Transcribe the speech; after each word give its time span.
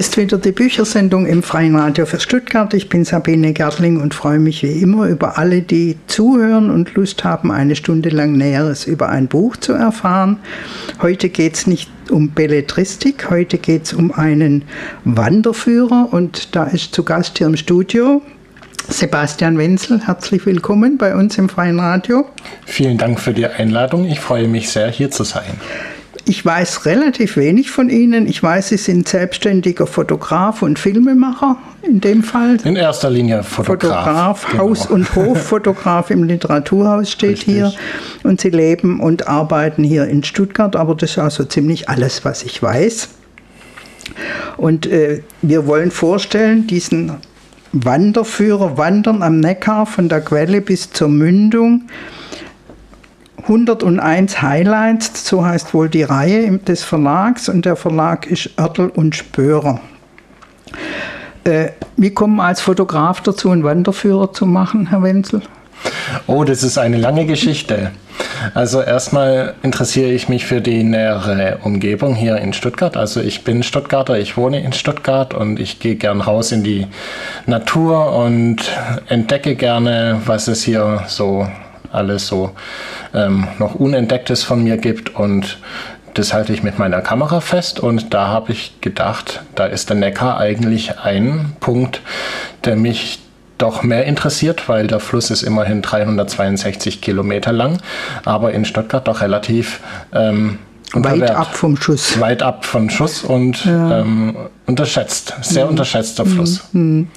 Ist 0.00 0.16
wieder 0.16 0.38
die 0.38 0.52
Büchersendung 0.52 1.26
im 1.26 1.42
Freien 1.42 1.76
Radio 1.76 2.06
für 2.06 2.18
Stuttgart. 2.18 2.72
Ich 2.72 2.88
bin 2.88 3.04
Sabine 3.04 3.52
Gertling 3.52 4.00
und 4.00 4.14
freue 4.14 4.38
mich 4.38 4.62
wie 4.62 4.80
immer 4.80 5.06
über 5.06 5.36
alle, 5.36 5.60
die 5.60 5.98
zuhören 6.06 6.70
und 6.70 6.94
Lust 6.94 7.22
haben, 7.22 7.52
eine 7.52 7.76
Stunde 7.76 8.08
lang 8.08 8.32
Näheres 8.32 8.86
über 8.86 9.10
ein 9.10 9.26
Buch 9.28 9.58
zu 9.58 9.74
erfahren. 9.74 10.38
Heute 11.02 11.28
geht 11.28 11.56
es 11.56 11.66
nicht 11.66 11.90
um 12.08 12.30
Belletristik, 12.30 13.28
heute 13.28 13.58
geht 13.58 13.84
es 13.84 13.92
um 13.92 14.10
einen 14.10 14.64
Wanderführer 15.04 16.08
und 16.10 16.56
da 16.56 16.64
ist 16.64 16.94
zu 16.94 17.04
Gast 17.04 17.36
hier 17.36 17.48
im 17.48 17.58
Studio 17.58 18.22
Sebastian 18.88 19.58
Wenzel, 19.58 20.00
herzlich 20.06 20.46
willkommen 20.46 20.96
bei 20.96 21.14
uns 21.14 21.36
im 21.36 21.50
Freien 21.50 21.78
Radio. 21.78 22.24
Vielen 22.64 22.96
Dank 22.96 23.20
für 23.20 23.34
die 23.34 23.46
Einladung. 23.46 24.06
Ich 24.06 24.18
freue 24.18 24.48
mich 24.48 24.70
sehr, 24.70 24.90
hier 24.90 25.10
zu 25.10 25.24
sein. 25.24 25.60
Ich 26.26 26.44
weiß 26.44 26.86
relativ 26.86 27.36
wenig 27.36 27.70
von 27.70 27.88
Ihnen. 27.88 28.26
Ich 28.26 28.42
weiß, 28.42 28.68
Sie 28.68 28.76
sind 28.76 29.08
selbstständiger 29.08 29.86
Fotograf 29.86 30.62
und 30.62 30.78
Filmemacher 30.78 31.56
in 31.82 32.00
dem 32.00 32.22
Fall. 32.22 32.58
In 32.64 32.76
erster 32.76 33.10
Linie 33.10 33.42
Fotograf. 33.42 34.40
Fotograf, 34.40 34.46
genau. 34.50 34.62
Haus- 34.64 34.86
und 34.86 35.14
Hoffotograf 35.16 36.10
im 36.10 36.24
Literaturhaus 36.24 37.10
steht 37.10 37.30
Richtig. 37.30 37.54
hier. 37.54 37.72
Und 38.22 38.40
Sie 38.40 38.50
leben 38.50 39.00
und 39.00 39.28
arbeiten 39.28 39.82
hier 39.82 40.06
in 40.06 40.22
Stuttgart, 40.22 40.76
aber 40.76 40.94
das 40.94 41.12
ist 41.12 41.18
also 41.18 41.44
ziemlich 41.44 41.88
alles, 41.88 42.24
was 42.24 42.42
ich 42.42 42.62
weiß. 42.62 43.08
Und 44.56 44.86
äh, 44.86 45.22
wir 45.42 45.66
wollen 45.66 45.90
vorstellen, 45.90 46.66
diesen 46.66 47.12
Wanderführer 47.72 48.76
Wandern 48.76 49.22
am 49.22 49.38
Neckar 49.38 49.86
von 49.86 50.08
der 50.08 50.20
Quelle 50.20 50.60
bis 50.60 50.90
zur 50.90 51.08
Mündung 51.08 51.82
101 53.42 54.42
Highlights, 54.42 55.26
so 55.26 55.44
heißt 55.44 55.74
wohl 55.74 55.88
die 55.88 56.02
Reihe 56.02 56.58
des 56.58 56.82
Verlags 56.84 57.48
und 57.48 57.64
der 57.64 57.76
Verlag 57.76 58.26
ist 58.26 58.50
Oertel 58.58 58.88
und 58.88 59.14
Spörer. 59.14 59.80
Äh, 61.44 61.70
wie 61.96 62.10
kommen 62.10 62.40
als 62.40 62.60
Fotograf 62.60 63.20
dazu, 63.22 63.50
einen 63.50 63.64
Wanderführer 63.64 64.32
zu 64.32 64.46
machen, 64.46 64.88
Herr 64.88 65.02
Wenzel? 65.02 65.42
Oh, 66.26 66.44
das 66.44 66.62
ist 66.62 66.78
eine 66.78 66.98
lange 66.98 67.26
Geschichte. 67.26 67.90
Also 68.54 68.82
erstmal 68.82 69.54
interessiere 69.62 70.10
ich 70.10 70.28
mich 70.28 70.46
für 70.46 70.60
die 70.60 70.82
nähere 70.82 71.58
Umgebung 71.62 72.14
hier 72.14 72.36
in 72.36 72.52
Stuttgart. 72.52 72.96
Also 72.96 73.20
ich 73.20 73.44
bin 73.44 73.62
Stuttgarter, 73.62 74.18
ich 74.18 74.36
wohne 74.36 74.62
in 74.62 74.72
Stuttgart 74.72 75.34
und 75.34 75.58
ich 75.58 75.78
gehe 75.78 75.96
gern 75.96 76.20
raus 76.20 76.52
in 76.52 76.62
die 76.62 76.86
Natur 77.46 78.14
und 78.14 78.58
entdecke 79.08 79.56
gerne, 79.56 80.20
was 80.24 80.48
es 80.48 80.62
hier 80.62 81.04
so 81.06 81.46
alles 81.92 82.26
so 82.26 82.52
ähm, 83.14 83.48
noch 83.58 83.74
Unentdecktes 83.74 84.42
von 84.42 84.62
mir 84.62 84.76
gibt 84.76 85.14
und 85.14 85.58
das 86.14 86.32
halte 86.32 86.52
ich 86.52 86.62
mit 86.62 86.78
meiner 86.78 87.00
Kamera 87.00 87.40
fest 87.40 87.80
und 87.80 88.12
da 88.12 88.28
habe 88.28 88.52
ich 88.52 88.80
gedacht, 88.80 89.42
da 89.54 89.66
ist 89.66 89.90
der 89.90 89.96
Neckar 89.96 90.38
eigentlich 90.38 90.98
ein 90.98 91.52
Punkt, 91.60 92.02
der 92.64 92.76
mich 92.76 93.20
doch 93.58 93.82
mehr 93.82 94.06
interessiert, 94.06 94.68
weil 94.68 94.86
der 94.86 95.00
Fluss 95.00 95.30
ist 95.30 95.42
immerhin 95.42 95.82
362 95.82 97.00
Kilometer 97.00 97.52
lang, 97.52 97.78
aber 98.24 98.52
in 98.52 98.64
Stuttgart 98.64 99.06
doch 99.06 99.20
relativ 99.20 99.80
ähm, 100.12 100.58
weit 100.92 101.30
ab 101.30 101.54
vom 101.54 101.76
Schuss. 101.76 102.18
Weit 102.20 102.42
ab 102.42 102.64
vom 102.64 102.90
Schuss 102.90 103.22
und 103.22 103.64
ja. 103.64 104.00
ähm, 104.00 104.34
unterschätzt, 104.66 105.34
sehr 105.42 105.64
mhm. 105.64 105.70
unterschätzter 105.70 106.26
Fluss. 106.26 106.64
Mhm. 106.72 107.08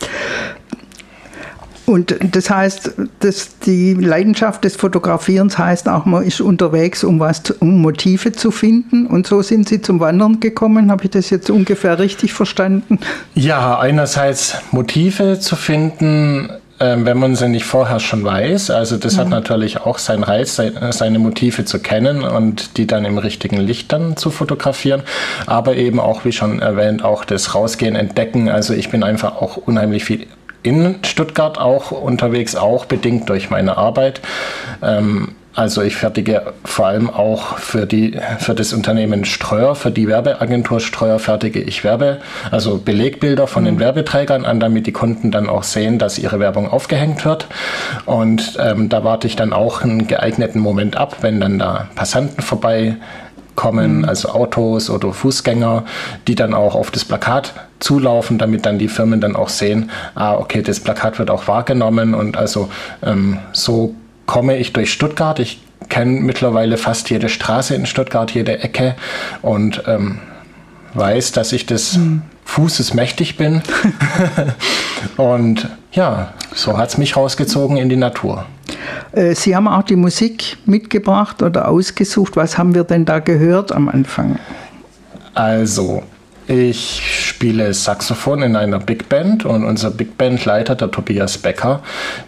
Und 1.85 2.15
das 2.31 2.49
heißt, 2.49 2.93
dass 3.19 3.59
die 3.59 3.93
Leidenschaft 3.93 4.63
des 4.63 4.75
Fotografierens 4.75 5.57
heißt 5.57 5.89
auch, 5.89 6.05
man 6.05 6.23
ist 6.23 6.39
unterwegs, 6.39 7.03
um 7.03 7.19
was, 7.19 7.41
um 7.59 7.81
Motive 7.81 8.31
zu 8.31 8.51
finden. 8.51 9.05
Und 9.05 9.27
so 9.27 9.41
sind 9.41 9.67
Sie 9.67 9.81
zum 9.81 9.99
Wandern 9.99 10.39
gekommen. 10.39 10.91
Habe 10.91 11.05
ich 11.05 11.11
das 11.11 11.29
jetzt 11.29 11.49
ungefähr 11.49 11.99
richtig 11.99 12.33
verstanden? 12.33 12.99
Ja, 13.35 13.79
einerseits 13.79 14.55
Motive 14.71 15.39
zu 15.39 15.57
finden, 15.57 16.49
ähm, 16.79 17.05
wenn 17.05 17.17
man 17.17 17.35
sie 17.35 17.49
nicht 17.49 17.65
vorher 17.65 17.99
schon 17.99 18.23
weiß. 18.23 18.69
Also 18.69 18.97
das 18.97 19.15
mhm. 19.15 19.19
hat 19.19 19.29
natürlich 19.29 19.81
auch 19.81 19.99
seinen 19.99 20.23
Reiz, 20.23 20.59
seine 20.91 21.19
Motive 21.19 21.65
zu 21.65 21.79
kennen 21.79 22.23
und 22.23 22.77
die 22.77 22.87
dann 22.87 23.05
im 23.05 23.17
richtigen 23.17 23.57
Licht 23.57 23.91
dann 23.91 24.17
zu 24.17 24.31
fotografieren. 24.31 25.03
Aber 25.45 25.75
eben 25.75 25.99
auch, 25.99 26.25
wie 26.25 26.31
schon 26.31 26.59
erwähnt, 26.59 27.03
auch 27.03 27.25
das 27.25 27.55
Rausgehen, 27.55 27.95
Entdecken. 27.95 28.49
Also 28.49 28.73
ich 28.73 28.89
bin 28.89 29.03
einfach 29.03 29.35
auch 29.35 29.57
unheimlich 29.57 30.05
viel 30.05 30.27
in 30.63 30.99
Stuttgart 31.03 31.57
auch 31.57 31.91
unterwegs, 31.91 32.55
auch 32.55 32.85
bedingt 32.85 33.29
durch 33.29 33.49
meine 33.49 33.77
Arbeit. 33.77 34.21
Ähm, 34.81 35.35
also 35.55 35.83
ich 35.83 35.95
fertige 35.95 36.53
vor 36.65 36.87
allem 36.87 37.11
auch 37.11 37.59
für, 37.59 37.85
die, 37.85 38.19
für 38.39 38.55
das 38.55 38.73
Unternehmen 38.73 39.23
Streuer, 39.23 39.75
für 39.75 39.91
die 39.91 40.07
Werbeagentur 40.07 40.79
Streuer 40.79 41.19
fertige 41.19 41.61
ich 41.61 41.83
Werbe, 41.83 42.19
also 42.49 42.79
Belegbilder 42.79 43.45
von 43.45 43.63
den 43.63 43.75
mhm. 43.75 43.79
Werbeträgern 43.79 44.45
an, 44.45 44.59
damit 44.59 44.87
die 44.87 44.91
Kunden 44.91 45.29
dann 45.29 45.49
auch 45.49 45.61
sehen, 45.61 45.99
dass 45.99 46.17
ihre 46.17 46.39
Werbung 46.39 46.67
aufgehängt 46.67 47.23
wird. 47.23 47.47
Und 48.05 48.57
ähm, 48.59 48.89
da 48.89 49.03
warte 49.03 49.27
ich 49.27 49.35
dann 49.35 49.53
auch 49.53 49.83
einen 49.83 50.07
geeigneten 50.07 50.59
Moment 50.59 50.97
ab, 50.97 51.17
wenn 51.21 51.39
dann 51.39 51.59
da 51.59 51.87
Passanten 51.93 52.41
vorbei 52.41 52.95
kommen, 53.55 53.99
mhm. 53.99 54.05
also 54.05 54.29
Autos 54.29 54.89
oder 54.89 55.13
Fußgänger, 55.13 55.85
die 56.27 56.33
dann 56.33 56.55
auch 56.55 56.73
auf 56.73 56.89
das 56.89 57.05
Plakat 57.05 57.53
zulaufen, 57.83 58.37
damit 58.37 58.65
dann 58.65 58.79
die 58.79 58.87
Firmen 58.87 59.21
dann 59.21 59.35
auch 59.35 59.49
sehen, 59.49 59.91
ah, 60.15 60.35
okay, 60.35 60.61
das 60.61 60.79
Plakat 60.79 61.19
wird 61.19 61.29
auch 61.29 61.47
wahrgenommen 61.47 62.15
und 62.15 62.37
also 62.37 62.69
ähm, 63.03 63.39
so 63.51 63.93
komme 64.25 64.57
ich 64.57 64.73
durch 64.73 64.91
Stuttgart. 64.91 65.39
Ich 65.39 65.61
kenne 65.89 66.21
mittlerweile 66.21 66.77
fast 66.77 67.09
jede 67.09 67.29
Straße 67.29 67.75
in 67.75 67.85
Stuttgart, 67.85 68.31
jede 68.31 68.59
Ecke 68.59 68.95
und 69.41 69.83
ähm, 69.85 70.19
weiß, 70.93 71.33
dass 71.33 71.51
ich 71.51 71.65
des 71.65 71.97
mhm. 71.97 72.21
Fußes 72.45 72.93
mächtig 72.93 73.37
bin. 73.37 73.61
und 75.17 75.67
ja, 75.91 76.33
so 76.53 76.77
hat 76.77 76.89
es 76.89 76.97
mich 76.97 77.15
rausgezogen 77.15 77.77
in 77.77 77.89
die 77.89 77.95
Natur. 77.95 78.45
Äh, 79.11 79.35
Sie 79.35 79.55
haben 79.55 79.67
auch 79.67 79.83
die 79.83 79.95
Musik 79.95 80.57
mitgebracht 80.65 81.41
oder 81.41 81.67
ausgesucht. 81.67 82.35
Was 82.35 82.57
haben 82.57 82.75
wir 82.75 82.83
denn 82.83 83.05
da 83.05 83.19
gehört 83.19 83.71
am 83.71 83.89
Anfang? 83.89 84.39
Also, 85.33 86.03
ich 86.47 87.01
spiele 87.43 87.73
Saxophon 87.73 88.41
in 88.41 88.55
einer 88.55 88.79
Big 88.79 89.09
Band 89.09 89.43
und 89.43 89.65
unser 89.65 89.91
Big 89.91 90.17
Band 90.17 90.45
Leiter, 90.45 90.75
der 90.75 90.91
Tobias 90.91 91.37
Becker, 91.37 91.81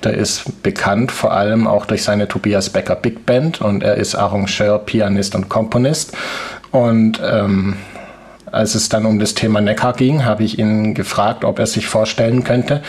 der 0.04 0.14
ist 0.14 0.62
bekannt 0.62 1.10
vor 1.10 1.32
allem 1.32 1.68
auch 1.68 1.86
durch 1.86 2.04
seine 2.04 2.28
Tobias 2.28 2.70
Becker 2.70 2.98
Big 2.98 3.26
Band 3.26 3.62
und 3.62 3.82
er 3.82 3.96
ist 3.96 4.16
Arrangeur, 4.16 4.78
Pianist 4.80 5.34
und 5.34 5.48
Komponist. 5.48 6.18
Und 6.72 7.22
ähm, 7.24 7.78
als 8.52 8.76
es 8.76 8.90
dann 8.90 9.06
um 9.06 9.18
das 9.18 9.36
Thema 9.36 9.62
Neckar 9.62 9.94
ging, 9.94 10.26
habe 10.26 10.44
ich 10.44 10.60
ihn 10.60 10.94
gefragt, 10.94 11.46
ob 11.46 11.60
er 11.60 11.68
sich 11.68 11.88
vorstellen 11.88 12.44
könnte, 12.44 12.82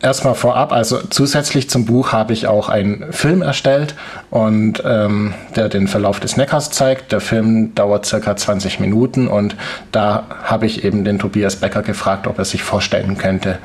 erstmal 0.00 0.34
vorab, 0.34 0.72
also 0.72 0.98
zusätzlich 1.10 1.68
zum 1.70 1.84
Buch 1.84 2.12
habe 2.12 2.32
ich 2.32 2.46
auch 2.46 2.68
einen 2.68 3.12
Film 3.12 3.42
erstellt 3.42 3.94
und 4.30 4.82
ähm, 4.84 5.34
der 5.56 5.68
den 5.68 5.88
Verlauf 5.88 6.20
des 6.20 6.36
Neckars 6.36 6.70
zeigt. 6.70 7.12
Der 7.12 7.20
Film 7.20 7.74
dauert 7.74 8.06
circa 8.06 8.36
20 8.36 8.80
Minuten 8.80 9.28
und 9.28 9.56
da 9.92 10.24
habe 10.44 10.66
ich 10.66 10.84
eben 10.84 11.04
den 11.04 11.18
Tobias 11.18 11.56
Becker 11.56 11.82
gefragt, 11.82 12.26
ob 12.26 12.38
er 12.38 12.44
sich 12.44 12.62
vorstellen 12.62 13.18
könnte, 13.18 13.58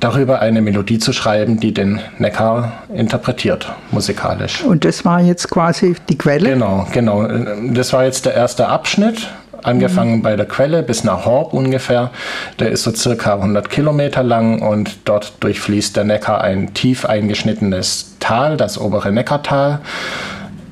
darüber 0.00 0.40
eine 0.40 0.62
Melodie 0.62 0.98
zu 0.98 1.12
schreiben, 1.12 1.60
die 1.60 1.72
den 1.72 2.00
Neckar 2.18 2.72
interpretiert, 2.92 3.70
musikalisch. 3.90 4.62
Und 4.64 4.84
das 4.84 5.04
war 5.04 5.20
jetzt 5.20 5.50
quasi 5.50 5.94
die 6.08 6.16
Quelle? 6.16 6.50
Genau, 6.50 6.86
genau. 6.92 7.26
Das 7.72 7.92
war 7.92 8.04
jetzt 8.04 8.24
der 8.26 8.34
erste 8.34 8.68
Abschnitt 8.68 9.28
angefangen 9.62 10.16
mhm. 10.16 10.22
bei 10.22 10.36
der 10.36 10.46
Quelle 10.46 10.82
bis 10.82 11.04
nach 11.04 11.24
Horb 11.24 11.52
ungefähr. 11.52 12.10
Der 12.58 12.70
ist 12.70 12.82
so 12.82 12.92
circa 12.92 13.34
100 13.34 13.70
Kilometer 13.70 14.22
lang 14.22 14.60
und 14.62 14.98
dort 15.04 15.34
durchfließt 15.40 15.96
der 15.96 16.04
Neckar 16.04 16.40
ein 16.40 16.74
tief 16.74 17.04
eingeschnittenes 17.04 18.16
Tal, 18.20 18.56
das 18.56 18.78
obere 18.78 19.12
Neckartal. 19.12 19.80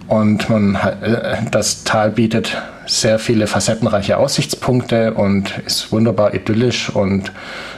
Und 0.08 0.48
man, 0.48 0.74
äh, 0.74 1.36
das 1.50 1.84
Tal 1.84 2.10
bietet 2.10 2.56
sehr 2.86 3.18
viele 3.18 3.46
facettenreiche 3.46 4.16
Aussichtspunkte 4.16 5.12
und 5.14 5.58
ist 5.66 5.92
wunderbar 5.92 6.34
idyllisch 6.34 6.90
und 6.90 7.32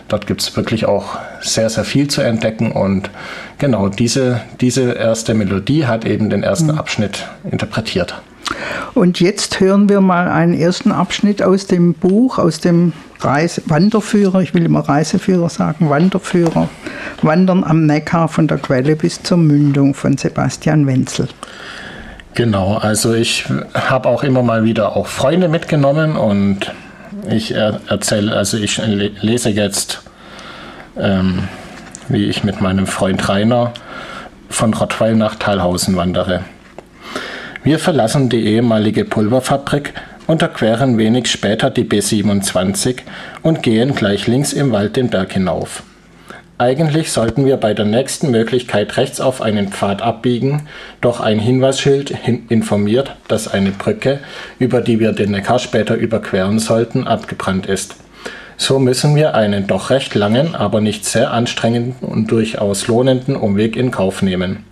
dort 0.09 0.27
gibt 0.27 0.41
es 0.41 0.57
wirklich 0.57 0.87
auch 0.87 1.19
sehr, 1.41 1.69
sehr 1.69 1.85
viel 1.85 2.09
zu 2.09 2.23
entdecken 2.23 2.73
und 2.73 3.11
genau 3.59 3.89
diese, 3.89 4.41
diese 4.61 4.93
erste 4.93 5.35
Melodie 5.35 5.87
hat 5.87 6.05
eben 6.05 6.31
den 6.31 6.43
ersten 6.45 6.71
mhm. 6.73 6.79
Abschnitt 6.79 7.27
interpretiert. 7.51 8.23
Und 8.95 9.21
jetzt 9.21 9.61
hören 9.61 9.89
wir 9.89 10.01
mal 10.01 10.29
einen 10.29 10.55
ersten 10.55 10.93
Abschnitt 10.93 11.43
aus 11.43 11.67
dem 11.67 11.95
Buch, 11.95 12.39
aus 12.39 12.61
dem 12.61 12.93
Reise 13.21 13.63
Wanderführer, 13.67 14.41
ich 14.41 14.55
will 14.55 14.65
immer 14.65 14.81
Reiseführer 14.81 15.49
sagen, 15.49 15.91
Wanderführer, 15.91 16.69
Wandern 17.23 17.65
am 17.65 17.87
Neckar 17.87 18.29
von 18.29 18.49
der 18.49 18.59
Quelle 18.59 18.97
bis 18.97 19.23
zur 19.23 19.37
Mündung 19.37 19.95
von 19.95 20.17
Sebastian 20.17 20.87
Wenzel. 20.87 21.29
Genau, 22.35 22.77
also 22.77 23.13
ich 23.13 23.45
habe 23.75 24.09
auch 24.09 24.23
immer 24.23 24.43
mal 24.43 24.65
wieder 24.65 24.97
auch 24.97 25.07
Freunde 25.07 25.49
mitgenommen 25.49 26.17
und 26.17 26.73
ich 27.29 27.53
erzähle, 27.53 28.35
also 28.35 28.57
ich 28.57 28.81
lese 29.21 29.51
jetzt, 29.51 30.03
ähm, 30.97 31.49
wie 32.09 32.27
ich 32.27 32.45
mit 32.45 32.61
meinem 32.61 32.87
Freund 32.87 33.29
Rainer 33.29 33.73
von 34.49 34.73
Rottweil 34.73 35.17
nach 35.17 35.35
Thalhausen 35.37 35.97
wandere. 35.97 36.45
Wir 37.63 37.79
verlassen 37.79 38.31
die 38.31 38.47
ehemalige 38.47 39.05
Pulverfabrik 39.05 39.93
unterqueren 40.27 40.97
wenig 40.97 41.31
später 41.31 41.69
die 41.69 41.85
B27 41.85 43.01
und 43.43 43.63
gehen 43.63 43.95
gleich 43.95 44.27
links 44.27 44.55
im 44.55 44.73
Wald 44.73 44.97
den 44.97 45.11
Berg 45.11 45.35
hinauf. 45.35 45.83
Eigentlich 46.57 47.13
sollten 47.13 47.45
wir 47.45 47.59
bei 47.59 47.75
der 47.75 47.85
nächsten 47.85 48.31
Möglichkeit 48.31 48.97
rechts 48.97 49.21
auf 49.21 49.43
einen 49.43 49.69
Pfad 49.69 50.01
abbiegen, 50.01 50.69
doch 51.03 51.21
ein 51.21 51.39
Hinweisschild 51.39 52.15
informiert, 52.49 53.15
dass 53.29 53.47
eine 53.47 53.73
Brücke, 53.73 54.21
über 54.59 54.81
die 54.81 54.99
wir 54.99 55.13
den 55.13 55.33
Neckar 55.33 55.59
später 55.59 55.97
überqueren 55.97 56.61
sollten, 56.61 57.07
abgebrannt 57.07 57.67
ist. 57.67 57.97
So 58.57 58.79
müssen 58.79 59.17
wir 59.17 59.35
einen 59.35 59.67
doch 59.67 59.91
recht 59.91 60.15
langen, 60.15 60.55
aber 60.55 60.81
nicht 60.81 61.05
sehr 61.05 61.31
anstrengenden 61.33 62.09
und 62.09 62.31
durchaus 62.31 62.87
lohnenden 62.87 63.37
Umweg 63.37 63.77
in 63.77 63.91
Kauf 63.91 64.23
nehmen. 64.23 64.65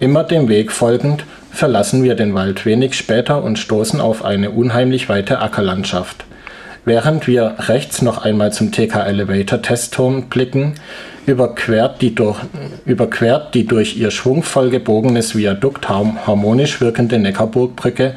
Immer 0.00 0.24
dem 0.24 0.48
Weg 0.48 0.70
folgend 0.72 1.24
verlassen 1.50 2.02
wir 2.04 2.14
den 2.14 2.34
Wald 2.34 2.64
wenig 2.66 2.94
später 2.94 3.42
und 3.42 3.58
stoßen 3.58 4.00
auf 4.00 4.24
eine 4.24 4.50
unheimlich 4.50 5.08
weite 5.08 5.40
Ackerlandschaft. 5.40 6.24
Während 6.84 7.26
wir 7.26 7.56
rechts 7.58 8.00
noch 8.00 8.24
einmal 8.24 8.52
zum 8.52 8.72
TK 8.72 9.06
Elevator 9.06 9.60
Testturm 9.60 10.28
blicken, 10.28 10.74
überquert 11.26 12.00
die, 12.00 12.14
durch, 12.14 12.38
überquert 12.86 13.54
die 13.54 13.66
durch 13.66 13.96
ihr 13.96 14.10
schwungvoll 14.10 14.70
gebogenes 14.70 15.36
Viadukt 15.36 15.88
harmonisch 15.88 16.80
wirkende 16.80 17.18
Neckarburgbrücke 17.18 18.14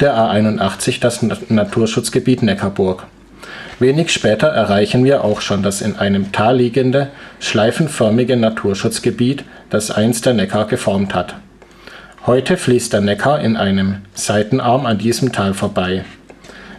der 0.00 0.16
A81 0.16 1.00
das 1.00 1.24
Naturschutzgebiet 1.48 2.42
Neckarburg. 2.42 3.06
Wenig 3.78 4.12
später 4.12 4.48
erreichen 4.48 5.04
wir 5.04 5.24
auch 5.24 5.40
schon 5.40 5.62
das 5.62 5.80
in 5.80 5.96
einem 5.96 6.32
Tal 6.32 6.58
liegende, 6.58 7.08
schleifenförmige 7.38 8.36
Naturschutzgebiet, 8.36 9.44
das 9.70 9.90
einst 9.90 10.26
der 10.26 10.34
Neckar 10.34 10.66
geformt 10.66 11.14
hat. 11.14 11.36
Heute 12.26 12.58
fließt 12.58 12.92
der 12.92 13.00
Neckar 13.00 13.40
in 13.40 13.56
einem 13.56 14.02
Seitenarm 14.12 14.84
an 14.84 14.98
diesem 14.98 15.32
Tal 15.32 15.54
vorbei. 15.54 16.04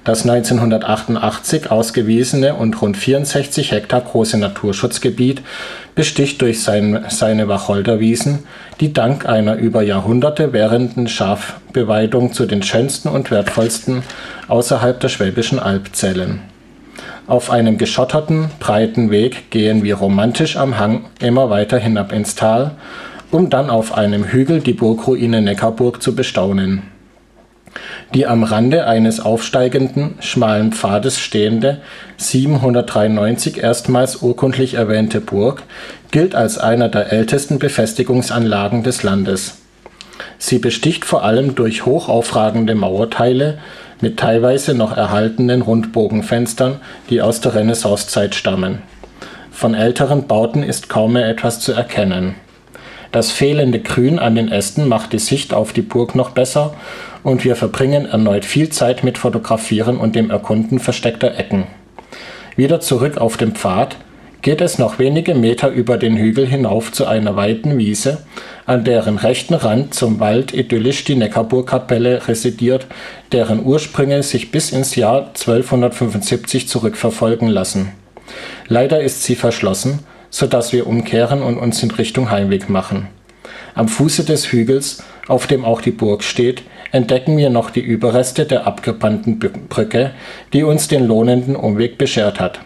Das 0.03 0.21
1988 0.21 1.71
ausgewiesene 1.71 2.53
und 2.53 2.79
rund 2.79 2.95
64 2.95 3.71
Hektar 3.71 4.01
große 4.01 4.37
Naturschutzgebiet 4.37 5.41
besticht 5.95 6.43
durch 6.43 6.61
sein, 6.61 7.05
seine 7.09 7.47
Wacholderwiesen, 7.47 8.43
die 8.79 8.93
dank 8.93 9.25
einer 9.25 9.55
über 9.55 9.81
Jahrhunderte 9.81 10.53
währenden 10.53 11.07
Schafbeweidung 11.07 12.33
zu 12.33 12.45
den 12.45 12.61
schönsten 12.61 13.09
und 13.09 13.31
wertvollsten 13.31 14.03
außerhalb 14.47 14.99
der 14.99 15.09
Schwäbischen 15.09 15.57
Alb 15.57 15.95
zählen 15.95 16.41
auf 17.31 17.49
einem 17.49 17.77
geschotterten, 17.77 18.49
breiten 18.59 19.09
Weg 19.09 19.51
gehen 19.51 19.83
wir 19.83 19.95
romantisch 19.95 20.57
am 20.57 20.77
Hang 20.77 21.05
immer 21.21 21.49
weiter 21.49 21.77
hinab 21.77 22.11
ins 22.11 22.35
Tal, 22.35 22.71
um 23.31 23.49
dann 23.49 23.69
auf 23.69 23.93
einem 23.97 24.25
Hügel 24.25 24.59
die 24.59 24.73
Burgruine 24.73 25.41
Neckarburg 25.41 26.01
zu 26.01 26.15
bestaunen. 26.15 26.83
Die 28.13 28.27
am 28.27 28.43
Rande 28.43 28.85
eines 28.85 29.21
aufsteigenden, 29.21 30.15
schmalen 30.19 30.73
Pfades 30.73 31.19
stehende, 31.19 31.79
793 32.17 33.63
erstmals 33.63 34.17
urkundlich 34.17 34.73
erwähnte 34.73 35.21
Burg 35.21 35.63
gilt 36.11 36.35
als 36.35 36.57
einer 36.57 36.89
der 36.89 37.13
ältesten 37.13 37.57
Befestigungsanlagen 37.57 38.83
des 38.83 39.03
Landes. 39.03 39.59
Sie 40.37 40.59
besticht 40.59 41.05
vor 41.05 41.23
allem 41.23 41.55
durch 41.55 41.85
hochaufragende 41.85 42.75
Mauerteile, 42.75 43.59
mit 44.01 44.17
teilweise 44.17 44.73
noch 44.73 44.97
erhaltenen 44.97 45.61
Rundbogenfenstern, 45.61 46.81
die 47.09 47.21
aus 47.21 47.39
der 47.39 47.55
Renaissancezeit 47.55 48.35
stammen. 48.35 48.79
Von 49.51 49.75
älteren 49.75 50.27
Bauten 50.27 50.63
ist 50.63 50.89
kaum 50.89 51.13
mehr 51.13 51.29
etwas 51.29 51.59
zu 51.59 51.71
erkennen. 51.71 52.35
Das 53.11 53.31
fehlende 53.31 53.79
Grün 53.79 54.19
an 54.19 54.35
den 54.35 54.49
Ästen 54.49 54.87
macht 54.87 55.11
die 55.11 55.19
Sicht 55.19 55.53
auf 55.53 55.73
die 55.73 55.81
Burg 55.81 56.15
noch 56.15 56.29
besser 56.29 56.73
und 57.23 57.43
wir 57.43 57.57
verbringen 57.57 58.05
erneut 58.05 58.45
viel 58.45 58.69
Zeit 58.69 59.03
mit 59.03 59.17
Fotografieren 59.17 59.97
und 59.97 60.15
dem 60.15 60.29
Erkunden 60.29 60.79
versteckter 60.79 61.37
Ecken. 61.37 61.65
Wieder 62.55 62.79
zurück 62.79 63.17
auf 63.17 63.35
dem 63.35 63.53
Pfad, 63.53 63.97
geht 64.41 64.61
es 64.61 64.79
noch 64.79 64.97
wenige 64.97 65.35
Meter 65.35 65.69
über 65.69 65.97
den 65.97 66.17
Hügel 66.17 66.47
hinauf 66.47 66.91
zu 66.91 67.05
einer 67.05 67.35
weiten 67.35 67.77
Wiese, 67.77 68.19
an 68.65 68.83
deren 68.83 69.17
rechten 69.17 69.53
Rand 69.53 69.93
zum 69.93 70.19
Wald 70.19 70.53
idyllisch 70.53 71.03
die 71.03 71.15
Neckarburgkapelle 71.15 72.27
residiert, 72.27 72.87
deren 73.31 73.63
Ursprünge 73.63 74.23
sich 74.23 74.51
bis 74.51 74.71
ins 74.71 74.95
Jahr 74.95 75.27
1275 75.27 76.67
zurückverfolgen 76.67 77.49
lassen. 77.49 77.91
Leider 78.67 79.01
ist 79.01 79.23
sie 79.23 79.35
verschlossen, 79.35 79.99
so 80.31 80.47
dass 80.47 80.73
wir 80.73 80.87
umkehren 80.87 81.43
und 81.43 81.59
uns 81.59 81.83
in 81.83 81.91
Richtung 81.91 82.31
Heimweg 82.31 82.69
machen. 82.69 83.07
Am 83.75 83.87
Fuße 83.87 84.25
des 84.25 84.51
Hügels, 84.51 85.03
auf 85.27 85.45
dem 85.45 85.63
auch 85.63 85.81
die 85.81 85.91
Burg 85.91 86.23
steht, 86.23 86.63
entdecken 86.91 87.37
wir 87.37 87.49
noch 87.49 87.69
die 87.69 87.81
Überreste 87.81 88.45
der 88.45 88.65
abgebrannten 88.65 89.39
Brücke, 89.39 90.11
die 90.51 90.63
uns 90.63 90.87
den 90.87 91.05
lohnenden 91.05 91.55
Umweg 91.55 91.97
beschert 91.97 92.39
hat. 92.39 92.59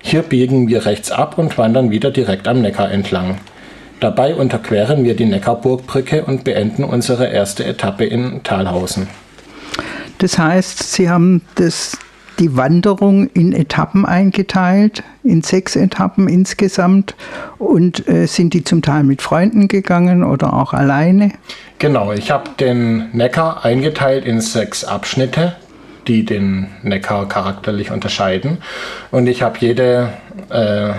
Hier 0.00 0.22
biegen 0.22 0.68
wir 0.68 0.84
rechts 0.84 1.10
ab 1.10 1.38
und 1.38 1.58
wandern 1.58 1.90
wieder 1.90 2.10
direkt 2.10 2.46
am 2.46 2.60
Neckar 2.60 2.92
entlang. 2.92 3.38
Dabei 4.00 4.34
unterqueren 4.34 5.04
wir 5.04 5.14
die 5.14 5.26
Neckarburgbrücke 5.26 6.24
und 6.24 6.44
beenden 6.44 6.84
unsere 6.84 7.26
erste 7.28 7.64
Etappe 7.64 8.04
in 8.04 8.42
Talhausen. 8.42 9.08
Das 10.18 10.38
heißt, 10.38 10.92
Sie 10.92 11.08
haben 11.08 11.42
das, 11.54 11.96
die 12.38 12.56
Wanderung 12.56 13.28
in 13.28 13.52
Etappen 13.52 14.04
eingeteilt, 14.04 15.02
in 15.22 15.42
sechs 15.42 15.76
Etappen 15.76 16.28
insgesamt. 16.28 17.14
Und 17.58 18.08
äh, 18.08 18.26
sind 18.26 18.54
die 18.54 18.64
zum 18.64 18.82
Teil 18.82 19.04
mit 19.04 19.22
Freunden 19.22 19.68
gegangen 19.68 20.24
oder 20.24 20.52
auch 20.52 20.72
alleine? 20.72 21.32
Genau, 21.78 22.12
ich 22.12 22.30
habe 22.30 22.50
den 22.58 23.10
Neckar 23.12 23.64
eingeteilt 23.64 24.24
in 24.24 24.40
sechs 24.40 24.84
Abschnitte 24.84 25.54
die 26.08 26.24
den 26.24 26.66
Neckar 26.82 27.28
charakterlich 27.28 27.90
unterscheiden. 27.90 28.58
Und 29.10 29.26
ich 29.26 29.42
habe 29.42 29.58
jede, 29.60 30.12
äh, 30.50 30.94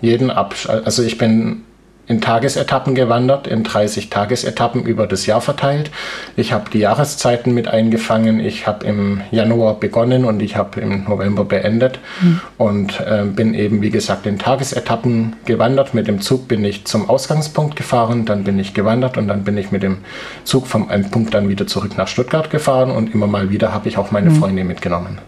jeden 0.00 0.30
Absch 0.30 0.68
also 0.68 1.02
ich 1.02 1.18
bin 1.18 1.64
in 2.08 2.20
Tagesetappen 2.20 2.94
gewandert, 2.94 3.46
in 3.46 3.64
30 3.64 4.10
Tagesetappen 4.10 4.84
über 4.84 5.06
das 5.06 5.26
Jahr 5.26 5.40
verteilt. 5.40 5.90
Ich 6.36 6.52
habe 6.52 6.70
die 6.70 6.78
Jahreszeiten 6.78 7.52
mit 7.52 7.68
eingefangen. 7.68 8.40
Ich 8.40 8.66
habe 8.66 8.86
im 8.86 9.20
Januar 9.30 9.78
begonnen 9.78 10.24
und 10.24 10.40
ich 10.40 10.56
habe 10.56 10.80
im 10.80 11.04
November 11.04 11.44
beendet 11.44 11.98
mhm. 12.20 12.40
und 12.56 13.00
äh, 13.00 13.24
bin 13.24 13.54
eben, 13.54 13.82
wie 13.82 13.90
gesagt, 13.90 14.26
in 14.26 14.38
Tagesetappen 14.38 15.36
gewandert. 15.44 15.94
Mit 15.94 16.08
dem 16.08 16.20
Zug 16.20 16.48
bin 16.48 16.64
ich 16.64 16.86
zum 16.86 17.08
Ausgangspunkt 17.08 17.76
gefahren, 17.76 18.24
dann 18.24 18.44
bin 18.44 18.58
ich 18.58 18.72
gewandert 18.72 19.18
und 19.18 19.28
dann 19.28 19.44
bin 19.44 19.58
ich 19.58 19.70
mit 19.70 19.82
dem 19.82 19.98
Zug 20.44 20.66
vom 20.66 20.90
Endpunkt 20.90 21.34
dann 21.34 21.48
wieder 21.48 21.66
zurück 21.66 21.98
nach 21.98 22.08
Stuttgart 22.08 22.50
gefahren 22.50 22.90
und 22.90 23.14
immer 23.14 23.26
mal 23.26 23.50
wieder 23.50 23.72
habe 23.74 23.88
ich 23.88 23.98
auch 23.98 24.10
meine 24.10 24.30
mhm. 24.30 24.36
Freunde 24.36 24.64
mitgenommen. 24.64 25.18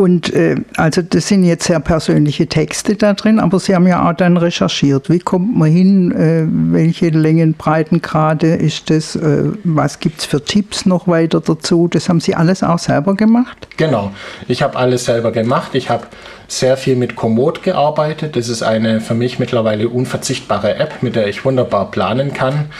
Und 0.00 0.32
äh, 0.32 0.56
also 0.78 1.02
das 1.02 1.28
sind 1.28 1.44
jetzt 1.44 1.66
sehr 1.66 1.78
persönliche 1.78 2.46
Texte 2.46 2.96
da 2.96 3.12
drin, 3.12 3.38
aber 3.38 3.58
Sie 3.60 3.74
haben 3.74 3.86
ja 3.86 4.08
auch 4.08 4.14
dann 4.14 4.38
recherchiert. 4.38 5.10
Wie 5.10 5.18
kommt 5.18 5.54
man 5.54 5.70
hin? 5.70 6.10
Äh, 6.12 6.46
welche 6.72 7.10
Längen, 7.10 7.52
Breitengrade 7.52 8.54
ist 8.54 8.88
das? 8.88 9.14
Äh, 9.14 9.50
was 9.62 10.00
gibt 10.00 10.20
es 10.20 10.24
für 10.24 10.42
Tipps 10.42 10.86
noch 10.86 11.06
weiter 11.06 11.42
dazu? 11.42 11.86
Das 11.86 12.08
haben 12.08 12.20
Sie 12.20 12.34
alles 12.34 12.62
auch 12.62 12.78
selber 12.78 13.14
gemacht? 13.14 13.68
Genau, 13.76 14.10
ich 14.48 14.62
habe 14.62 14.78
alles 14.78 15.04
selber 15.04 15.32
gemacht. 15.32 15.74
Ich 15.74 15.90
habe 15.90 16.06
sehr 16.48 16.78
viel 16.78 16.96
mit 16.96 17.14
Komoot 17.14 17.62
gearbeitet. 17.62 18.36
Das 18.36 18.48
ist 18.48 18.62
eine 18.62 19.02
für 19.02 19.12
mich 19.12 19.38
mittlerweile 19.38 19.90
unverzichtbare 19.90 20.76
App, 20.76 21.02
mit 21.02 21.14
der 21.14 21.28
ich 21.28 21.44
wunderbar 21.44 21.90
planen 21.90 22.32
kann. 22.32 22.70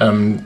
Ähm, 0.00 0.40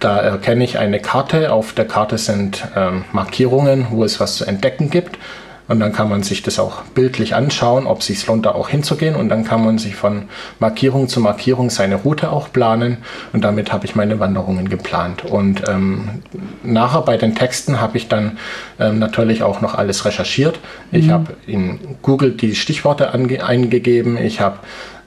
da 0.00 0.18
erkenne 0.18 0.64
ich 0.64 0.78
eine 0.78 1.00
Karte. 1.00 1.52
Auf 1.52 1.74
der 1.74 1.86
Karte 1.86 2.16
sind 2.16 2.66
ähm, 2.74 3.04
Markierungen, 3.12 3.88
wo 3.90 4.02
es 4.02 4.18
was 4.18 4.36
zu 4.36 4.46
entdecken 4.46 4.88
gibt. 4.88 5.18
Und 5.66 5.80
dann 5.80 5.92
kann 5.92 6.10
man 6.10 6.22
sich 6.22 6.42
das 6.42 6.58
auch 6.58 6.82
bildlich 6.94 7.34
anschauen, 7.34 7.86
ob 7.86 8.00
es 8.00 8.06
sich 8.06 8.26
lohnt, 8.26 8.44
da 8.44 8.50
auch 8.50 8.68
hinzugehen. 8.68 9.16
Und 9.16 9.30
dann 9.30 9.44
kann 9.44 9.64
man 9.64 9.78
sich 9.78 9.96
von 9.96 10.24
Markierung 10.58 11.08
zu 11.08 11.20
Markierung 11.20 11.70
seine 11.70 11.96
Route 11.96 12.30
auch 12.30 12.52
planen. 12.52 12.98
Und 13.32 13.44
damit 13.44 13.72
habe 13.72 13.86
ich 13.86 13.94
meine 13.94 14.20
Wanderungen 14.20 14.68
geplant. 14.68 15.24
Und 15.24 15.66
ähm, 15.68 16.22
nachher 16.62 17.00
bei 17.00 17.16
den 17.16 17.34
Texten 17.34 17.80
habe 17.80 17.96
ich 17.96 18.08
dann 18.08 18.38
ähm, 18.78 18.98
natürlich 18.98 19.42
auch 19.42 19.62
noch 19.62 19.74
alles 19.74 20.04
recherchiert. 20.04 20.60
Ich 20.92 21.06
mhm. 21.06 21.12
habe 21.12 21.36
in 21.46 21.78
Google 22.02 22.32
die 22.32 22.54
Stichworte 22.54 23.12
eingegeben. 23.12 24.18
Ich 24.18 24.40
habe 24.40 24.58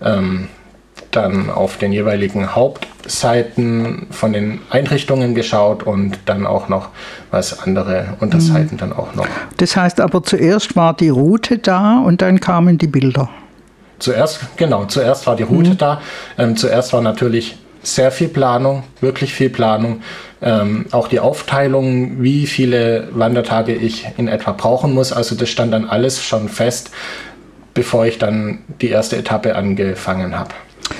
ähm, 0.01 0.47
dann 1.11 1.49
auf 1.49 1.77
den 1.77 1.91
jeweiligen 1.91 2.55
Hauptseiten 2.55 4.07
von 4.11 4.33
den 4.33 4.59
Einrichtungen 4.69 5.35
geschaut 5.35 5.83
und 5.83 6.19
dann 6.25 6.45
auch 6.45 6.69
noch 6.69 6.89
was 7.31 7.59
andere 7.59 8.15
Unterseiten 8.19 8.75
mhm. 8.75 8.77
dann 8.77 8.93
auch 8.93 9.15
noch. 9.15 9.27
Das 9.57 9.75
heißt 9.75 10.01
aber 10.01 10.23
zuerst 10.23 10.75
war 10.75 10.95
die 10.95 11.09
Route 11.09 11.57
da 11.57 11.99
und 11.99 12.21
dann 12.21 12.39
kamen 12.39 12.77
die 12.77 12.87
Bilder. 12.87 13.29
Zuerst, 13.99 14.41
genau, 14.57 14.85
zuerst 14.85 15.25
war 15.25 15.35
die 15.35 15.43
Route 15.43 15.71
mhm. 15.71 15.77
da. 15.77 16.01
Ähm, 16.37 16.55
zuerst 16.55 16.93
war 16.93 17.01
natürlich 17.01 17.57
sehr 17.81 18.11
viel 18.11 18.27
Planung, 18.27 18.83
wirklich 19.01 19.33
viel 19.33 19.49
Planung. 19.49 20.01
Ähm, 20.41 20.85
auch 20.91 21.07
die 21.07 21.19
Aufteilung, 21.19 22.21
wie 22.21 22.45
viele 22.45 23.07
Wandertage 23.11 23.73
ich 23.73 24.07
in 24.17 24.27
etwa 24.27 24.51
brauchen 24.51 24.93
muss. 24.93 25.11
Also 25.11 25.35
das 25.35 25.49
stand 25.49 25.73
dann 25.73 25.85
alles 25.85 26.21
schon 26.21 26.49
fest, 26.49 26.91
bevor 27.73 28.05
ich 28.05 28.19
dann 28.19 28.59
die 28.81 28.89
erste 28.89 29.17
Etappe 29.17 29.55
angefangen 29.55 30.37
habe. 30.37 30.51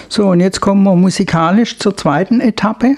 So, 0.10 0.30
und 0.30 0.40
jetzt 0.40 0.62
kommen 0.62 0.84
wir 0.84 0.96
musikalisch 0.96 1.80
zur 1.80 1.96
zweiten 1.96 2.40
Etappe 2.40 2.96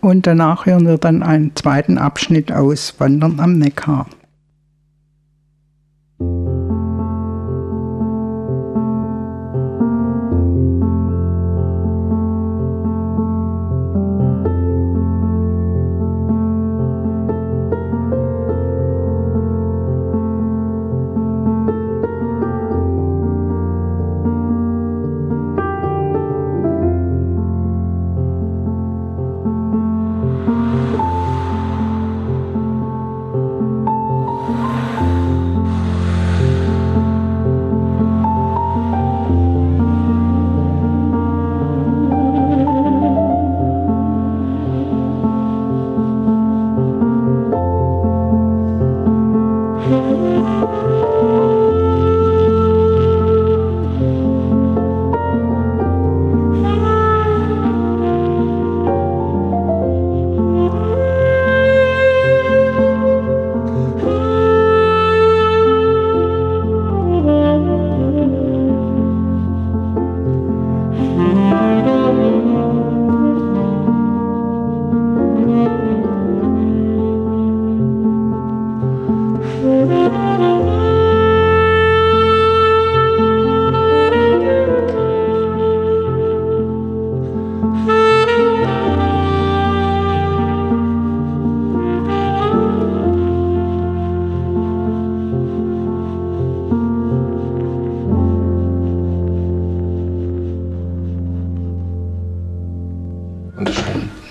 und 0.00 0.26
danach 0.26 0.66
hören 0.66 0.86
wir 0.86 0.98
dann 0.98 1.22
einen 1.22 1.54
zweiten 1.56 1.98
Abschnitt 1.98 2.52
aus 2.52 2.94
Wandern 2.98 3.40
am 3.40 3.58
Neckar. 3.58 4.06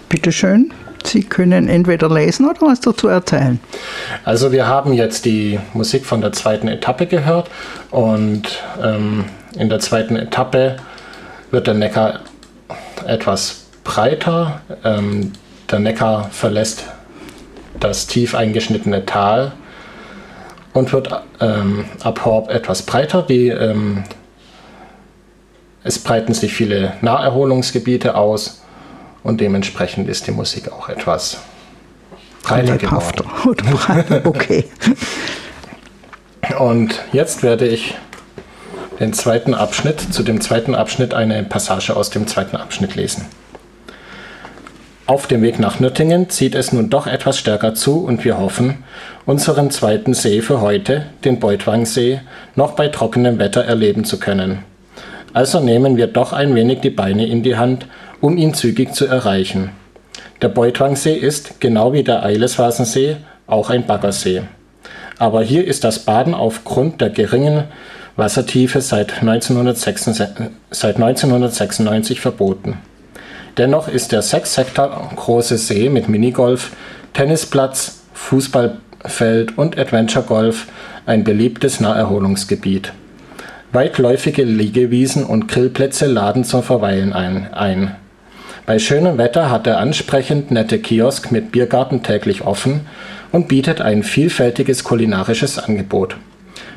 Bitteschön. 0.09 0.71
Sie 1.03 1.23
können 1.23 1.67
entweder 1.67 2.09
lesen 2.09 2.49
oder 2.49 2.61
was 2.61 2.79
dazu 2.79 3.07
erzählen. 3.07 3.59
Also 4.23 4.51
wir 4.51 4.67
haben 4.67 4.93
jetzt 4.93 5.25
die 5.25 5.59
Musik 5.73 6.05
von 6.05 6.21
der 6.21 6.31
zweiten 6.31 6.67
Etappe 6.67 7.07
gehört 7.07 7.49
und 7.91 8.63
ähm, 8.81 9.25
in 9.57 9.69
der 9.69 9.79
zweiten 9.79 10.15
Etappe 10.15 10.77
wird 11.51 11.67
der 11.67 11.73
Neckar 11.73 12.21
etwas 13.05 13.65
breiter. 13.83 14.61
Ähm, 14.83 15.33
der 15.69 15.79
Neckar 15.79 16.29
verlässt 16.31 16.85
das 17.79 18.07
tief 18.07 18.33
eingeschnittene 18.33 19.05
Tal 19.05 19.51
und 20.73 20.93
wird 20.93 21.09
ähm, 21.41 21.85
ab 22.01 22.23
Horb 22.23 22.49
etwas 22.49 22.83
breiter. 22.83 23.21
Die, 23.23 23.49
ähm, 23.49 24.03
es 25.83 25.99
breiten 25.99 26.33
sich 26.33 26.53
viele 26.53 26.93
Naherholungsgebiete 27.01 28.15
aus 28.15 28.62
und 29.23 29.41
dementsprechend 29.41 30.09
ist 30.09 30.27
die 30.27 30.31
Musik 30.31 30.71
auch 30.71 30.89
etwas 30.89 31.37
breiter 32.43 32.77
geworden. 32.77 33.25
okay. 34.25 34.65
Und 36.59 36.99
jetzt 37.13 37.41
werde 37.41 37.67
ich 37.67 37.95
den 38.99 39.13
zweiten 39.13 39.53
Abschnitt, 39.53 40.01
zu 40.13 40.23
dem 40.23 40.41
zweiten 40.41 40.75
Abschnitt 40.75 41.13
eine 41.13 41.43
Passage 41.43 41.95
aus 41.95 42.09
dem 42.09 42.27
zweiten 42.27 42.57
Abschnitt 42.57 42.95
lesen. 42.95 43.25
Auf 45.05 45.27
dem 45.27 45.41
Weg 45.41 45.59
nach 45.59 45.79
Nürtingen 45.79 46.29
zieht 46.29 46.55
es 46.55 46.71
nun 46.71 46.89
doch 46.89 47.07
etwas 47.07 47.37
stärker 47.37 47.73
zu 47.73 48.05
und 48.05 48.23
wir 48.23 48.37
hoffen, 48.37 48.83
unseren 49.25 49.69
zweiten 49.69 50.13
See 50.13 50.41
für 50.41 50.61
heute, 50.61 51.07
den 51.25 51.39
Beutwangsee, 51.39 52.21
noch 52.55 52.71
bei 52.71 52.87
trockenem 52.87 53.37
Wetter 53.39 53.65
erleben 53.65 54.05
zu 54.05 54.17
können. 54.17 54.59
Also 55.33 55.59
nehmen 55.59 55.97
wir 55.97 56.07
doch 56.07 56.31
ein 56.31 56.55
wenig 56.55 56.79
die 56.81 56.89
Beine 56.89 57.25
in 57.25 57.43
die 57.43 57.57
Hand 57.57 57.87
um 58.23 58.37
ihn 58.37 58.53
zügig 58.53 58.93
zu 58.93 59.05
erreichen. 59.05 59.71
Der 60.41 60.47
Beutwangsee 60.47 61.13
ist, 61.13 61.59
genau 61.59 61.91
wie 61.91 62.03
der 62.03 62.23
Eileswasensee, 62.23 63.17
auch 63.47 63.69
ein 63.69 63.85
Baggersee. 63.85 64.43
Aber 65.19 65.43
hier 65.43 65.67
ist 65.67 65.83
das 65.83 65.99
Baden 65.99 66.33
aufgrund 66.33 67.01
der 67.01 67.09
geringen 67.09 67.65
Wassertiefe 68.15 68.79
seit 68.79 69.19
1996, 69.19 70.47
seit 70.71 70.95
1996 70.95 72.21
verboten. 72.21 72.77
Dennoch 73.57 73.89
ist 73.89 74.13
der 74.13 74.21
6 74.21 74.57
Hektar 74.57 75.11
große 75.17 75.57
See 75.57 75.89
mit 75.89 76.07
Minigolf, 76.07 76.71
Tennisplatz, 77.11 78.03
Fußballfeld 78.13 79.57
und 79.57 79.77
Adventure 79.77 80.23
Golf 80.23 80.67
ein 81.05 81.25
beliebtes 81.25 81.81
Naherholungsgebiet. 81.81 82.93
Weitläufige 83.73 84.43
Liegewiesen 84.43 85.25
und 85.25 85.49
Grillplätze 85.49 86.05
laden 86.05 86.45
zum 86.45 86.63
Verweilen 86.63 87.11
ein. 87.11 87.53
ein. 87.53 87.95
Bei 88.65 88.79
schönem 88.79 89.17
Wetter 89.17 89.49
hat 89.49 89.65
der 89.65 89.79
ansprechend 89.79 90.49
nette 90.49 90.79
Kiosk 90.79 91.33
mit 91.33 91.51
Biergarten 91.51 92.01
täglich 92.01 92.45
offen 92.45 92.87
und 93.33 93.49
bietet 93.49 93.81
ein 93.81 94.03
vielfältiges 94.03 94.85
kulinarisches 94.85 95.59
Angebot. 95.59 96.15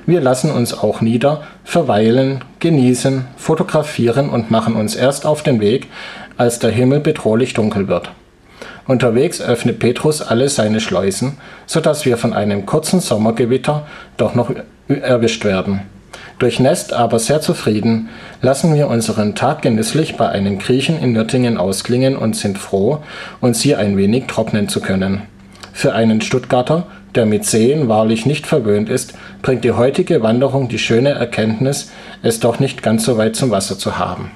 Wir 0.05 0.21
lassen 0.21 0.51
uns 0.51 0.75
auch 0.75 1.01
nieder, 1.01 1.45
verweilen, 1.63 2.45
genießen, 2.59 3.27
fotografieren 3.37 4.31
und 4.31 4.51
machen 4.51 4.75
uns 4.75 4.97
erst 4.97 5.27
auf 5.27 5.45
den 5.45 5.61
Weg, 5.61 5.87
als 6.37 6.59
der 6.59 6.71
Himmel 6.71 6.99
bedrohlich 6.99 7.55
dunkel 7.55 7.87
wird. 7.87 8.11
Unterwegs 8.89 9.41
öffnet 9.41 9.79
Petrus 9.79 10.23
alle 10.23 10.49
seine 10.49 10.81
Schleusen, 10.81 11.39
sodass 11.67 12.05
wir 12.05 12.17
von 12.17 12.33
einem 12.33 12.67
kurzen 12.67 12.99
Sommergewitter 12.99 13.87
doch 14.17 14.35
noch 14.35 14.51
erwischt 14.89 15.45
werden. 15.45 15.83
Durchnässt, 16.39 16.93
aber 16.93 17.19
sehr 17.19 17.41
zufrieden, 17.41 18.11
lassen 18.43 18.75
wir 18.75 18.89
unseren 18.89 19.35
Tag 19.35 19.63
genüsslich 19.63 20.17
bei 20.17 20.29
einem 20.29 20.59
Griechen 20.59 20.99
in 20.99 21.13
Nürtingen 21.13 21.57
ausklingen 21.57 22.15
und 22.15 22.37
sind 22.37 22.59
froh, 22.59 22.99
uns 23.41 23.63
hier 23.63 23.79
ein 23.79 23.97
wenig 23.97 24.27
trocknen 24.27 24.69
zu 24.69 24.83
können. 24.83 25.23
Für 25.73 25.95
einen 25.95 26.21
Stuttgarter, 26.21 26.87
der 27.15 27.25
mit 27.25 27.47
Seen 27.47 27.89
wahrlich 27.89 28.27
nicht 28.27 28.47
verwöhnt 28.47 28.91
ist, 28.91 29.15
bringt 29.41 29.65
die 29.65 29.73
heutige 29.73 30.23
Wanderung 30.23 30.69
die 30.69 30.79
schöne 30.79 31.11
Erkenntnis, 31.11 31.91
es 32.23 32.39
doch 32.39 32.61
nicht 32.61 32.83
ganz 32.83 33.05
so 33.05 33.17
weit 33.17 33.35
zum 33.35 33.51
Wasser 33.51 33.79
zu 33.79 33.99
haben. 33.99 34.31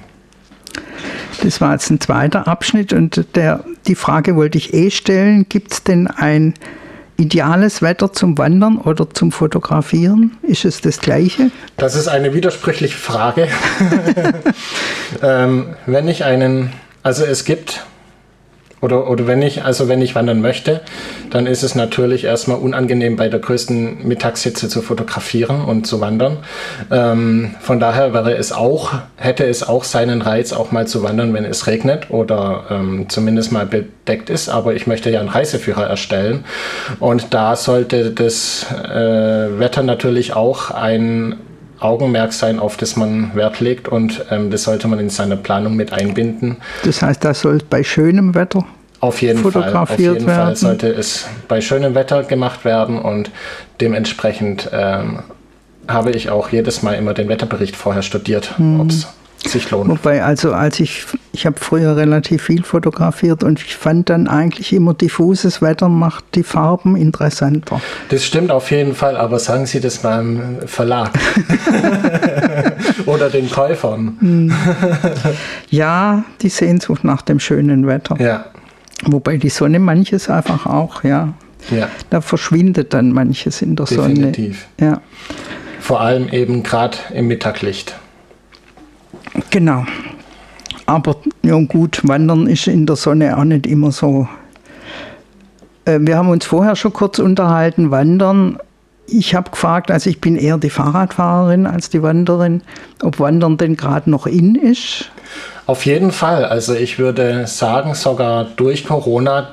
Das 1.43 1.61
war 1.61 1.73
jetzt 1.73 1.89
ein 1.89 1.99
zweiter 1.99 2.47
Abschnitt 2.47 2.93
und 2.93 3.25
der, 3.35 3.63
die 3.87 3.95
Frage 3.95 4.35
wollte 4.35 4.57
ich 4.57 4.73
eh 4.73 4.89
stellen, 4.89 5.47
gibt 5.49 5.71
es 5.71 5.83
denn 5.83 6.07
ein 6.07 6.55
ideales 7.21 7.81
Wetter 7.81 8.11
zum 8.11 8.37
Wandern 8.37 8.77
oder 8.77 9.09
zum 9.09 9.31
Fotografieren? 9.31 10.37
Ist 10.41 10.65
es 10.65 10.81
das 10.81 10.99
gleiche? 10.99 11.51
Das 11.77 11.95
ist 11.95 12.07
eine 12.07 12.33
widersprüchliche 12.33 12.97
Frage. 12.97 13.47
ähm, 15.21 15.75
wenn 15.85 16.07
ich 16.07 16.23
einen, 16.25 16.73
also 17.03 17.23
es 17.23 17.45
gibt 17.45 17.85
oder, 18.81 19.09
oder 19.09 19.27
wenn 19.27 19.41
ich, 19.41 19.63
also 19.63 19.87
wenn 19.87 20.01
ich 20.01 20.15
wandern 20.15 20.41
möchte, 20.41 20.81
dann 21.29 21.45
ist 21.45 21.63
es 21.63 21.75
natürlich 21.75 22.23
erstmal 22.23 22.57
unangenehm, 22.57 23.15
bei 23.15 23.29
der 23.29 23.39
größten 23.39 24.07
Mittagshitze 24.07 24.69
zu 24.69 24.81
fotografieren 24.81 25.63
und 25.65 25.85
zu 25.85 26.01
wandern. 26.01 26.37
Ähm, 26.89 27.55
von 27.59 27.79
daher 27.79 28.13
wäre 28.13 28.35
es 28.35 28.51
auch, 28.51 28.93
hätte 29.17 29.45
es 29.45 29.67
auch 29.67 29.83
seinen 29.83 30.21
Reiz, 30.21 30.51
auch 30.51 30.71
mal 30.71 30.87
zu 30.87 31.03
wandern, 31.03 31.33
wenn 31.33 31.45
es 31.45 31.67
regnet 31.67 32.09
oder 32.09 32.65
ähm, 32.71 33.05
zumindest 33.07 33.51
mal 33.51 33.67
bedeckt 33.67 34.29
ist. 34.29 34.49
Aber 34.49 34.73
ich 34.73 34.87
möchte 34.87 35.11
ja 35.11 35.19
einen 35.19 35.29
Reiseführer 35.29 35.85
erstellen. 35.85 36.43
Und 36.99 37.33
da 37.33 37.55
sollte 37.55 38.11
das 38.11 38.65
äh, 38.71 39.59
Wetter 39.59 39.83
natürlich 39.83 40.35
auch 40.35 40.71
ein 40.71 41.35
Augenmerk 41.81 42.31
sein, 42.33 42.59
auf 42.59 42.77
das 42.77 42.95
man 42.95 43.35
Wert 43.35 43.59
legt 43.59 43.87
und 43.87 44.25
ähm, 44.31 44.51
das 44.51 44.63
sollte 44.63 44.87
man 44.87 44.99
in 44.99 45.09
seiner 45.09 45.35
Planung 45.35 45.75
mit 45.75 45.91
einbinden. 45.93 46.57
Das 46.83 47.01
heißt, 47.01 47.23
das 47.25 47.41
soll 47.41 47.59
bei 47.69 47.83
schönem 47.83 48.35
Wetter 48.35 48.65
auf 49.01 49.21
jeden 49.23 49.51
Fall. 49.51 49.75
Auf 49.75 49.97
jeden 49.97 50.27
werden. 50.27 50.27
Fall 50.27 50.55
sollte 50.55 50.87
es 50.87 51.27
bei 51.47 51.59
schönem 51.59 51.95
Wetter 51.95 52.23
gemacht 52.23 52.63
werden 52.65 52.99
und 52.99 53.31
dementsprechend 53.81 54.69
ähm, 54.71 55.23
habe 55.87 56.11
ich 56.11 56.29
auch 56.29 56.49
jedes 56.49 56.83
Mal 56.83 56.93
immer 56.93 57.15
den 57.15 57.27
Wetterbericht 57.27 57.75
vorher 57.75 58.03
studiert, 58.03 58.53
mhm. 58.59 58.79
ob 58.79 58.89
es 58.89 59.07
sich 59.47 59.71
lohnt. 59.71 59.89
Wobei, 59.89 60.23
also 60.23 60.53
als 60.53 60.79
ich, 60.79 61.05
ich 61.33 61.45
habe 61.45 61.59
früher 61.59 61.95
relativ 61.95 62.43
viel 62.43 62.63
fotografiert 62.63 63.43
und 63.43 63.59
ich 63.59 63.75
fand 63.75 64.09
dann 64.09 64.27
eigentlich 64.27 64.73
immer 64.73 64.93
diffuses 64.93 65.61
Wetter 65.61 65.89
macht 65.89 66.23
die 66.35 66.43
Farben 66.43 66.95
interessanter. 66.95 67.81
Das 68.09 68.23
stimmt 68.23 68.51
auf 68.51 68.71
jeden 68.71 68.95
Fall, 68.95 69.17
aber 69.17 69.39
sagen 69.39 69.65
Sie 69.65 69.79
das 69.79 69.99
beim 69.99 70.59
Verlag 70.65 71.11
oder 73.05 73.29
den 73.29 73.49
Käufern. 73.49 74.17
Hm. 74.19 74.53
ja, 75.69 76.23
die 76.41 76.49
Sehnsucht 76.49 77.03
nach 77.03 77.21
dem 77.21 77.39
schönen 77.39 77.87
Wetter. 77.87 78.21
Ja. 78.21 78.45
Wobei 79.05 79.37
die 79.37 79.49
Sonne 79.49 79.79
manches 79.79 80.29
einfach 80.29 80.65
auch, 80.65 81.03
ja. 81.03 81.33
Ja. 81.69 81.89
Da 82.09 82.21
verschwindet 82.21 82.93
dann 82.93 83.11
manches 83.11 83.61
in 83.61 83.75
der 83.75 83.85
Definitiv. 83.85 84.15
Sonne. 84.15 84.31
Definitiv. 84.31 84.67
Ja. 84.79 85.01
Vor 85.79 86.01
allem 86.01 86.29
eben 86.29 86.63
gerade 86.63 86.97
im 87.13 87.27
Mittaglicht. 87.27 87.95
Genau. 89.49 89.85
Aber 90.85 91.15
ja 91.43 91.55
gut, 91.55 92.01
Wandern 92.07 92.47
ist 92.47 92.67
in 92.67 92.85
der 92.85 92.95
Sonne 92.95 93.37
auch 93.37 93.43
nicht 93.43 93.65
immer 93.65 93.91
so. 93.91 94.27
Äh, 95.85 95.99
wir 96.01 96.17
haben 96.17 96.29
uns 96.29 96.45
vorher 96.45 96.75
schon 96.75 96.93
kurz 96.93 97.19
unterhalten, 97.19 97.91
Wandern. 97.91 98.57
Ich 99.07 99.35
habe 99.35 99.51
gefragt, 99.51 99.91
also 99.91 100.09
ich 100.09 100.21
bin 100.21 100.35
eher 100.35 100.57
die 100.57 100.69
Fahrradfahrerin 100.69 101.65
als 101.65 101.89
die 101.89 102.01
Wanderin, 102.01 102.61
ob 103.01 103.19
Wandern 103.19 103.57
denn 103.57 103.75
gerade 103.75 104.09
noch 104.09 104.25
in 104.25 104.55
ist. 104.55 105.11
Auf 105.65 105.85
jeden 105.85 106.11
Fall. 106.11 106.45
Also 106.45 106.73
ich 106.73 106.99
würde 106.99 107.47
sagen, 107.47 107.93
sogar 107.93 108.45
durch 108.55 108.85
Corona 108.85 109.51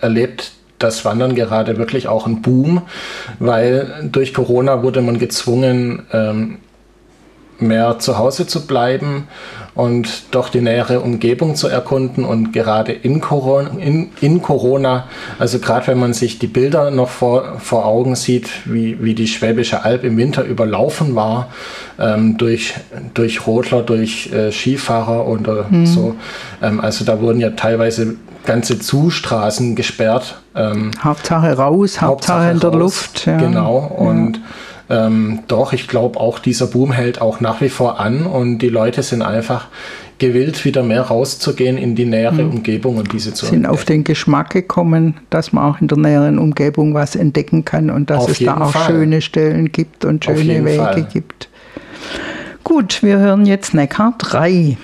erlebt 0.00 0.52
das 0.78 1.04
Wandern 1.04 1.34
gerade 1.34 1.78
wirklich 1.78 2.08
auch 2.08 2.26
einen 2.26 2.42
Boom, 2.42 2.82
weil 3.38 4.08
durch 4.12 4.34
Corona 4.34 4.82
wurde 4.82 5.00
man 5.00 5.18
gezwungen, 5.18 6.02
ähm, 6.12 6.58
mehr 7.58 7.98
zu 7.98 8.18
Hause 8.18 8.46
zu 8.46 8.66
bleiben 8.66 9.28
und 9.74 10.34
doch 10.34 10.48
die 10.48 10.60
nähere 10.60 11.00
Umgebung 11.00 11.54
zu 11.54 11.68
erkunden. 11.68 12.24
Und 12.24 12.52
gerade 12.52 12.92
in 12.92 13.20
Corona, 13.20 13.70
in, 13.78 14.10
in 14.20 14.42
Corona 14.42 15.04
also 15.38 15.58
gerade 15.58 15.86
wenn 15.88 15.98
man 15.98 16.14
sich 16.14 16.38
die 16.38 16.46
Bilder 16.46 16.90
noch 16.90 17.10
vor, 17.10 17.58
vor 17.58 17.84
Augen 17.84 18.16
sieht, 18.16 18.48
wie, 18.64 19.02
wie 19.02 19.14
die 19.14 19.26
Schwäbische 19.26 19.84
Alb 19.84 20.04
im 20.04 20.16
Winter 20.16 20.44
überlaufen 20.44 21.14
war, 21.14 21.48
ähm, 21.98 22.38
durch, 22.38 22.74
durch 23.14 23.46
Rodler, 23.46 23.82
durch 23.82 24.32
äh, 24.32 24.50
Skifahrer 24.50 25.26
oder 25.26 25.66
mhm. 25.68 25.86
so. 25.86 26.16
Ähm, 26.62 26.80
also 26.80 27.04
da 27.04 27.20
wurden 27.20 27.40
ja 27.40 27.50
teilweise 27.50 28.16
ganze 28.46 28.78
Zustraßen 28.78 29.76
gesperrt. 29.76 30.40
Ähm, 30.54 30.92
Hauptsache 31.02 31.52
raus, 31.52 32.00
Hauptsache, 32.00 32.06
Hauptsache 32.06 32.50
in 32.52 32.60
der 32.60 32.70
raus, 32.70 32.78
Luft. 32.78 33.26
Ja. 33.26 33.36
Genau. 33.36 33.76
Und 33.78 34.36
ja 34.36 34.42
ähm, 34.88 35.40
doch, 35.48 35.72
ich 35.72 35.88
glaube 35.88 36.20
auch, 36.20 36.38
dieser 36.38 36.66
Boom 36.66 36.92
hält 36.92 37.20
auch 37.20 37.40
nach 37.40 37.60
wie 37.60 37.68
vor 37.68 37.98
an 38.00 38.24
und 38.26 38.58
die 38.58 38.68
Leute 38.68 39.02
sind 39.02 39.22
einfach 39.22 39.68
gewillt, 40.18 40.64
wieder 40.64 40.82
mehr 40.82 41.02
rauszugehen 41.02 41.76
in 41.76 41.94
die 41.94 42.06
nähere 42.06 42.44
mhm. 42.44 42.50
Umgebung 42.50 42.96
und 42.96 43.12
diese 43.12 43.34
zu 43.34 43.46
Sind 43.46 43.56
entdecken. 43.56 43.74
auf 43.74 43.84
den 43.84 44.04
Geschmack 44.04 44.50
gekommen, 44.50 45.14
dass 45.30 45.52
man 45.52 45.64
auch 45.64 45.80
in 45.80 45.88
der 45.88 45.98
näheren 45.98 46.38
Umgebung 46.38 46.94
was 46.94 47.16
entdecken 47.16 47.64
kann 47.64 47.90
und 47.90 48.10
dass 48.10 48.24
auf 48.24 48.30
es 48.30 48.38
da 48.38 48.60
auch 48.60 48.72
Fall. 48.72 48.86
schöne 48.86 49.20
Stellen 49.20 49.72
gibt 49.72 50.04
und 50.04 50.24
schöne 50.24 50.64
Wege 50.64 50.76
Fall. 50.82 51.08
gibt. 51.12 51.48
Gut, 52.64 53.02
wir 53.02 53.18
hören 53.18 53.46
jetzt 53.46 53.74
Neckar 53.74 54.14
3. 54.18 54.76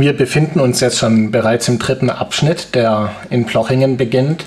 wir 0.00 0.16
befinden 0.16 0.60
uns 0.60 0.80
jetzt 0.80 0.98
schon 0.98 1.30
bereits 1.30 1.68
im 1.68 1.78
dritten 1.78 2.10
Abschnitt, 2.10 2.74
der 2.74 3.12
in 3.28 3.44
Plochingen 3.44 3.96
beginnt. 3.96 4.46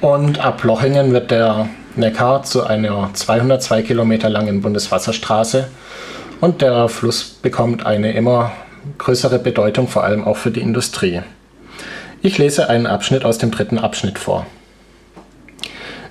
Und 0.00 0.38
ab 0.38 0.58
Plochingen 0.58 1.12
wird 1.12 1.30
der 1.30 1.68
Neckar 1.96 2.42
zu 2.42 2.64
einer 2.64 3.10
202 3.12 3.82
Kilometer 3.82 4.28
langen 4.28 4.60
Bundeswasserstraße. 4.60 5.68
Und 6.40 6.60
der 6.60 6.88
Fluss 6.88 7.24
bekommt 7.24 7.86
eine 7.86 8.12
immer 8.12 8.52
größere 8.98 9.38
Bedeutung, 9.38 9.88
vor 9.88 10.04
allem 10.04 10.24
auch 10.24 10.36
für 10.36 10.50
die 10.50 10.60
Industrie. 10.60 11.22
Ich 12.20 12.36
lese 12.36 12.68
einen 12.68 12.86
Abschnitt 12.86 13.24
aus 13.24 13.38
dem 13.38 13.50
dritten 13.50 13.78
Abschnitt 13.78 14.18
vor. 14.18 14.46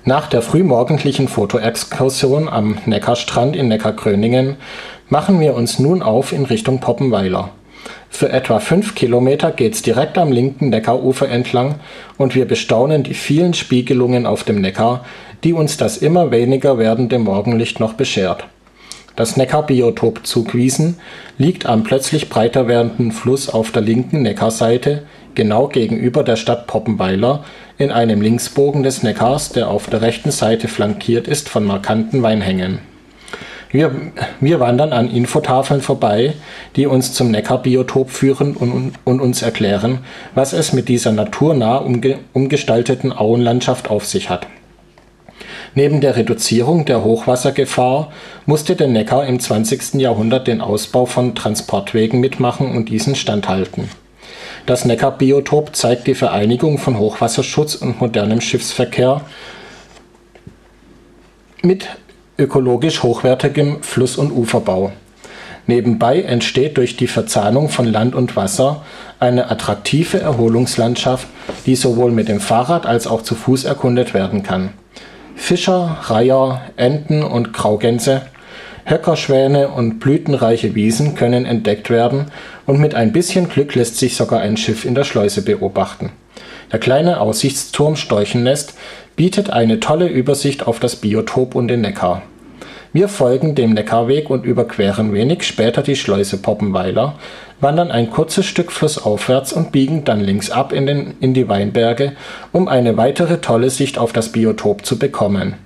Nach 0.04 0.26
der 0.28 0.42
frühmorgendlichen 0.42 1.28
Fotoexkursion 1.28 2.48
am 2.48 2.78
Neckarstrand 2.86 3.54
in 3.54 3.68
Neckargröningen 3.68 4.56
machen 5.08 5.40
wir 5.40 5.54
uns 5.54 5.78
nun 5.78 6.02
auf 6.02 6.32
in 6.32 6.44
Richtung 6.44 6.80
Poppenweiler. 6.80 7.50
Für 8.08 8.30
etwa 8.30 8.60
fünf 8.60 8.94
Kilometer 8.94 9.50
geht's 9.50 9.82
direkt 9.82 10.16
am 10.16 10.32
linken 10.32 10.70
Neckarufer 10.70 11.28
entlang 11.28 11.76
und 12.16 12.34
wir 12.34 12.46
bestaunen 12.46 13.02
die 13.02 13.14
vielen 13.14 13.54
Spiegelungen 13.54 14.26
auf 14.26 14.44
dem 14.44 14.60
Neckar, 14.60 15.04
die 15.44 15.52
uns 15.52 15.76
das 15.76 15.98
immer 15.98 16.30
weniger 16.30 16.78
werdende 16.78 17.18
Morgenlicht 17.18 17.78
noch 17.78 17.94
beschert. 17.94 18.44
Das 19.16 19.36
Neckarbiotop 19.36 20.26
Zugwiesen 20.26 20.98
liegt 21.38 21.66
am 21.66 21.84
plötzlich 21.84 22.28
breiter 22.28 22.68
werdenden 22.68 23.12
Fluss 23.12 23.48
auf 23.48 23.70
der 23.70 23.82
linken 23.82 24.22
Neckarseite, 24.22 25.02
genau 25.34 25.68
gegenüber 25.68 26.22
der 26.22 26.36
Stadt 26.36 26.66
Poppenweiler, 26.66 27.44
in 27.78 27.90
einem 27.90 28.20
Linksbogen 28.20 28.82
des 28.82 29.02
Neckars, 29.02 29.50
der 29.50 29.68
auf 29.68 29.88
der 29.88 30.02
rechten 30.02 30.30
Seite 30.30 30.68
flankiert 30.68 31.28
ist 31.28 31.48
von 31.48 31.64
markanten 31.64 32.22
Weinhängen 32.22 32.80
wir, 33.70 33.92
wir 34.40 34.60
wandern 34.60 34.92
an 34.92 35.10
Infotafeln 35.10 35.80
vorbei, 35.80 36.34
die 36.76 36.86
uns 36.86 37.12
zum 37.12 37.30
Neckarbiotop 37.30 38.10
führen 38.10 38.56
und, 38.56 38.92
und 39.04 39.20
uns 39.20 39.42
erklären, 39.42 40.00
was 40.34 40.52
es 40.52 40.72
mit 40.72 40.88
dieser 40.88 41.12
naturnah 41.12 41.76
umge, 41.78 42.18
umgestalteten 42.32 43.12
Auenlandschaft 43.12 43.90
auf 43.90 44.06
sich 44.06 44.30
hat. 44.30 44.46
Neben 45.74 46.00
der 46.00 46.16
Reduzierung 46.16 46.86
der 46.86 47.04
Hochwassergefahr 47.04 48.10
musste 48.46 48.76
der 48.76 48.88
Neckar 48.88 49.26
im 49.26 49.38
20. 49.38 49.94
Jahrhundert 49.94 50.46
den 50.46 50.62
Ausbau 50.62 51.04
von 51.04 51.34
Transportwegen 51.34 52.18
mitmachen 52.18 52.74
und 52.74 52.88
diesen 52.88 53.14
standhalten. 53.14 53.90
Das 54.64 54.84
Neckarbiotop 54.84 55.76
zeigt 55.76 56.06
die 56.06 56.14
Vereinigung 56.14 56.78
von 56.78 56.98
Hochwasserschutz 56.98 57.74
und 57.74 58.00
modernem 58.00 58.40
Schiffsverkehr 58.40 59.20
mit 61.62 61.88
ökologisch 62.38 63.02
hochwertigem 63.02 63.82
Fluss- 63.82 64.16
und 64.16 64.30
Uferbau. 64.30 64.92
Nebenbei 65.66 66.22
entsteht 66.22 66.76
durch 66.76 66.96
die 66.96 67.08
Verzahnung 67.08 67.68
von 67.68 67.86
Land 67.86 68.14
und 68.14 68.36
Wasser 68.36 68.84
eine 69.18 69.50
attraktive 69.50 70.20
Erholungslandschaft, 70.20 71.26
die 71.66 71.74
sowohl 71.74 72.12
mit 72.12 72.28
dem 72.28 72.40
Fahrrad 72.40 72.86
als 72.86 73.06
auch 73.06 73.22
zu 73.22 73.34
Fuß 73.34 73.64
erkundet 73.64 74.14
werden 74.14 74.42
kann. 74.42 74.70
Fischer, 75.34 75.98
Reiher, 76.02 76.62
Enten 76.76 77.22
und 77.22 77.52
Graugänse, 77.52 78.22
Höckerschwäne 78.84 79.68
und 79.68 79.98
blütenreiche 79.98 80.76
Wiesen 80.76 81.16
können 81.16 81.44
entdeckt 81.44 81.90
werden 81.90 82.26
und 82.66 82.78
mit 82.78 82.94
ein 82.94 83.12
bisschen 83.12 83.48
Glück 83.48 83.74
lässt 83.74 83.96
sich 83.96 84.14
sogar 84.16 84.40
ein 84.40 84.56
Schiff 84.56 84.84
in 84.84 84.94
der 84.94 85.04
Schleuse 85.04 85.42
beobachten. 85.42 86.12
Der 86.72 86.80
kleine 86.80 87.20
Aussichtsturm 87.20 87.96
Storchennest 87.96 88.74
bietet 89.14 89.50
eine 89.50 89.80
tolle 89.80 90.08
Übersicht 90.08 90.66
auf 90.66 90.80
das 90.80 90.96
Biotop 90.96 91.54
und 91.54 91.68
den 91.68 91.80
Neckar. 91.80 92.22
Wir 92.92 93.08
folgen 93.08 93.54
dem 93.54 93.74
Neckarweg 93.74 94.30
und 94.30 94.46
überqueren 94.46 95.12
wenig 95.12 95.42
später 95.42 95.82
die 95.82 95.96
Schleuse 95.96 96.38
Poppenweiler, 96.38 97.16
wandern 97.60 97.90
ein 97.90 98.10
kurzes 98.10 98.46
Stück 98.46 98.72
flussaufwärts 98.72 99.52
und 99.52 99.70
biegen 99.70 100.04
dann 100.04 100.20
links 100.20 100.50
ab 100.50 100.72
in, 100.72 100.86
den, 100.86 101.14
in 101.20 101.34
die 101.34 101.48
Weinberge, 101.48 102.12
um 102.52 102.68
eine 102.68 102.96
weitere 102.96 103.38
tolle 103.42 103.68
Sicht 103.70 103.98
auf 103.98 104.12
das 104.12 104.32
Biotop 104.32 104.86
zu 104.86 104.98
bekommen. 104.98 105.56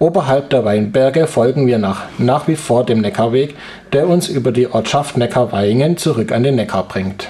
Oberhalb 0.00 0.50
der 0.50 0.64
Weinberge 0.64 1.26
folgen 1.26 1.66
wir 1.66 1.78
nach, 1.78 2.02
nach 2.18 2.48
wie 2.48 2.56
vor 2.56 2.84
dem 2.84 3.00
Neckarweg, 3.00 3.54
der 3.92 4.08
uns 4.08 4.28
über 4.28 4.50
die 4.50 4.72
Ortschaft 4.72 5.16
Neckarweingen 5.16 5.98
zurück 5.98 6.32
an 6.32 6.42
den 6.42 6.56
Neckar 6.56 6.88
bringt. 6.88 7.28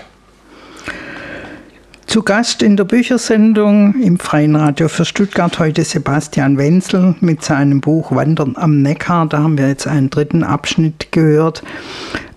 Zu 2.10 2.24
Gast 2.24 2.60
in 2.60 2.76
der 2.76 2.82
Büchersendung 2.82 3.94
im 4.02 4.18
Freien 4.18 4.56
Radio 4.56 4.88
für 4.88 5.04
Stuttgart 5.04 5.56
heute 5.60 5.84
Sebastian 5.84 6.58
Wenzel 6.58 7.14
mit 7.20 7.44
seinem 7.44 7.80
Buch 7.80 8.10
Wandern 8.10 8.56
am 8.56 8.82
Neckar. 8.82 9.26
Da 9.26 9.38
haben 9.38 9.56
wir 9.56 9.68
jetzt 9.68 9.86
einen 9.86 10.10
dritten 10.10 10.42
Abschnitt 10.42 11.12
gehört. 11.12 11.62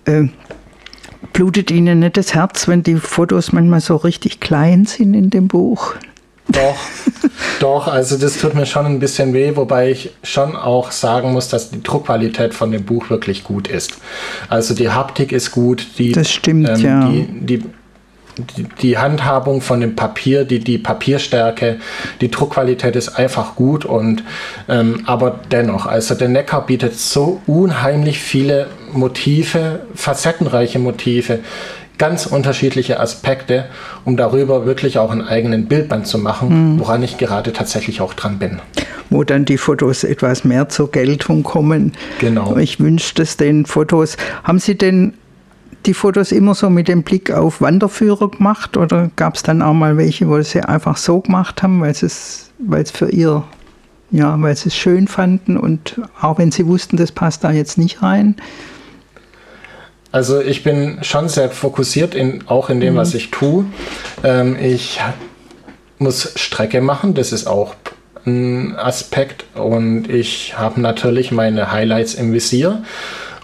Äh, 0.04 0.28
blutet 1.32 1.72
Ihnen 1.72 1.98
nicht 1.98 2.16
das 2.16 2.34
Herz, 2.34 2.68
wenn 2.68 2.84
die 2.84 2.94
Fotos 2.94 3.50
manchmal 3.50 3.80
so 3.80 3.96
richtig 3.96 4.38
klein 4.38 4.84
sind 4.84 5.12
in 5.12 5.30
dem 5.30 5.48
Buch? 5.48 5.94
Doch, 6.46 6.76
doch, 7.58 7.88
also 7.88 8.16
das 8.16 8.38
tut 8.38 8.54
mir 8.54 8.66
schon 8.66 8.86
ein 8.86 9.00
bisschen 9.00 9.32
weh, 9.32 9.56
wobei 9.56 9.90
ich 9.90 10.12
schon 10.22 10.54
auch 10.54 10.92
sagen 10.92 11.32
muss, 11.32 11.48
dass 11.48 11.72
die 11.72 11.82
Druckqualität 11.82 12.54
von 12.54 12.70
dem 12.70 12.84
Buch 12.84 13.10
wirklich 13.10 13.42
gut 13.42 13.66
ist. 13.66 13.98
Also 14.48 14.72
die 14.72 14.90
Haptik 14.90 15.32
ist 15.32 15.50
gut, 15.50 15.84
die, 15.98 16.12
das 16.12 16.30
stimmt, 16.30 16.68
ähm, 16.68 16.80
ja. 16.80 17.08
die, 17.08 17.26
die 17.26 17.64
die, 18.38 18.66
die 18.80 18.98
Handhabung 18.98 19.60
von 19.60 19.80
dem 19.80 19.96
Papier, 19.96 20.44
die, 20.44 20.58
die 20.58 20.78
Papierstärke, 20.78 21.78
die 22.20 22.30
Druckqualität 22.30 22.96
ist 22.96 23.10
einfach 23.10 23.54
gut 23.54 23.84
und 23.84 24.22
ähm, 24.68 25.02
aber 25.06 25.40
dennoch, 25.50 25.86
also 25.86 26.14
der 26.14 26.28
Neckar 26.28 26.66
bietet 26.66 26.98
so 26.98 27.40
unheimlich 27.46 28.18
viele 28.18 28.68
Motive, 28.92 29.80
facettenreiche 29.94 30.78
Motive, 30.78 31.40
ganz 31.98 32.26
unterschiedliche 32.26 32.98
Aspekte, 32.98 33.66
um 34.04 34.16
darüber 34.16 34.66
wirklich 34.66 34.98
auch 34.98 35.10
einen 35.10 35.22
eigenen 35.22 35.66
Bildband 35.66 36.06
zu 36.06 36.18
machen, 36.18 36.74
mhm. 36.74 36.80
woran 36.80 37.02
ich 37.02 37.18
gerade 37.18 37.52
tatsächlich 37.52 38.00
auch 38.00 38.14
dran 38.14 38.38
bin. 38.38 38.60
Wo 39.10 39.22
dann 39.22 39.44
die 39.44 39.58
Fotos 39.58 40.02
etwas 40.02 40.44
mehr 40.44 40.68
zur 40.68 40.90
Geltung 40.90 41.44
kommen. 41.44 41.92
Genau. 42.18 42.56
Ich 42.56 42.80
wünsche 42.80 43.22
es 43.22 43.36
den 43.36 43.64
Fotos. 43.66 44.16
Haben 44.42 44.58
Sie 44.58 44.76
denn 44.76 45.14
die 45.86 45.94
Fotos 45.94 46.32
immer 46.32 46.54
so 46.54 46.70
mit 46.70 46.88
dem 46.88 47.02
Blick 47.02 47.30
auf 47.30 47.60
Wanderführer 47.60 48.30
gemacht 48.30 48.76
oder 48.76 49.10
gab 49.16 49.34
es 49.34 49.42
dann 49.42 49.62
auch 49.62 49.74
mal 49.74 49.96
welche, 49.96 50.28
wo 50.28 50.40
sie 50.42 50.60
einfach 50.60 50.96
so 50.96 51.20
gemacht 51.20 51.62
haben, 51.62 51.80
weil 51.80 51.90
es, 51.90 52.50
weil 52.58 52.82
es 52.82 52.90
für 52.90 53.10
ihr, 53.10 53.44
ja, 54.10 54.40
weil 54.40 54.56
sie 54.56 54.68
es 54.68 54.76
schön 54.76 55.08
fanden 55.08 55.56
und 55.56 56.00
auch 56.20 56.38
wenn 56.38 56.52
sie 56.52 56.66
wussten, 56.66 56.96
das 56.96 57.12
passt 57.12 57.44
da 57.44 57.50
jetzt 57.50 57.78
nicht 57.78 58.02
rein? 58.02 58.36
Also 60.12 60.40
ich 60.40 60.62
bin 60.62 60.98
schon 61.02 61.28
sehr 61.28 61.50
fokussiert 61.50 62.14
in, 62.14 62.46
auch 62.46 62.70
in 62.70 62.80
dem, 62.80 62.94
mhm. 62.94 62.98
was 62.98 63.14
ich 63.14 63.30
tue. 63.30 63.64
Ähm, 64.22 64.56
ich 64.60 65.00
muss 65.98 66.32
Strecke 66.36 66.80
machen, 66.80 67.14
das 67.14 67.32
ist 67.32 67.46
auch 67.46 67.74
ein 68.26 68.76
Aspekt 68.76 69.44
und 69.54 70.08
ich 70.08 70.56
habe 70.56 70.80
natürlich 70.80 71.30
meine 71.30 71.72
Highlights 71.72 72.14
im 72.14 72.32
Visier 72.32 72.84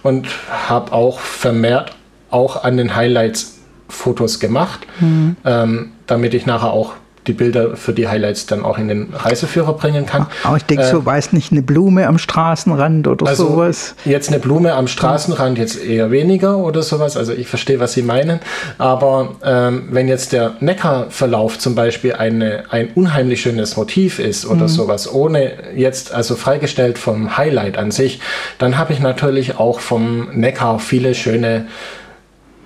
und 0.01 0.27
habe 0.49 0.93
auch 0.93 1.19
vermehrt 1.19 1.93
auch 2.31 2.63
an 2.63 2.77
den 2.77 2.95
Highlights 2.95 3.59
Fotos 3.89 4.39
gemacht, 4.39 4.79
mhm. 4.99 5.35
ähm, 5.45 5.91
damit 6.07 6.33
ich 6.33 6.45
nachher 6.45 6.71
auch 6.71 6.93
die 7.27 7.33
Bilder 7.33 7.75
für 7.75 7.93
die 7.93 8.07
Highlights 8.07 8.47
dann 8.47 8.65
auch 8.65 8.79
in 8.79 8.87
den 8.87 9.13
Reiseführer 9.13 9.73
bringen 9.73 10.05
kann. 10.05 10.25
Aber 10.43 10.57
ich 10.57 10.65
denke, 10.65 10.85
äh, 10.85 10.89
so 10.89 11.05
weiß 11.05 11.33
nicht 11.33 11.51
eine 11.51 11.61
Blume 11.61 12.07
am 12.07 12.17
Straßenrand 12.17 13.07
oder 13.07 13.27
also 13.27 13.47
sowas. 13.49 13.95
Jetzt 14.05 14.29
eine 14.29 14.39
Blume 14.39 14.73
am 14.73 14.87
Straßenrand 14.87 15.59
jetzt 15.59 15.83
eher 15.83 16.09
weniger 16.09 16.57
oder 16.57 16.81
sowas. 16.81 17.17
Also 17.17 17.33
ich 17.33 17.47
verstehe, 17.47 17.79
was 17.79 17.93
Sie 17.93 18.01
meinen. 18.01 18.39
Aber 18.79 19.35
ähm, 19.43 19.89
wenn 19.91 20.07
jetzt 20.07 20.33
der 20.33 20.55
Neckarverlauf 20.61 21.59
zum 21.59 21.75
Beispiel 21.75 22.13
eine, 22.13 22.63
ein 22.71 22.89
unheimlich 22.95 23.41
schönes 23.41 23.77
Motiv 23.77 24.17
ist 24.17 24.45
oder 24.47 24.63
mhm. 24.63 24.69
sowas, 24.69 25.11
ohne 25.11 25.53
jetzt 25.75 26.13
also 26.13 26.35
freigestellt 26.35 26.97
vom 26.97 27.37
Highlight 27.37 27.77
an 27.77 27.91
sich, 27.91 28.19
dann 28.57 28.79
habe 28.79 28.93
ich 28.93 28.99
natürlich 28.99 29.57
auch 29.57 29.79
vom 29.79 30.29
Neckar 30.33 30.79
viele 30.79 31.13
schöne 31.13 31.67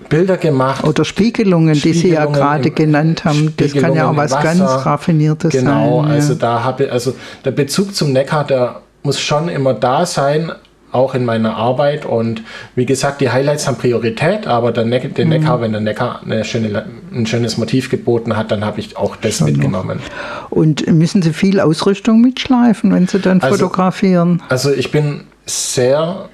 Bilder 0.09 0.37
gemacht. 0.37 0.83
Oder 0.83 1.05
Spiegelungen, 1.05 1.75
Spiegelungen 1.75 1.81
die 1.81 1.93
Sie 1.93 2.13
ja 2.13 2.25
gerade 2.25 2.71
genannt 2.71 3.25
haben. 3.25 3.53
Das 3.57 3.73
kann 3.73 3.93
ja 3.93 4.09
auch 4.09 4.15
was 4.15 4.31
ganz 4.31 4.61
Raffiniertes 4.61 5.51
genau, 5.51 5.71
sein. 5.71 5.83
Genau, 5.83 6.01
also 6.01 6.33
ja. 6.33 6.39
da 6.39 6.63
habe 6.63 6.91
also 6.91 7.15
der 7.43 7.51
Bezug 7.51 7.95
zum 7.95 8.13
Neckar, 8.13 8.45
der 8.45 8.81
muss 9.03 9.19
schon 9.19 9.49
immer 9.49 9.73
da 9.73 10.05
sein, 10.05 10.51
auch 10.91 11.13
in 11.13 11.25
meiner 11.25 11.55
Arbeit. 11.55 12.05
Und 12.05 12.41
wie 12.75 12.85
gesagt, 12.85 13.21
die 13.21 13.29
Highlights 13.29 13.67
haben 13.67 13.77
Priorität, 13.77 14.47
aber 14.47 14.71
der, 14.71 14.85
ne 14.85 14.99
der 14.99 15.25
Neckar, 15.25 15.57
mhm. 15.57 15.61
wenn 15.61 15.71
der 15.73 15.81
Neckar 15.81 16.21
schöne, 16.43 16.85
ein 17.13 17.25
schönes 17.25 17.57
Motiv 17.57 17.89
geboten 17.89 18.35
hat, 18.35 18.51
dann 18.51 18.65
habe 18.65 18.79
ich 18.79 18.97
auch 18.97 19.15
das 19.15 19.37
Schon 19.37 19.47
mitgenommen. 19.47 19.99
Noch. 19.99 20.51
Und 20.51 20.87
müssen 20.87 21.21
Sie 21.21 21.33
viel 21.33 21.59
Ausrüstung 21.59 22.21
mitschleifen, 22.21 22.93
wenn 22.93 23.07
Sie 23.07 23.19
dann 23.19 23.41
also, 23.41 23.57
fotografieren? 23.57 24.41
Also 24.49 24.71
ich 24.71 24.91
bin 24.91 25.25
sehr 25.45 26.29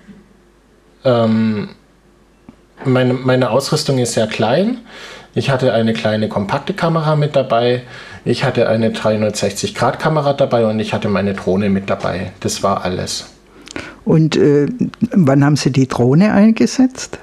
ähm, 1.03 1.69
meine, 2.85 3.13
meine 3.13 3.49
Ausrüstung 3.49 3.97
ist 3.97 4.13
sehr 4.13 4.27
klein. 4.27 4.79
Ich 5.33 5.49
hatte 5.49 5.73
eine 5.73 5.93
kleine 5.93 6.27
kompakte 6.27 6.73
Kamera 6.73 7.15
mit 7.15 7.35
dabei. 7.35 7.83
Ich 8.25 8.43
hatte 8.43 8.67
eine 8.67 8.89
360-Grad-Kamera 8.89 10.33
dabei 10.33 10.65
und 10.65 10.79
ich 10.79 10.93
hatte 10.93 11.07
meine 11.07 11.33
Drohne 11.33 11.69
mit 11.69 11.89
dabei. 11.89 12.31
Das 12.41 12.63
war 12.63 12.83
alles. 12.83 13.27
Und 14.03 14.35
äh, 14.35 14.67
wann 15.13 15.43
haben 15.43 15.55
Sie 15.55 15.71
die 15.71 15.87
Drohne 15.87 16.33
eingesetzt? 16.33 17.17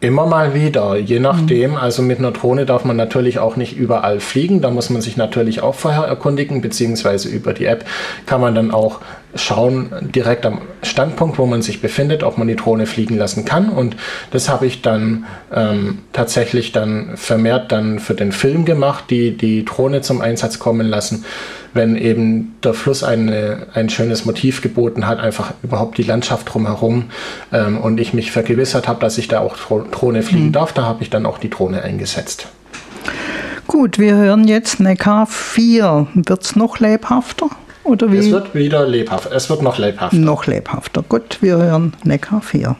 Immer 0.00 0.26
mal 0.26 0.54
wieder, 0.54 0.96
je 0.96 1.20
nachdem. 1.20 1.70
Mhm. 1.70 1.76
Also 1.78 2.02
mit 2.02 2.18
einer 2.18 2.32
Drohne 2.32 2.66
darf 2.66 2.84
man 2.84 2.96
natürlich 2.96 3.38
auch 3.38 3.56
nicht 3.56 3.76
überall 3.78 4.20
fliegen. 4.20 4.60
Da 4.60 4.70
muss 4.70 4.90
man 4.90 5.00
sich 5.00 5.16
natürlich 5.16 5.62
auch 5.62 5.74
vorher 5.74 6.04
erkundigen, 6.04 6.60
beziehungsweise 6.60 7.30
über 7.30 7.54
die 7.54 7.64
App 7.64 7.86
kann 8.26 8.42
man 8.42 8.54
dann 8.54 8.70
auch 8.70 9.00
schauen, 9.36 9.90
direkt 10.14 10.46
am 10.46 10.60
Standpunkt, 10.82 11.38
wo 11.38 11.46
man 11.46 11.62
sich 11.62 11.80
befindet, 11.80 12.22
ob 12.22 12.38
man 12.38 12.48
die 12.48 12.56
Drohne 12.56 12.86
fliegen 12.86 13.16
lassen 13.16 13.44
kann. 13.44 13.68
Und 13.68 13.96
das 14.30 14.48
habe 14.48 14.66
ich 14.66 14.82
dann 14.82 15.24
ähm, 15.54 15.98
tatsächlich 16.12 16.72
dann 16.72 17.16
vermehrt 17.16 17.72
dann 17.72 17.98
für 17.98 18.14
den 18.14 18.32
Film 18.32 18.64
gemacht, 18.64 19.04
die 19.10 19.36
die 19.36 19.64
Drohne 19.64 20.00
zum 20.00 20.20
Einsatz 20.20 20.58
kommen 20.58 20.86
lassen 20.86 21.24
wenn 21.76 21.96
eben 21.96 22.56
der 22.64 22.74
Fluss 22.74 23.04
eine, 23.04 23.68
ein 23.74 23.88
schönes 23.88 24.24
Motiv 24.24 24.62
geboten 24.62 25.06
hat, 25.06 25.20
einfach 25.20 25.52
überhaupt 25.62 25.98
die 25.98 26.02
Landschaft 26.02 26.52
drumherum 26.52 27.10
ähm, 27.52 27.78
und 27.78 28.00
ich 28.00 28.14
mich 28.14 28.32
vergewissert 28.32 28.88
habe, 28.88 28.98
dass 29.00 29.18
ich 29.18 29.28
da 29.28 29.40
auch 29.40 29.56
Drohne 29.56 30.22
fliegen 30.22 30.46
mhm. 30.46 30.52
darf, 30.52 30.72
da 30.72 30.82
habe 30.82 31.02
ich 31.02 31.10
dann 31.10 31.26
auch 31.26 31.38
die 31.38 31.50
Drohne 31.50 31.82
eingesetzt. 31.82 32.48
Gut, 33.66 33.98
wir 33.98 34.16
hören 34.16 34.48
jetzt 34.48 34.80
Neckar 34.80 35.26
4. 35.26 36.06
Wird 36.14 36.42
es 36.42 36.56
noch 36.56 36.78
lebhafter? 36.78 37.50
Oder 37.86 38.10
wie? 38.10 38.18
Es 38.18 38.30
wird 38.30 38.54
wieder 38.54 38.86
lebhaft. 38.86 39.30
Es 39.30 39.48
wird 39.48 39.62
noch 39.62 39.78
lebhafter. 39.78 40.16
Noch 40.16 40.46
lebhafter. 40.46 41.02
Gut, 41.08 41.38
wir 41.40 41.56
hören 41.56 41.92
Neckar 42.02 42.42
4. 42.42 42.76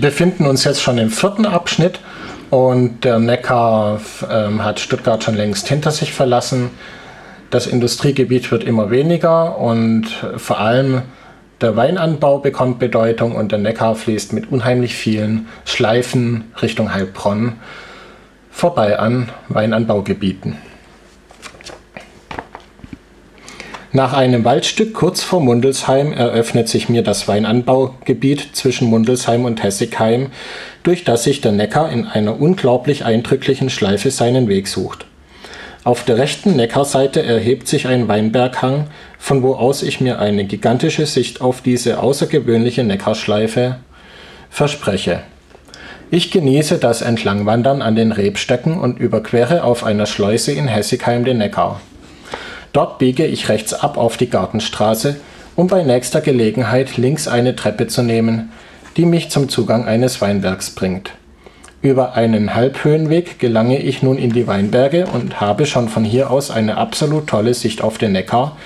befinden 0.00 0.46
uns 0.46 0.64
jetzt 0.64 0.82
schon 0.82 0.98
im 0.98 1.10
vierten 1.10 1.46
Abschnitt 1.46 2.00
und 2.50 3.04
der 3.04 3.18
Neckar 3.18 4.00
ähm, 4.30 4.64
hat 4.64 4.80
Stuttgart 4.80 5.22
schon 5.22 5.36
längst 5.36 5.68
hinter 5.68 5.90
sich 5.90 6.12
verlassen. 6.12 6.70
Das 7.50 7.66
Industriegebiet 7.66 8.50
wird 8.50 8.64
immer 8.64 8.90
weniger 8.90 9.58
und 9.58 10.06
vor 10.36 10.60
allem 10.60 11.02
der 11.60 11.76
Weinanbau 11.76 12.38
bekommt 12.38 12.78
Bedeutung 12.78 13.34
und 13.36 13.52
der 13.52 13.58
Neckar 13.58 13.94
fließt 13.94 14.32
mit 14.32 14.50
unheimlich 14.50 14.94
vielen 14.94 15.48
Schleifen 15.64 16.44
Richtung 16.62 16.94
Heilbronn 16.94 17.54
vorbei 18.50 18.98
an 18.98 19.28
Weinanbaugebieten. 19.48 20.56
Nach 23.92 24.12
einem 24.12 24.44
Waldstück 24.44 24.94
kurz 24.94 25.24
vor 25.24 25.40
Mundelsheim 25.40 26.12
eröffnet 26.12 26.68
sich 26.68 26.88
mir 26.88 27.02
das 27.02 27.26
Weinanbaugebiet 27.26 28.50
zwischen 28.52 28.88
Mundelsheim 28.88 29.44
und 29.44 29.64
Hessigheim, 29.64 30.28
durch 30.84 31.02
das 31.02 31.24
sich 31.24 31.40
der 31.40 31.50
Neckar 31.50 31.90
in 31.90 32.06
einer 32.06 32.40
unglaublich 32.40 33.04
eindrücklichen 33.04 33.68
Schleife 33.68 34.12
seinen 34.12 34.46
Weg 34.46 34.68
sucht. 34.68 35.06
Auf 35.82 36.04
der 36.04 36.18
rechten 36.18 36.54
Neckarseite 36.54 37.20
erhebt 37.20 37.66
sich 37.66 37.88
ein 37.88 38.06
Weinberghang, 38.06 38.86
von 39.18 39.42
wo 39.42 39.54
aus 39.54 39.82
ich 39.82 40.00
mir 40.00 40.20
eine 40.20 40.44
gigantische 40.44 41.06
Sicht 41.06 41.40
auf 41.40 41.60
diese 41.60 41.98
außergewöhnliche 41.98 42.84
Neckarschleife 42.84 43.78
verspreche. 44.50 45.22
Ich 46.12 46.30
genieße 46.30 46.78
das 46.78 47.02
Entlangwandern 47.02 47.82
an 47.82 47.96
den 47.96 48.12
Rebstöcken 48.12 48.78
und 48.78 49.00
überquere 49.00 49.64
auf 49.64 49.82
einer 49.82 50.06
Schleuse 50.06 50.52
in 50.52 50.68
Hessigheim 50.68 51.24
den 51.24 51.38
Neckar 51.38 51.80
Dort 52.72 52.98
biege 52.98 53.26
ich 53.26 53.48
rechts 53.48 53.74
ab 53.74 53.96
auf 53.96 54.16
die 54.16 54.30
Gartenstraße, 54.30 55.16
um 55.56 55.66
bei 55.66 55.82
nächster 55.82 56.20
Gelegenheit 56.20 56.96
links 56.96 57.26
eine 57.26 57.56
Treppe 57.56 57.88
zu 57.88 58.02
nehmen, 58.02 58.50
die 58.96 59.06
mich 59.06 59.30
zum 59.30 59.48
Zugang 59.48 59.86
eines 59.86 60.20
Weinbergs 60.20 60.70
bringt. 60.70 61.12
Über 61.82 62.14
einen 62.14 62.54
Halbhöhenweg 62.54 63.38
gelange 63.38 63.78
ich 63.78 64.02
nun 64.02 64.18
in 64.18 64.32
die 64.32 64.46
Weinberge 64.46 65.06
und 65.06 65.40
habe 65.40 65.66
schon 65.66 65.88
von 65.88 66.04
hier 66.04 66.30
aus 66.30 66.50
eine 66.50 66.76
absolut 66.76 67.26
tolle 67.26 67.54
Sicht 67.54 67.82
auf 67.82 67.98
den 67.98 68.12
Neckar, 68.12 68.56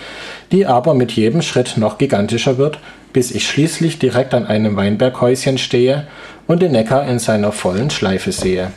die 0.50 0.66
aber 0.66 0.94
mit 0.94 1.12
jedem 1.12 1.40
Schritt 1.40 1.76
noch 1.76 1.96
gigantischer 1.96 2.58
wird, 2.58 2.78
bis 3.12 3.30
ich 3.30 3.46
schließlich 3.46 3.98
direkt 3.98 4.34
an 4.34 4.46
einem 4.46 4.76
Weinberghäuschen 4.76 5.58
stehe 5.58 6.08
und 6.46 6.60
den 6.60 6.72
Neckar 6.72 7.06
in 7.06 7.20
seiner 7.20 7.52
vollen 7.52 7.90
Schleife 7.90 8.32
sehe 8.32 8.72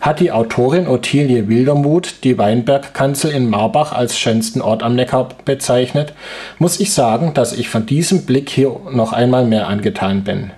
hat 0.00 0.20
die 0.20 0.32
Autorin 0.32 0.86
Ottilie 0.86 1.48
Wildermuth 1.48 2.24
die 2.24 2.38
Weinbergkanzel 2.38 3.30
in 3.30 3.50
Marbach 3.50 3.92
als 3.92 4.18
schönsten 4.18 4.60
Ort 4.60 4.82
am 4.82 4.94
Neckar 4.94 5.28
bezeichnet, 5.44 6.12
muss 6.58 6.80
ich 6.80 6.92
sagen, 6.92 7.34
dass 7.34 7.52
ich 7.52 7.68
von 7.68 7.86
diesem 7.86 8.24
Blick 8.24 8.48
hier 8.50 8.76
noch 8.90 9.12
einmal 9.12 9.44
mehr 9.44 9.68
angetan 9.68 10.24
bin. 10.24 10.50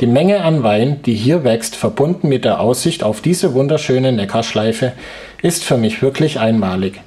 Die 0.00 0.06
Menge 0.06 0.42
an 0.42 0.62
Wein, 0.62 1.00
die 1.04 1.14
hier 1.14 1.44
wächst, 1.44 1.76
verbunden 1.76 2.28
mit 2.28 2.44
der 2.44 2.60
Aussicht 2.60 3.04
auf 3.04 3.20
diese 3.20 3.54
wunderschöne 3.54 4.12
Neckarschleife, 4.12 4.92
ist 5.42 5.64
für 5.64 5.76
mich 5.76 6.02
wirklich 6.02 6.40
einmalig 6.40 7.00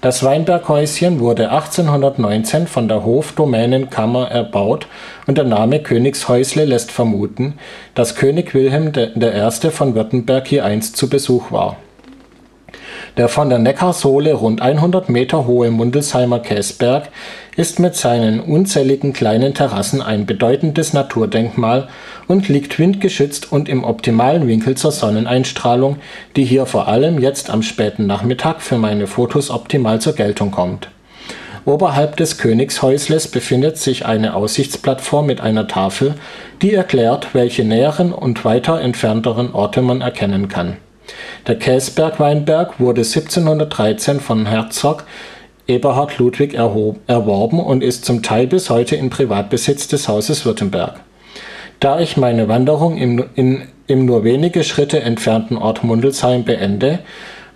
das 0.00 0.24
Weinberghäuschen 0.24 1.20
wurde 1.20 1.50
1819 1.50 2.66
von 2.66 2.88
der 2.88 3.04
Hofdomänenkammer 3.04 4.30
erbaut 4.30 4.86
und 5.26 5.36
der 5.36 5.44
Name 5.44 5.80
Königshäusle 5.80 6.64
lässt 6.64 6.90
vermuten, 6.90 7.58
dass 7.94 8.14
König 8.14 8.54
Wilhelm 8.54 8.92
I. 8.96 9.70
von 9.70 9.94
Württemberg 9.94 10.48
hier 10.48 10.64
einst 10.64 10.96
zu 10.96 11.10
Besuch 11.10 11.52
war. 11.52 11.76
Der 13.18 13.28
von 13.28 13.50
der 13.50 13.58
Neckarsohle 13.58 14.32
rund 14.32 14.62
100 14.62 15.10
Meter 15.10 15.46
hohe 15.46 15.70
Mundelsheimer 15.70 16.38
Käsberg 16.38 17.10
ist 17.60 17.78
mit 17.78 17.94
seinen 17.94 18.40
unzähligen 18.40 19.12
kleinen 19.12 19.52
Terrassen 19.52 20.00
ein 20.00 20.24
bedeutendes 20.24 20.94
Naturdenkmal 20.94 21.88
und 22.26 22.48
liegt 22.48 22.78
windgeschützt 22.78 23.52
und 23.52 23.68
im 23.68 23.84
optimalen 23.84 24.48
Winkel 24.48 24.78
zur 24.78 24.92
Sonneneinstrahlung, 24.92 25.98
die 26.36 26.44
hier 26.44 26.64
vor 26.64 26.88
allem 26.88 27.18
jetzt 27.18 27.50
am 27.50 27.62
späten 27.62 28.06
Nachmittag 28.06 28.62
für 28.62 28.78
meine 28.78 29.06
Fotos 29.06 29.50
optimal 29.50 30.00
zur 30.00 30.14
Geltung 30.14 30.50
kommt. 30.50 30.88
Oberhalb 31.66 32.16
des 32.16 32.38
Königshäusles 32.38 33.28
befindet 33.28 33.76
sich 33.76 34.06
eine 34.06 34.36
Aussichtsplattform 34.36 35.26
mit 35.26 35.42
einer 35.42 35.68
Tafel, 35.68 36.14
die 36.62 36.72
erklärt, 36.72 37.34
welche 37.34 37.64
näheren 37.64 38.14
und 38.14 38.42
weiter 38.46 38.80
entfernteren 38.80 39.52
Orte 39.52 39.82
man 39.82 40.00
erkennen 40.00 40.48
kann. 40.48 40.78
Der 41.46 41.58
Käsberg-Weinberg 41.58 42.80
wurde 42.80 43.02
1713 43.02 44.20
von 44.20 44.46
Herzog 44.46 45.04
Eberhard 45.70 46.18
Ludwig 46.18 46.54
erworben 46.54 47.60
und 47.60 47.82
ist 47.82 48.04
zum 48.04 48.22
Teil 48.22 48.46
bis 48.46 48.68
heute 48.68 48.96
in 48.96 49.08
Privatbesitz 49.10 49.88
des 49.88 50.08
Hauses 50.08 50.44
Württemberg 50.44 51.00
da 51.80 51.98
ich 51.98 52.16
meine 52.16 52.46
Wanderung 52.48 52.98
im, 52.98 53.24
in, 53.34 53.62
im 53.86 54.04
nur 54.04 54.22
wenige 54.22 54.62
Schritte 54.62 55.00
entfernten 55.00 55.56
Ort 55.56 55.82
Mundelsheim 55.82 56.44
beende 56.44 57.00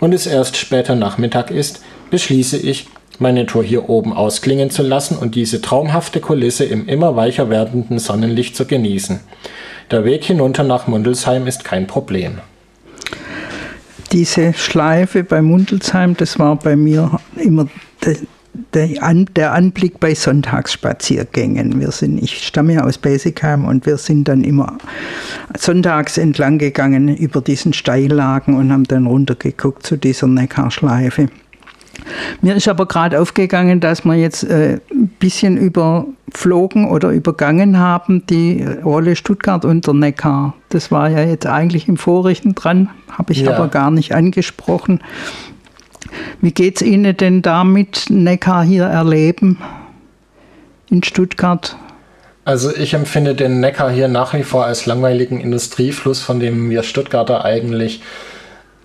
und 0.00 0.12
es 0.12 0.26
erst 0.26 0.56
später 0.56 0.94
Nachmittag 0.94 1.50
ist, 1.50 1.82
beschließe 2.10 2.56
ich, 2.56 2.88
meine 3.20 3.46
Tour 3.46 3.62
hier 3.62 3.88
oben 3.88 4.12
ausklingen 4.12 4.70
zu 4.70 4.82
lassen 4.82 5.16
und 5.16 5.36
diese 5.36 5.60
traumhafte 5.60 6.18
Kulisse 6.20 6.64
im 6.64 6.88
immer 6.88 7.14
weicher 7.14 7.48
werdenden 7.48 8.00
Sonnenlicht 8.00 8.56
zu 8.56 8.66
genießen. 8.66 9.20
Der 9.92 10.04
Weg 10.04 10.24
hinunter 10.24 10.64
nach 10.64 10.88
Mundelsheim 10.88 11.46
ist 11.46 11.62
kein 11.62 11.86
Problem. 11.86 12.38
Diese 14.10 14.52
Schleife 14.54 15.22
bei 15.22 15.42
Mundelsheim, 15.42 16.16
das 16.16 16.38
war 16.38 16.56
bei 16.56 16.74
mir 16.74 17.20
immer 17.36 17.68
der, 18.72 19.52
Anblick 19.52 20.00
bei 20.00 20.14
Sonntagsspaziergängen. 20.14 21.80
Wir 21.80 21.90
sind, 21.90 22.22
ich 22.22 22.46
stamme 22.46 22.74
ja 22.74 22.84
aus 22.84 22.98
Besigheim 22.98 23.64
und 23.64 23.86
wir 23.86 23.96
sind 23.96 24.28
dann 24.28 24.44
immer 24.44 24.78
sonntags 25.56 26.18
entlang 26.18 26.58
gegangen 26.58 27.14
über 27.16 27.40
diesen 27.40 27.72
Steillagen 27.72 28.54
und 28.54 28.72
haben 28.72 28.84
dann 28.84 29.06
runtergeguckt 29.06 29.86
zu 29.86 29.96
dieser 29.96 30.26
Neckarschleife. 30.26 31.28
Mir 32.42 32.54
ist 32.56 32.68
aber 32.68 32.86
gerade 32.86 33.20
aufgegangen, 33.20 33.80
dass 33.80 34.04
wir 34.04 34.14
jetzt 34.14 34.44
äh, 34.44 34.78
ein 34.90 35.08
bisschen 35.18 35.56
überflogen 35.56 36.86
oder 36.88 37.10
übergangen 37.10 37.78
haben 37.78 38.26
die 38.26 38.64
Rolle 38.84 39.16
Stuttgart 39.16 39.64
und 39.64 39.86
der 39.86 39.94
Neckar. 39.94 40.54
Das 40.68 40.90
war 40.90 41.08
ja 41.08 41.22
jetzt 41.22 41.46
eigentlich 41.46 41.88
im 41.88 41.96
Vorrichten 41.96 42.54
dran, 42.54 42.90
habe 43.10 43.32
ich 43.32 43.42
ja. 43.42 43.54
aber 43.54 43.68
gar 43.68 43.90
nicht 43.90 44.14
angesprochen. 44.14 45.00
Wie 46.40 46.52
geht 46.52 46.76
es 46.76 46.82
Ihnen 46.82 47.16
denn 47.16 47.42
damit, 47.42 48.06
Neckar 48.10 48.64
hier 48.64 48.84
erleben 48.84 49.58
in 50.90 51.02
Stuttgart? 51.02 51.76
Also 52.44 52.74
ich 52.74 52.94
empfinde 52.94 53.34
den 53.34 53.60
Neckar 53.60 53.90
hier 53.90 54.08
nach 54.08 54.34
wie 54.34 54.42
vor 54.42 54.66
als 54.66 54.86
langweiligen 54.86 55.40
Industriefluss, 55.40 56.20
von 56.20 56.40
dem 56.40 56.68
wir 56.68 56.82
Stuttgarter 56.82 57.44
eigentlich 57.44 58.02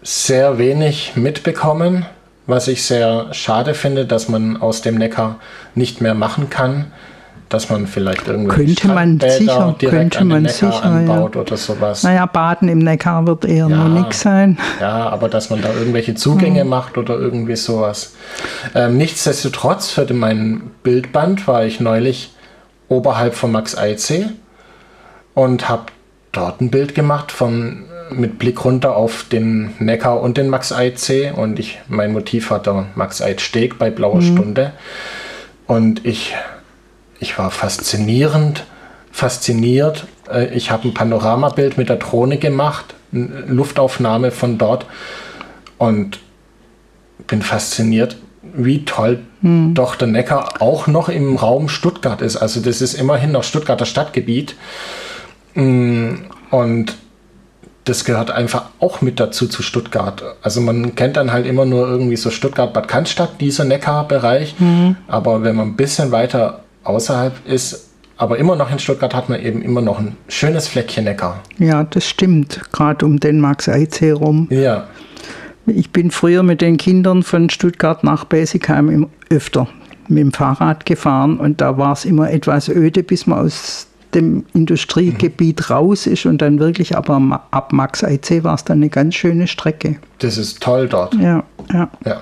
sehr 0.02 0.58
wenig 0.58 1.14
mitbekommen 1.16 2.06
was 2.50 2.68
ich 2.68 2.84
sehr 2.84 3.28
schade 3.34 3.76
finde, 3.76 4.06
dass 4.06 4.28
man 4.28 4.58
aus 4.58 4.82
dem 4.82 4.96
Neckar 4.96 5.40
nicht 5.76 6.02
mehr 6.02 6.16
machen 6.16 6.50
kann, 6.50 6.92
dass 7.50 7.70
man 7.70 7.88
vielleicht 7.88 8.28
irgendwie 8.28 8.76
könnte 8.76 8.88
man 8.88 9.20
sicher, 9.20 9.76
direkt 9.82 10.14
könnte 10.14 10.24
man 10.24 10.48
sicher, 10.48 10.84
anbaut 10.84 11.36
ja. 11.36 11.42
oder 11.42 11.58
sowas. 11.58 12.04
Naja, 12.04 12.26
Baden 12.28 12.70
im 12.70 12.80
Neckar 12.80 13.26
wird 13.26 13.46
eher 13.46 13.68
ja, 13.68 13.70
nur 13.70 13.90
nichts 13.90 14.22
sein. 14.22 14.58
Ja, 14.80 15.10
aber 15.10 15.30
dass 15.30 15.50
man 15.50 15.62
da 15.62 15.74
irgendwelche 15.74 16.14
Zugänge 16.14 16.62
hm. 16.62 16.70
macht 16.70 16.98
oder 16.98 17.18
irgendwie 17.18 17.56
sowas. 17.56 18.14
Ähm, 18.76 18.98
nichtsdestotrotz, 18.98 19.90
für 19.90 20.12
mein 20.14 20.72
Bildband 20.84 21.48
war 21.48 21.66
ich 21.66 21.80
neulich 21.80 22.34
oberhalb 22.88 23.34
von 23.34 23.52
Max 23.52 23.78
Eidsee 23.78 24.28
und 25.34 25.70
habe 25.70 25.86
dort 26.32 26.62
ein 26.62 26.70
Bild 26.70 26.94
gemacht 26.96 27.32
von 27.32 27.86
mit 28.12 28.40
Blick 28.40 28.66
runter 28.66 28.96
auf 28.96 29.26
den 29.32 29.74
Neckar 29.80 30.20
und 30.22 30.38
den 30.38 30.50
Max 30.50 30.72
Eid 30.72 31.00
See 31.00 31.32
und 31.32 31.60
ich 31.60 31.80
mein 31.88 32.12
Motiv 32.12 32.52
der 32.66 32.88
Max 32.96 33.22
Eid 33.22 33.40
Steg 33.42 33.78
bei 33.78 33.92
Blauer 33.92 34.22
mhm. 34.22 34.34
Stunde 34.36 34.74
und 35.68 36.06
ich 36.06 36.34
ich 37.20 37.38
war 37.38 37.52
faszinierend 37.52 38.66
fasziniert. 39.12 40.08
Äh, 40.32 40.54
ich 40.56 40.72
habe 40.72 40.88
ein 40.88 40.94
Panoramabild 40.94 41.78
mit 41.78 41.90
der 41.90 41.98
Drohne 41.98 42.38
gemacht, 42.38 42.96
eine 43.12 43.44
Luftaufnahme 43.48 44.32
von 44.32 44.58
dort 44.58 44.86
und 45.78 46.20
bin 47.28 47.42
fasziniert, 47.42 48.18
wie 48.42 48.86
toll 48.86 49.20
hm. 49.42 49.74
doch 49.74 49.96
der 49.96 50.08
Neckar 50.08 50.62
auch 50.62 50.88
noch 50.88 51.10
im 51.10 51.36
Raum 51.36 51.70
Stuttgart 51.70 52.22
ist. 52.22 52.38
Also 52.38 52.62
das 52.62 52.82
ist 52.82 52.94
immerhin 52.94 53.32
noch 53.32 53.44
Stuttgarter 53.44 53.86
Stadtgebiet. 53.86 54.56
Mm, 55.56 56.16
und 56.52 56.96
das 57.86 58.06
gehört 58.06 58.32
einfach 58.32 58.66
auch 58.80 59.02
mit 59.02 59.20
dazu 59.20 59.48
zu 59.48 59.64
Stuttgart. 59.64 60.24
Also 60.42 60.62
man 60.62 60.96
kennt 60.96 61.18
dann 61.18 61.32
halt 61.32 61.46
immer 61.46 61.66
nur 61.66 61.88
irgendwie 61.88 62.18
so 62.18 62.30
Stuttgart-Bad 62.30 62.88
Cannstatt, 62.88 63.42
dieser 63.42 63.66
Neckar-Bereich. 63.66 64.56
Mhm. 64.60 64.96
Aber 65.08 65.44
wenn 65.44 65.56
man 65.56 65.70
ein 65.70 65.76
bisschen 65.76 66.12
weiter 66.12 66.64
außerhalb 66.90 67.46
ist, 67.46 67.90
aber 68.18 68.38
immer 68.38 68.56
noch 68.56 68.72
in 68.72 68.80
Stuttgart 68.80 69.14
hat 69.14 69.30
man 69.30 69.42
eben 69.42 69.62
immer 69.62 69.82
noch 69.82 70.00
ein 70.00 70.18
schönes 70.28 70.68
Fleckchen 70.68 71.06
Neckar. 71.06 71.42
Ja, 71.58 71.84
das 71.84 72.08
stimmt, 72.08 72.62
gerade 72.72 73.06
um 73.06 73.20
den 73.20 73.40
Max-Eiz 73.40 74.02
herum. 74.02 74.48
Ja. 74.50 74.88
Ich 75.66 75.92
bin 75.92 76.12
früher 76.12 76.44
mit 76.44 76.62
den 76.62 76.78
Kindern 76.78 77.24
von 77.24 77.50
Stuttgart 77.50 78.04
nach 78.04 78.26
Besigheim 78.26 79.08
öfter 79.30 79.68
mit 80.08 80.24
dem 80.24 80.32
Fahrrad 80.34 80.86
gefahren 80.86 81.38
und 81.38 81.62
da 81.62 81.78
war 81.78 81.94
es 81.94 82.04
immer 82.04 82.32
etwas 82.32 82.68
öde, 82.68 83.04
bis 83.04 83.28
man 83.28 83.46
aus 83.46 83.88
dem 84.16 84.46
Industriegebiet 84.54 85.70
mhm. 85.70 85.76
raus 85.76 86.08
ist 86.08 86.26
und 86.26 86.42
dann 86.42 86.60
wirklich 86.60 86.98
aber 86.98 87.44
ab 87.52 87.72
Max 87.72 88.02
IC 88.02 88.44
war 88.44 88.56
es 88.56 88.64
dann 88.64 88.80
eine 88.80 88.90
ganz 88.90 89.16
schöne 89.16 89.48
Strecke. 89.48 89.98
Das 90.18 90.38
ist 90.38 90.62
toll 90.62 90.88
dort. 90.88 91.14
Ja, 91.16 91.44
ja. 91.72 91.90
ja. 92.06 92.22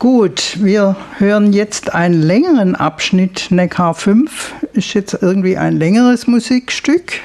Gut, 0.00 0.56
wir 0.60 0.96
hören 1.18 1.52
jetzt 1.52 1.94
einen 1.94 2.20
längeren 2.20 2.74
Abschnitt. 2.74 3.46
Neckar 3.50 3.94
5 3.94 4.54
ist 4.72 4.94
jetzt 4.94 5.16
irgendwie 5.20 5.56
ein 5.56 5.76
längeres 5.76 6.26
Musikstück. 6.26 7.20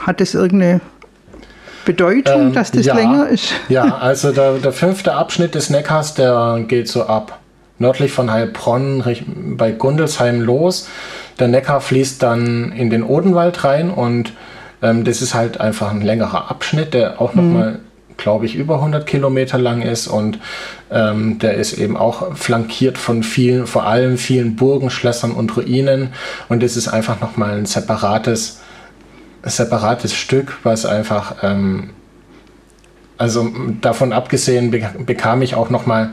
Hat 0.00 0.20
es 0.20 0.34
irgendeine 0.34 0.82
Bedeutung, 1.86 2.48
ähm, 2.48 2.52
dass 2.52 2.72
das 2.72 2.84
ja, 2.84 2.94
länger 2.94 3.28
ist? 3.28 3.54
Ja, 3.70 3.96
also 3.96 4.32
der, 4.32 4.58
der 4.58 4.72
fünfte 4.72 5.14
Abschnitt 5.14 5.54
des 5.54 5.70
Neckars, 5.70 6.12
der 6.12 6.64
geht 6.68 6.88
so 6.88 7.04
ab 7.04 7.38
nördlich 7.78 8.12
von 8.12 8.30
Heilbronn 8.30 9.02
bei 9.56 9.70
Gundelsheim 9.70 10.42
los 10.42 10.88
der 11.38 11.48
Neckar 11.48 11.80
fließt 11.80 12.22
dann 12.22 12.72
in 12.72 12.90
den 12.90 13.02
Odenwald 13.02 13.64
rein 13.64 13.90
und 13.90 14.32
ähm, 14.82 15.04
das 15.04 15.22
ist 15.22 15.34
halt 15.34 15.60
einfach 15.60 15.90
ein 15.90 16.02
längerer 16.02 16.50
Abschnitt, 16.50 16.94
der 16.94 17.20
auch 17.20 17.34
mhm. 17.34 17.78
Glaube 18.18 18.44
ich, 18.44 18.54
über 18.54 18.74
100 18.74 19.06
Kilometer 19.06 19.56
lang 19.56 19.80
ist 19.80 20.06
und 20.06 20.38
ähm, 20.90 21.38
der 21.38 21.54
ist 21.54 21.72
eben 21.72 21.96
auch 21.96 22.36
flankiert 22.36 22.98
von 22.98 23.22
vielen, 23.22 23.66
vor 23.66 23.86
allem 23.86 24.18
vielen 24.18 24.56
Burgen, 24.56 24.90
Schlössern 24.90 25.30
und 25.32 25.56
Ruinen. 25.56 26.10
Und 26.50 26.62
das 26.62 26.76
ist 26.76 26.88
einfach 26.88 27.20
nochmal 27.20 27.56
ein 27.56 27.64
separates, 27.64 28.60
separates 29.42 30.14
Stück, 30.14 30.58
was 30.62 30.84
einfach 30.84 31.36
ähm, 31.42 31.90
also 33.18 33.50
davon 33.80 34.12
abgesehen 34.12 34.70
bekam 35.04 35.42
ich 35.42 35.56
auch 35.56 35.70
nochmal 35.70 36.12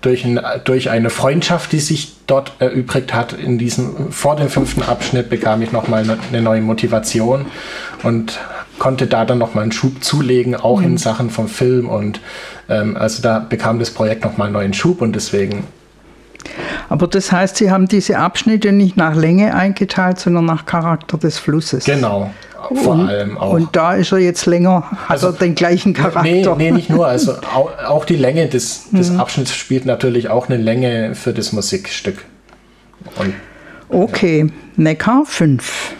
durch, 0.00 0.24
ein, 0.24 0.40
durch 0.64 0.90
eine 0.90 1.08
Freundschaft, 1.08 1.72
die 1.72 1.78
sich 1.78 2.16
dort 2.26 2.52
erübrigt 2.58 3.14
hat, 3.14 3.32
in 3.32 3.56
diesem, 3.56 4.10
vor 4.12 4.36
dem 4.36 4.50
fünften 4.50 4.82
Abschnitt 4.82 5.30
bekam 5.30 5.62
ich 5.62 5.72
nochmal 5.72 6.04
eine 6.30 6.42
neue 6.42 6.60
Motivation. 6.60 7.46
Und 8.02 8.38
konnte 8.78 9.06
da 9.06 9.24
dann 9.24 9.38
nochmal 9.38 9.62
einen 9.62 9.72
Schub 9.72 10.02
zulegen, 10.02 10.54
auch 10.54 10.80
mhm. 10.80 10.86
in 10.86 10.98
Sachen 10.98 11.30
vom 11.30 11.48
Film 11.48 11.88
und 11.88 12.20
ähm, 12.68 12.96
also 12.96 13.22
da 13.22 13.38
bekam 13.38 13.78
das 13.78 13.90
Projekt 13.90 14.24
nochmal 14.24 14.46
einen 14.46 14.54
neuen 14.54 14.74
Schub 14.74 15.00
und 15.00 15.14
deswegen 15.14 15.64
aber 16.90 17.06
das 17.06 17.32
heißt, 17.32 17.56
Sie 17.56 17.70
haben 17.70 17.88
diese 17.88 18.18
Abschnitte 18.18 18.70
nicht 18.70 18.98
nach 18.98 19.14
Länge 19.14 19.54
eingeteilt, 19.54 20.20
sondern 20.20 20.44
nach 20.44 20.66
Charakter 20.66 21.16
des 21.16 21.38
Flusses. 21.38 21.86
Genau 21.86 22.30
vor 22.72 22.94
und, 22.94 23.08
allem 23.08 23.38
auch. 23.38 23.52
Und 23.52 23.76
da 23.76 23.94
ist 23.94 24.12
er 24.12 24.18
jetzt 24.18 24.46
länger, 24.46 24.84
hat 24.90 25.10
also, 25.10 25.28
er 25.28 25.32
den 25.34 25.54
gleichen 25.54 25.94
Charakter. 25.94 26.22
Nee, 26.22 26.46
nee 26.56 26.70
nicht 26.70 26.90
nur. 26.90 27.06
Also 27.06 27.32
auch, 27.54 27.70
auch 27.86 28.04
die 28.04 28.16
Länge 28.16 28.48
des, 28.48 28.90
des 28.90 29.10
mhm. 29.10 29.20
Abschnitts 29.20 29.54
spielt 29.54 29.86
natürlich 29.86 30.28
auch 30.28 30.48
eine 30.48 30.56
Länge 30.56 31.14
für 31.14 31.32
das 31.32 31.52
Musikstück. 31.52 32.24
Und, 33.16 33.34
okay, 33.88 34.46
ja. 34.46 34.52
Neckar 34.76 35.24
5. 35.26 35.94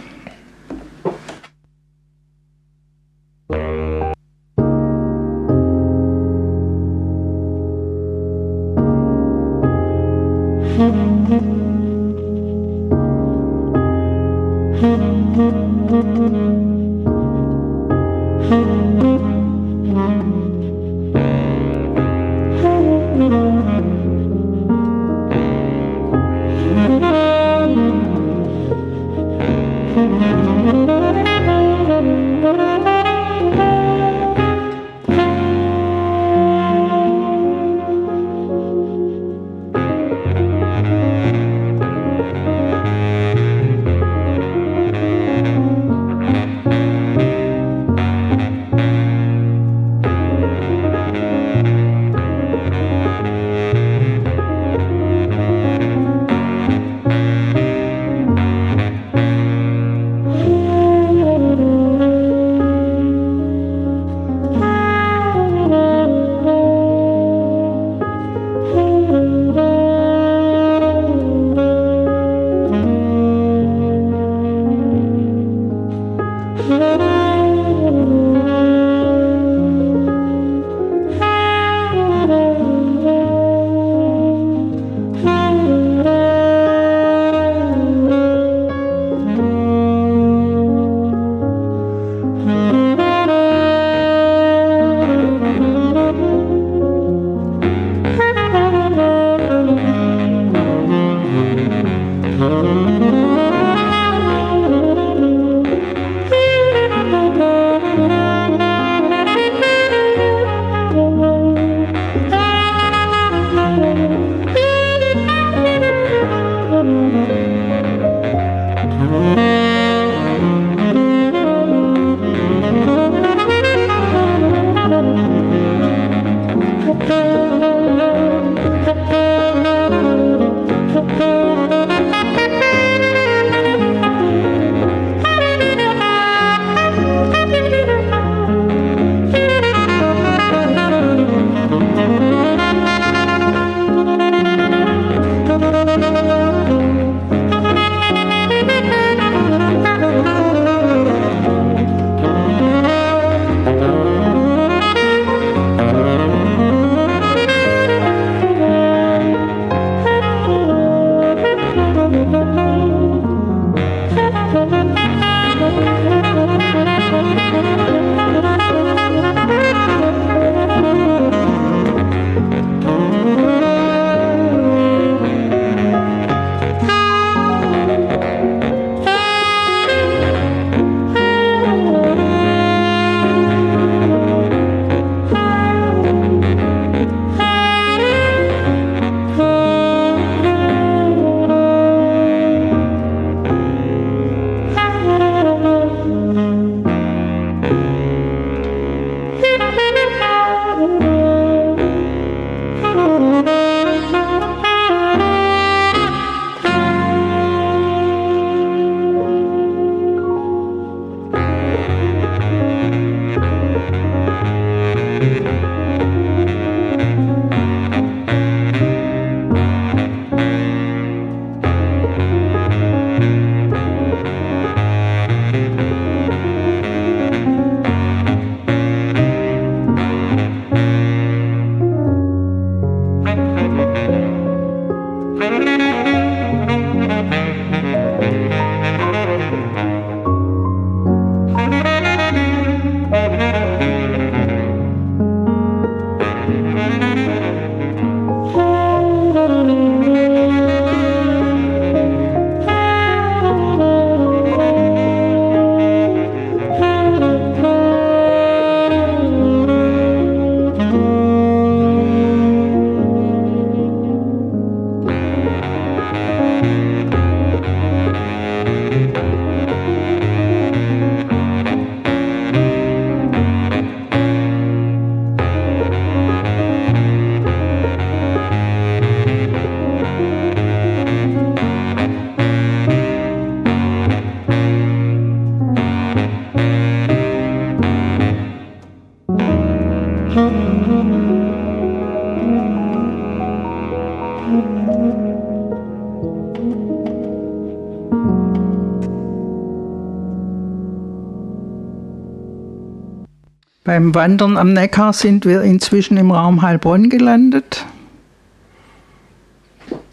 Beim 303.85 304.14
Wandern 304.14 304.57
am 304.57 304.72
Neckar 304.72 305.12
sind 305.12 305.45
wir 305.45 305.61
inzwischen 305.61 306.16
im 306.16 306.30
Raum 306.30 306.62
Heilbronn 306.62 307.11
gelandet. 307.11 307.85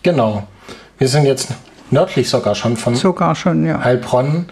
Genau. 0.03 0.45
Wir 0.97 1.07
sind 1.07 1.24
jetzt 1.24 1.53
nördlich 1.89 2.28
sogar 2.28 2.53
schon 2.53 2.76
von 2.76 2.95
sogar 2.95 3.34
schon, 3.34 3.65
ja. 3.65 3.82
Heilbronn. 3.82 4.47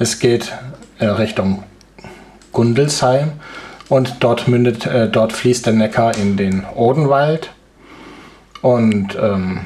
Es 0.00 0.18
geht 0.18 0.52
äh, 0.98 1.06
Richtung 1.06 1.62
Gundelsheim 2.50 3.34
und 3.88 4.16
dort 4.18 4.48
mündet, 4.48 4.86
äh, 4.86 5.08
dort 5.08 5.32
fließt 5.32 5.66
der 5.66 5.74
Neckar 5.74 6.16
in 6.16 6.36
den 6.36 6.64
Odenwald. 6.74 7.50
Und 8.60 9.16
ähm, 9.22 9.60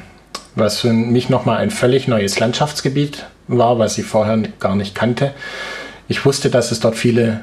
was 0.53 0.81
für 0.81 0.93
mich 0.93 1.29
nochmal 1.29 1.57
ein 1.57 1.71
völlig 1.71 2.07
neues 2.07 2.39
Landschaftsgebiet 2.39 3.25
war, 3.47 3.79
was 3.79 3.97
ich 3.97 4.05
vorher 4.05 4.37
gar 4.59 4.75
nicht 4.75 4.93
kannte. 4.93 5.33
Ich 6.07 6.25
wusste, 6.25 6.51
dass 6.51 6.71
es 6.71 6.79
dort 6.79 6.95
viele 6.95 7.41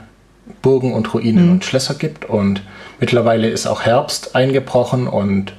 Burgen 0.63 0.93
und 0.93 1.13
Ruinen 1.15 1.47
mhm. 1.47 1.53
und 1.53 1.65
Schlösser 1.65 1.95
gibt. 1.95 2.25
Und 2.25 2.63
mittlerweile 3.01 3.49
ist 3.49 3.67
auch 3.67 3.83
Herbst 3.83 4.35
eingebrochen 4.35 5.07
und 5.07 5.53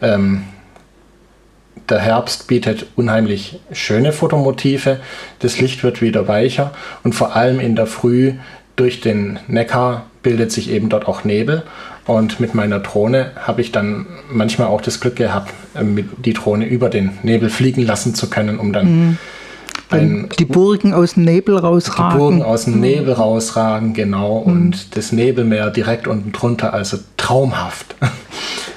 ähm, 0.00 0.44
der 1.88 1.98
Herbst 1.98 2.46
bietet 2.46 2.86
unheimlich 2.96 3.60
schöne 3.72 4.12
Fotomotive, 4.12 5.00
das 5.40 5.60
Licht 5.60 5.82
wird 5.82 6.00
wieder 6.00 6.28
weicher 6.28 6.72
und 7.02 7.14
vor 7.14 7.34
allem 7.34 7.60
in 7.60 7.76
der 7.76 7.86
Früh 7.86 8.34
durch 8.76 9.00
den 9.00 9.38
Neckar 9.48 10.06
bildet 10.22 10.52
sich 10.52 10.70
eben 10.70 10.88
dort 10.88 11.06
auch 11.06 11.24
Nebel. 11.24 11.62
Und 12.04 12.40
mit 12.40 12.54
meiner 12.54 12.80
Drohne 12.80 13.30
habe 13.36 13.60
ich 13.60 13.70
dann 13.70 14.06
manchmal 14.28 14.68
auch 14.68 14.80
das 14.80 14.98
Glück 14.98 15.14
gehabt, 15.16 15.52
ähm, 15.76 16.08
die 16.24 16.32
Drohne 16.32 16.66
über 16.66 16.88
den 16.88 17.18
Nebel 17.22 17.48
fliegen 17.48 17.82
lassen 17.82 18.14
zu 18.14 18.28
können, 18.28 18.58
um 18.58 18.72
dann 18.72 18.86
mhm 18.86 19.18
ein, 19.92 20.28
die 20.38 20.44
Burgen 20.44 20.94
aus 20.94 21.14
dem 21.14 21.24
Nebel 21.24 21.56
rausragen. 21.56 22.12
Die 22.12 22.18
Burgen 22.18 22.42
aus 22.42 22.64
dem 22.64 22.80
Nebel 22.80 23.12
rausragen, 23.14 23.94
genau. 23.94 24.40
Mhm. 24.40 24.52
Und 24.52 24.96
das 24.96 25.12
Nebelmeer 25.12 25.70
direkt 25.70 26.06
unten 26.06 26.32
drunter, 26.32 26.74
also 26.74 26.98
traumhaft. 27.16 27.94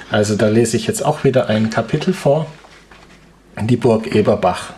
Also 0.08 0.36
da 0.36 0.46
lese 0.46 0.76
ich 0.76 0.86
jetzt 0.86 1.04
auch 1.04 1.24
wieder 1.24 1.48
ein 1.48 1.68
Kapitel 1.68 2.14
vor. 2.14 2.46
Die 3.60 3.76
Burg 3.76 4.14
Eberbach. 4.14 4.72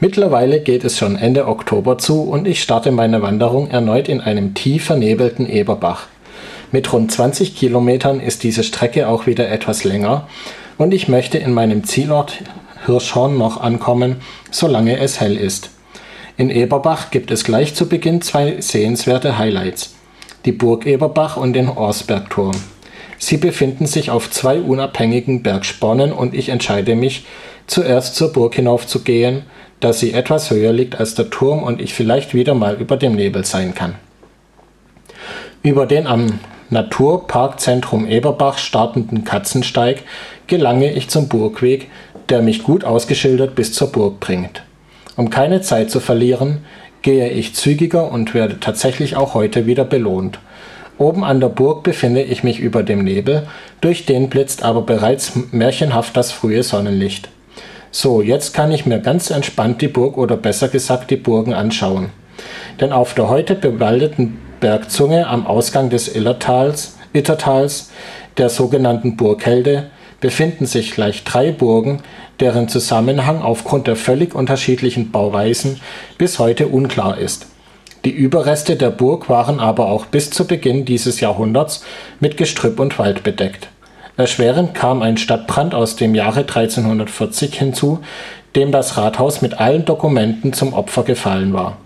Mittlerweile 0.00 0.60
geht 0.60 0.82
es 0.82 0.98
schon 0.98 1.14
Ende 1.14 1.46
Oktober 1.46 1.98
zu 1.98 2.22
und 2.22 2.48
ich 2.48 2.62
starte 2.62 2.90
meine 2.90 3.22
Wanderung 3.22 3.70
erneut 3.70 4.08
in 4.08 4.20
einem 4.20 4.54
tief 4.54 4.86
vernebelten 4.86 5.48
Eberbach. 5.48 6.06
Mit 6.72 6.92
rund 6.92 7.12
20 7.12 7.54
Kilometern 7.54 8.18
ist 8.18 8.42
diese 8.42 8.64
Strecke 8.64 9.06
auch 9.06 9.26
wieder 9.26 9.48
etwas 9.48 9.84
länger 9.84 10.26
und 10.78 10.92
ich 10.94 11.06
möchte 11.06 11.38
in 11.38 11.52
meinem 11.52 11.84
Zielort 11.84 12.38
Hirschhorn 12.86 13.38
noch 13.38 13.60
ankommen, 13.60 14.16
solange 14.50 14.98
es 14.98 15.20
hell 15.20 15.36
ist. 15.36 15.70
In 16.36 16.50
Eberbach 16.50 17.10
gibt 17.10 17.30
es 17.30 17.44
gleich 17.44 17.74
zu 17.74 17.88
Beginn 17.88 18.22
zwei 18.22 18.60
sehenswerte 18.60 19.38
Highlights. 19.38 19.94
Die 20.44 20.52
Burg 20.52 20.86
Eberbach 20.86 21.36
und 21.36 21.52
den 21.52 21.68
Orsbergturm. 21.68 22.56
Sie 23.18 23.36
befinden 23.36 23.86
sich 23.86 24.10
auf 24.10 24.30
zwei 24.30 24.60
unabhängigen 24.60 25.42
Bergspornen 25.42 26.12
und 26.12 26.34
ich 26.34 26.48
entscheide 26.48 26.96
mich, 26.96 27.24
zuerst 27.66 28.16
zur 28.16 28.32
Burg 28.32 28.56
hinaufzugehen, 28.56 29.44
da 29.78 29.92
sie 29.92 30.12
etwas 30.12 30.50
höher 30.50 30.72
liegt 30.72 30.98
als 30.98 31.14
der 31.14 31.30
Turm 31.30 31.62
und 31.62 31.80
ich 31.80 31.94
vielleicht 31.94 32.34
wieder 32.34 32.54
mal 32.54 32.74
über 32.74 32.96
dem 32.96 33.14
Nebel 33.14 33.44
sein 33.44 33.74
kann. 33.74 33.94
Über 35.62 35.86
den 35.86 36.06
am 36.06 36.40
Naturparkzentrum 36.70 38.08
Eberbach 38.08 38.58
startenden 38.58 39.24
Katzensteig 39.24 40.02
gelange 40.46 40.92
ich 40.92 41.08
zum 41.08 41.28
Burgweg, 41.28 41.88
der 42.28 42.42
mich 42.42 42.62
gut 42.62 42.84
ausgeschildert 42.84 43.54
bis 43.54 43.72
zur 43.72 43.92
Burg 43.92 44.20
bringt. 44.20 44.62
Um 45.16 45.30
keine 45.30 45.60
Zeit 45.60 45.90
zu 45.90 46.00
verlieren, 46.00 46.64
gehe 47.02 47.28
ich 47.28 47.54
zügiger 47.54 48.10
und 48.10 48.34
werde 48.34 48.60
tatsächlich 48.60 49.16
auch 49.16 49.34
heute 49.34 49.66
wieder 49.66 49.84
belohnt. 49.84 50.38
Oben 50.98 51.24
an 51.24 51.40
der 51.40 51.48
Burg 51.48 51.82
befinde 51.82 52.22
ich 52.22 52.44
mich 52.44 52.60
über 52.60 52.82
dem 52.82 53.02
Nebel, 53.02 53.46
durch 53.80 54.06
den 54.06 54.28
blitzt 54.28 54.62
aber 54.62 54.82
bereits 54.82 55.32
märchenhaft 55.50 56.16
das 56.16 56.30
frühe 56.30 56.62
Sonnenlicht. 56.62 57.28
So, 57.90 58.22
jetzt 58.22 58.54
kann 58.54 58.72
ich 58.72 58.86
mir 58.86 59.00
ganz 59.00 59.30
entspannt 59.30 59.82
die 59.82 59.88
Burg 59.88 60.16
oder 60.16 60.36
besser 60.36 60.68
gesagt 60.68 61.10
die 61.10 61.16
Burgen 61.16 61.52
anschauen. 61.52 62.10
Denn 62.80 62.92
auf 62.92 63.14
der 63.14 63.28
heute 63.28 63.54
bewaldeten 63.54 64.38
Bergzunge 64.60 65.26
am 65.26 65.46
Ausgang 65.46 65.90
des 65.90 66.14
Illertals, 66.14 66.96
Ittertals, 67.12 67.90
der 68.38 68.48
sogenannten 68.48 69.16
Burghelde, 69.16 69.90
befinden 70.22 70.64
sich 70.64 70.92
gleich 70.92 71.24
drei 71.24 71.52
Burgen, 71.52 72.00
deren 72.40 72.68
Zusammenhang 72.68 73.42
aufgrund 73.42 73.86
der 73.86 73.96
völlig 73.96 74.34
unterschiedlichen 74.34 75.10
Bauweisen 75.10 75.80
bis 76.16 76.38
heute 76.38 76.68
unklar 76.68 77.18
ist. 77.18 77.48
Die 78.06 78.10
Überreste 78.10 78.76
der 78.76 78.90
Burg 78.90 79.28
waren 79.28 79.60
aber 79.60 79.88
auch 79.88 80.06
bis 80.06 80.30
zu 80.30 80.46
Beginn 80.46 80.86
dieses 80.86 81.20
Jahrhunderts 81.20 81.84
mit 82.20 82.38
Gestrüpp 82.38 82.80
und 82.80 82.98
Wald 82.98 83.22
bedeckt. 83.22 83.68
Erschwerend 84.16 84.74
kam 84.74 85.02
ein 85.02 85.18
Stadtbrand 85.18 85.74
aus 85.74 85.96
dem 85.96 86.14
Jahre 86.14 86.40
1340 86.40 87.54
hinzu, 87.54 88.00
dem 88.54 88.72
das 88.72 88.96
Rathaus 88.96 89.42
mit 89.42 89.58
allen 89.58 89.84
Dokumenten 89.84 90.52
zum 90.52 90.72
Opfer 90.72 91.02
gefallen 91.02 91.52
war 91.52 91.78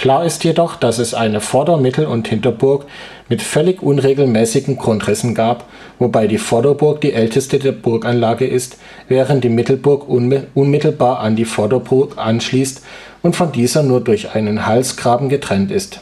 Klar 0.00 0.24
ist 0.24 0.44
jedoch, 0.44 0.76
dass 0.76 0.96
es 0.96 1.12
eine 1.12 1.42
Vorder-, 1.42 1.76
Mittel- 1.76 2.06
und 2.06 2.26
Hinterburg 2.26 2.86
mit 3.28 3.42
völlig 3.42 3.82
unregelmäßigen 3.82 4.78
Grundrissen 4.78 5.34
gab, 5.34 5.66
wobei 5.98 6.26
die 6.26 6.38
Vorderburg 6.38 7.02
die 7.02 7.12
älteste 7.12 7.58
der 7.58 7.72
Burganlage 7.72 8.46
ist, 8.46 8.78
während 9.08 9.44
die 9.44 9.50
Mittelburg 9.50 10.08
unmittelbar 10.08 11.20
an 11.20 11.36
die 11.36 11.44
Vorderburg 11.44 12.16
anschließt 12.16 12.82
und 13.20 13.36
von 13.36 13.52
dieser 13.52 13.82
nur 13.82 14.00
durch 14.00 14.34
einen 14.34 14.64
Halsgraben 14.64 15.28
getrennt 15.28 15.70
ist. 15.70 16.00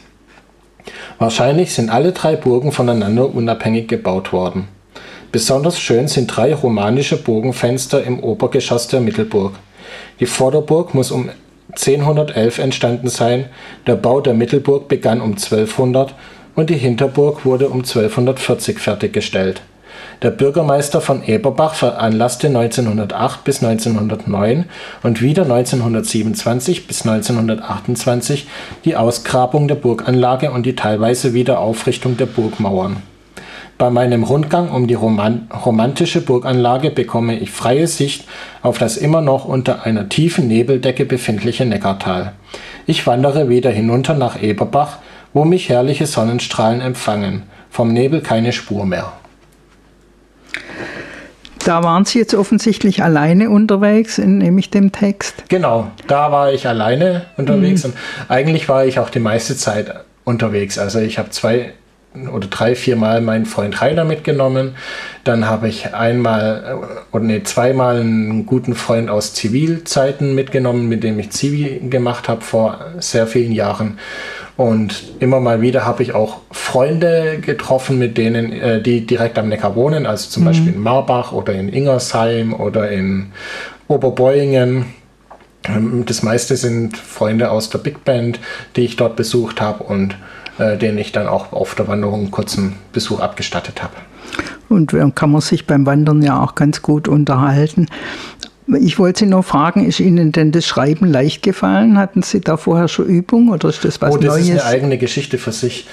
Wahrscheinlich 1.18 1.74
sind 1.74 1.90
alle 1.90 2.12
drei 2.12 2.36
Burgen 2.36 2.70
voneinander 2.70 3.34
unabhängig 3.34 3.88
gebaut 3.88 4.32
worden. 4.32 4.68
Besonders 5.32 5.80
schön 5.80 6.06
sind 6.06 6.28
drei 6.28 6.54
romanische 6.54 7.16
Bogenfenster 7.16 8.04
im 8.04 8.20
Obergeschoss 8.20 8.86
der 8.86 9.00
Mittelburg. 9.00 9.54
Die 10.20 10.26
Vorderburg 10.26 10.94
muss 10.94 11.10
um 11.10 11.30
1011 11.78 12.58
entstanden 12.58 13.08
sein, 13.08 13.46
der 13.86 13.94
Bau 13.94 14.20
der 14.20 14.34
Mittelburg 14.34 14.88
begann 14.88 15.20
um 15.20 15.32
1200 15.32 16.14
und 16.56 16.70
die 16.70 16.76
Hinterburg 16.76 17.44
wurde 17.44 17.68
um 17.68 17.80
1240 17.80 18.78
fertiggestellt. 18.78 19.62
Der 20.22 20.30
Bürgermeister 20.30 21.00
von 21.00 21.22
Eberbach 21.24 21.74
veranlasste 21.74 22.48
1908 22.48 23.44
bis 23.44 23.62
1909 23.62 24.64
und 25.04 25.22
wieder 25.22 25.42
1927 25.42 26.88
bis 26.88 27.06
1928 27.06 28.48
die 28.84 28.96
Ausgrabung 28.96 29.68
der 29.68 29.76
Burganlage 29.76 30.50
und 30.50 30.66
die 30.66 30.74
teilweise 30.74 31.34
Wiederaufrichtung 31.34 32.16
der 32.16 32.26
Burgmauern 32.26 33.02
bei 33.78 33.90
meinem 33.90 34.24
Rundgang 34.24 34.70
um 34.70 34.88
die 34.88 34.94
romantische 34.94 36.20
Burganlage 36.20 36.90
bekomme 36.90 37.38
ich 37.38 37.52
freie 37.52 37.86
Sicht 37.86 38.26
auf 38.60 38.76
das 38.76 38.96
immer 38.96 39.20
noch 39.20 39.44
unter 39.44 39.86
einer 39.86 40.08
tiefen 40.08 40.48
Nebeldecke 40.48 41.04
befindliche 41.04 41.64
Neckartal. 41.64 42.32
Ich 42.86 43.06
wandere 43.06 43.48
wieder 43.48 43.70
hinunter 43.70 44.14
nach 44.14 44.42
Eberbach, 44.42 44.98
wo 45.32 45.44
mich 45.44 45.68
herrliche 45.68 46.06
Sonnenstrahlen 46.06 46.80
empfangen. 46.80 47.44
Vom 47.70 47.92
Nebel 47.92 48.20
keine 48.20 48.52
Spur 48.52 48.84
mehr. 48.84 49.12
Da 51.64 51.84
waren 51.84 52.04
Sie 52.04 52.18
jetzt 52.18 52.34
offensichtlich 52.34 53.02
alleine 53.02 53.50
unterwegs, 53.50 54.18
nehme 54.18 54.58
ich 54.58 54.70
dem 54.70 54.90
Text. 54.90 55.44
Genau, 55.48 55.88
da 56.06 56.32
war 56.32 56.52
ich 56.52 56.66
alleine 56.66 57.26
unterwegs 57.36 57.84
mhm. 57.84 57.90
und 57.90 57.98
eigentlich 58.28 58.68
war 58.68 58.86
ich 58.86 58.98
auch 58.98 59.10
die 59.10 59.20
meiste 59.20 59.56
Zeit 59.56 59.94
unterwegs. 60.24 60.78
Also 60.78 60.98
ich 60.98 61.18
habe 61.18 61.30
zwei 61.30 61.74
oder 62.14 62.48
drei, 62.48 62.74
vier 62.74 62.96
Mal 62.96 63.20
meinen 63.20 63.46
Freund 63.46 63.80
Rainer 63.80 64.04
mitgenommen. 64.04 64.74
Dann 65.24 65.46
habe 65.46 65.68
ich 65.68 65.94
einmal 65.94 66.64
äh, 67.12 67.14
oder 67.16 67.24
nee, 67.24 67.42
zweimal 67.42 68.00
einen 68.00 68.46
guten 68.46 68.74
Freund 68.74 69.10
aus 69.10 69.34
Zivilzeiten 69.34 70.34
mitgenommen, 70.34 70.88
mit 70.88 71.04
dem 71.04 71.18
ich 71.18 71.30
Zivi 71.30 71.80
gemacht 71.88 72.28
habe 72.28 72.40
vor 72.40 72.80
sehr 72.98 73.26
vielen 73.26 73.52
Jahren. 73.52 73.98
Und 74.56 75.12
immer 75.20 75.38
mal 75.38 75.60
wieder 75.60 75.84
habe 75.84 76.02
ich 76.02 76.14
auch 76.14 76.38
Freunde 76.50 77.38
getroffen, 77.40 77.96
mit 77.98 78.18
denen, 78.18 78.52
äh, 78.52 78.82
die 78.82 79.06
direkt 79.06 79.38
am 79.38 79.48
Neckar 79.48 79.76
wohnen, 79.76 80.04
also 80.04 80.30
zum 80.30 80.42
mhm. 80.42 80.46
Beispiel 80.46 80.72
in 80.74 80.80
Marbach 80.80 81.32
oder 81.32 81.52
in 81.52 81.68
Ingersheim 81.68 82.52
oder 82.52 82.90
in 82.90 83.30
Oberbeuingen. 83.86 84.86
Ähm, 85.64 86.04
das 86.06 86.24
meiste 86.24 86.56
sind 86.56 86.96
Freunde 86.96 87.52
aus 87.52 87.70
der 87.70 87.78
Big 87.78 88.04
Band, 88.04 88.40
die 88.74 88.82
ich 88.82 88.96
dort 88.96 89.14
besucht 89.14 89.60
habe 89.60 89.84
und 89.84 90.16
äh, 90.58 90.76
den 90.76 90.98
ich 90.98 91.12
dann 91.12 91.26
auch 91.26 91.52
auf 91.52 91.74
der 91.74 91.88
Wanderung 91.88 92.20
einen 92.20 92.30
kurzen 92.30 92.76
Besuch 92.92 93.20
abgestattet 93.20 93.82
habe. 93.82 93.94
Und 94.68 94.94
kann 95.14 95.30
man 95.30 95.40
sich 95.40 95.66
beim 95.66 95.86
Wandern 95.86 96.22
ja 96.22 96.42
auch 96.42 96.54
ganz 96.54 96.82
gut 96.82 97.08
unterhalten. 97.08 97.86
Ich 98.80 98.98
wollte 98.98 99.20
Sie 99.20 99.26
noch 99.26 99.44
fragen, 99.44 99.86
ist 99.86 99.98
Ihnen 99.98 100.30
denn 100.30 100.52
das 100.52 100.66
Schreiben 100.66 101.06
leicht 101.06 101.42
gefallen? 101.42 101.96
Hatten 101.96 102.20
Sie 102.22 102.42
da 102.42 102.58
vorher 102.58 102.88
schon 102.88 103.06
Übung 103.06 103.48
oder 103.48 103.70
ist 103.70 103.82
das 103.82 104.02
was 104.02 104.14
oh, 104.14 104.18
das 104.18 104.34
Neues? 104.34 104.48
ist 104.48 104.60
eine 104.60 104.64
eigene 104.64 104.98
Geschichte 104.98 105.38
für 105.38 105.52
sich. 105.52 105.86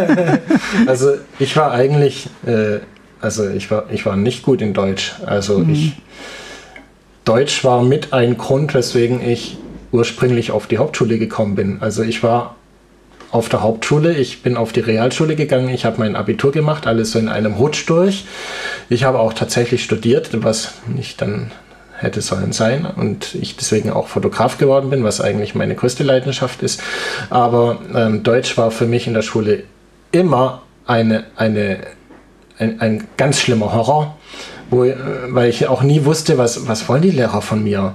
also 0.86 1.14
ich 1.40 1.56
war 1.56 1.72
eigentlich, 1.72 2.28
äh, 2.46 2.78
also 3.20 3.48
ich 3.48 3.68
war, 3.72 3.86
ich 3.90 4.06
war 4.06 4.16
nicht 4.16 4.44
gut 4.44 4.62
in 4.62 4.74
Deutsch. 4.74 5.16
Also 5.26 5.58
mhm. 5.58 5.72
ich, 5.72 5.92
Deutsch 7.24 7.64
war 7.64 7.82
mit 7.82 8.12
ein 8.12 8.38
Grund, 8.38 8.74
weswegen 8.74 9.20
ich 9.20 9.58
ursprünglich 9.90 10.52
auf 10.52 10.68
die 10.68 10.78
Hauptschule 10.78 11.18
gekommen 11.18 11.56
bin. 11.56 11.78
Also 11.80 12.04
ich 12.04 12.22
war 12.22 12.54
auf 13.30 13.48
der 13.48 13.62
Hauptschule, 13.62 14.14
ich 14.14 14.42
bin 14.42 14.56
auf 14.56 14.72
die 14.72 14.80
Realschule 14.80 15.36
gegangen, 15.36 15.68
ich 15.68 15.84
habe 15.84 15.98
mein 15.98 16.16
Abitur 16.16 16.50
gemacht, 16.50 16.86
alles 16.86 17.12
so 17.12 17.18
in 17.18 17.28
einem 17.28 17.54
Rutsch 17.54 17.88
durch. 17.88 18.24
Ich 18.88 19.04
habe 19.04 19.18
auch 19.18 19.34
tatsächlich 19.34 19.84
studiert, 19.84 20.30
was 20.42 20.74
nicht 20.86 21.20
dann 21.20 21.50
hätte 21.98 22.20
sollen 22.20 22.52
sein 22.52 22.86
und 22.86 23.34
ich 23.34 23.56
deswegen 23.56 23.90
auch 23.90 24.08
Fotograf 24.08 24.56
geworden 24.56 24.88
bin, 24.90 25.04
was 25.04 25.20
eigentlich 25.20 25.54
meine 25.54 25.74
größte 25.74 26.04
Leidenschaft 26.04 26.62
ist. 26.62 26.80
Aber 27.28 27.80
ähm, 27.94 28.22
Deutsch 28.22 28.56
war 28.56 28.70
für 28.70 28.86
mich 28.86 29.06
in 29.06 29.14
der 29.14 29.22
Schule 29.22 29.64
immer 30.12 30.62
eine, 30.86 31.24
eine, 31.36 31.78
ein, 32.58 32.80
ein 32.80 33.08
ganz 33.16 33.40
schlimmer 33.40 33.74
Horror, 33.74 34.16
wo, 34.70 34.84
äh, 34.84 34.94
weil 35.28 35.50
ich 35.50 35.66
auch 35.66 35.82
nie 35.82 36.04
wusste, 36.04 36.38
was, 36.38 36.68
was 36.68 36.88
wollen 36.88 37.02
die 37.02 37.10
Lehrer 37.10 37.42
von 37.42 37.62
mir 37.62 37.94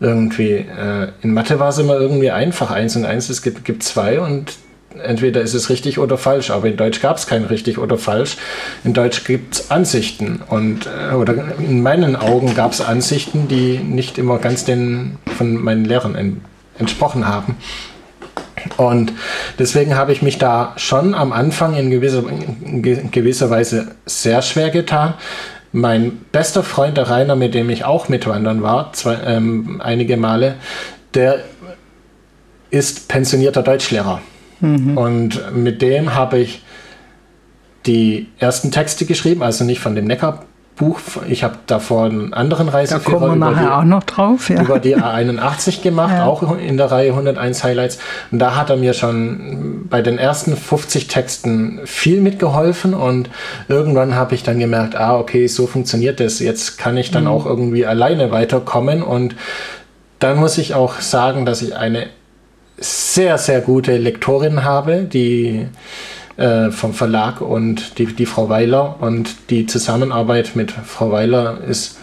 irgendwie. 0.00 0.52
Äh, 0.52 1.12
in 1.22 1.32
Mathe 1.32 1.60
war 1.60 1.68
es 1.68 1.78
immer 1.78 1.94
irgendwie 1.94 2.32
einfach, 2.32 2.70
eins 2.70 2.96
und 2.96 3.04
eins, 3.04 3.30
es 3.30 3.40
gibt, 3.40 3.64
gibt 3.64 3.84
zwei 3.84 4.20
und 4.20 4.52
entweder 5.02 5.40
ist 5.40 5.54
es 5.54 5.70
richtig 5.70 5.98
oder 5.98 6.18
falsch, 6.18 6.50
aber 6.50 6.68
in 6.68 6.76
Deutsch 6.76 7.00
gab 7.00 7.16
es 7.16 7.26
kein 7.26 7.44
richtig 7.44 7.78
oder 7.78 7.98
falsch. 7.98 8.36
In 8.84 8.94
Deutsch 8.94 9.24
gibt 9.24 9.54
es 9.54 9.70
Ansichten 9.70 10.40
und 10.48 10.86
äh, 10.86 11.14
oder 11.14 11.34
in 11.58 11.82
meinen 11.82 12.16
Augen 12.16 12.54
gab 12.54 12.72
es 12.72 12.80
Ansichten, 12.80 13.48
die 13.48 13.78
nicht 13.78 14.18
immer 14.18 14.38
ganz 14.38 14.64
den 14.64 15.18
von 15.36 15.54
meinen 15.56 15.84
Lehrern 15.84 16.14
en, 16.14 16.40
entsprochen 16.78 17.26
haben. 17.26 17.56
Und 18.76 19.12
deswegen 19.58 19.94
habe 19.94 20.12
ich 20.12 20.22
mich 20.22 20.38
da 20.38 20.72
schon 20.76 21.14
am 21.14 21.32
Anfang 21.32 21.74
in 21.74 21.90
gewisser, 21.90 22.24
in 22.28 23.10
gewisser 23.10 23.50
Weise 23.50 23.94
sehr 24.06 24.42
schwer 24.42 24.70
getan. 24.70 25.14
Mein 25.72 26.12
bester 26.32 26.62
Freund, 26.62 26.96
der 26.96 27.10
Rainer, 27.10 27.36
mit 27.36 27.54
dem 27.54 27.68
ich 27.68 27.84
auch 27.84 28.08
mitwandern 28.08 28.62
war, 28.62 28.92
zwei, 28.92 29.18
ähm, 29.26 29.80
einige 29.82 30.16
Male, 30.16 30.54
der 31.14 31.40
ist 32.70 33.08
pensionierter 33.08 33.62
Deutschlehrer. 33.62 34.20
Mhm. 34.60 34.96
Und 34.96 35.54
mit 35.54 35.82
dem 35.82 36.14
habe 36.14 36.38
ich 36.38 36.62
die 37.86 38.28
ersten 38.38 38.70
Texte 38.70 39.04
geschrieben, 39.04 39.42
also 39.42 39.64
nicht 39.64 39.80
von 39.80 39.94
dem 39.94 40.06
Neckar 40.06 40.44
Buch. 40.76 40.98
Ich 41.28 41.44
habe 41.44 41.56
davor 41.66 42.06
einen 42.06 42.34
anderen 42.34 42.68
Reiseführer 42.68 43.20
da 43.20 43.26
kommen 43.26 43.40
wir 43.40 43.50
nachher 43.50 43.66
die, 43.66 43.72
auch 43.72 43.84
noch 43.84 44.02
drauf, 44.02 44.50
ja. 44.50 44.60
über 44.60 44.80
die 44.80 44.96
A81 44.96 45.82
gemacht, 45.82 46.12
ja. 46.16 46.26
auch 46.26 46.58
in 46.58 46.76
der 46.76 46.90
Reihe 46.90 47.10
101 47.10 47.62
Highlights. 47.62 47.98
Und 48.32 48.40
da 48.40 48.56
hat 48.56 48.70
er 48.70 48.76
mir 48.76 48.92
schon 48.92 49.86
bei 49.88 50.02
den 50.02 50.18
ersten 50.18 50.56
50 50.56 51.06
Texten 51.06 51.80
viel 51.84 52.20
mitgeholfen 52.20 52.94
und 52.94 53.30
irgendwann 53.68 54.16
habe 54.16 54.34
ich 54.34 54.42
dann 54.42 54.58
gemerkt, 54.58 54.96
ah, 54.96 55.16
okay, 55.16 55.46
so 55.46 55.66
funktioniert 55.66 56.18
das. 56.18 56.40
Jetzt 56.40 56.76
kann 56.76 56.96
ich 56.96 57.10
dann 57.10 57.24
mhm. 57.24 57.30
auch 57.30 57.46
irgendwie 57.46 57.86
alleine 57.86 58.32
weiterkommen 58.32 59.02
und 59.02 59.36
dann 60.18 60.38
muss 60.38 60.58
ich 60.58 60.74
auch 60.74 61.00
sagen, 61.00 61.46
dass 61.46 61.62
ich 61.62 61.76
eine 61.76 62.06
sehr, 62.78 63.38
sehr 63.38 63.60
gute 63.60 63.96
Lektorin 63.96 64.64
habe, 64.64 65.04
die 65.04 65.66
äh, 66.36 66.70
vom 66.70 66.94
Verlag 66.94 67.40
und 67.40 67.98
die, 67.98 68.06
die 68.06 68.26
Frau 68.26 68.48
Weiler. 68.48 68.96
Und 69.00 69.50
die 69.50 69.66
Zusammenarbeit 69.66 70.56
mit 70.56 70.72
Frau 70.72 71.12
Weiler 71.12 71.58
ist 71.66 71.98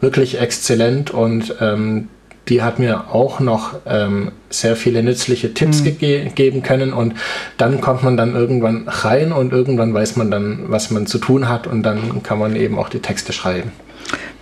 wirklich 0.00 0.40
exzellent 0.40 1.10
und 1.10 1.56
ähm, 1.60 2.08
die 2.48 2.62
hat 2.62 2.78
mir 2.78 3.12
auch 3.12 3.40
noch 3.40 3.74
ähm, 3.86 4.30
sehr 4.50 4.76
viele 4.76 5.02
nützliche 5.02 5.52
Tipps 5.52 5.82
mhm. 5.82 5.98
ge 5.98 6.28
geben 6.34 6.62
können 6.62 6.92
und 6.92 7.14
dann 7.58 7.80
kommt 7.80 8.04
man 8.04 8.16
dann 8.16 8.34
irgendwann 8.34 8.86
rein 8.86 9.32
und 9.32 9.52
irgendwann 9.52 9.92
weiß 9.92 10.16
man 10.16 10.30
dann, 10.30 10.66
was 10.68 10.90
man 10.90 11.06
zu 11.06 11.18
tun 11.18 11.48
hat 11.48 11.66
und 11.66 11.82
dann 11.82 12.22
kann 12.22 12.38
man 12.38 12.54
eben 12.54 12.78
auch 12.78 12.88
die 12.88 13.00
Texte 13.00 13.32
schreiben. 13.32 13.72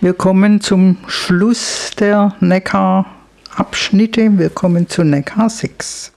Wir 0.01 0.13
kommen 0.13 0.61
zum 0.61 0.97
Schluss 1.07 1.91
der 1.97 2.35
Neckar 2.41 3.07
Abschnitte. 3.55 4.37
Wir 4.37 4.49
kommen 4.49 4.89
zu 4.89 5.03
Neckar 5.03 5.49
6. 5.49 6.14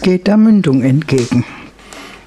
geht 0.00 0.26
der 0.26 0.36
Mündung 0.36 0.82
entgegen. 0.82 1.44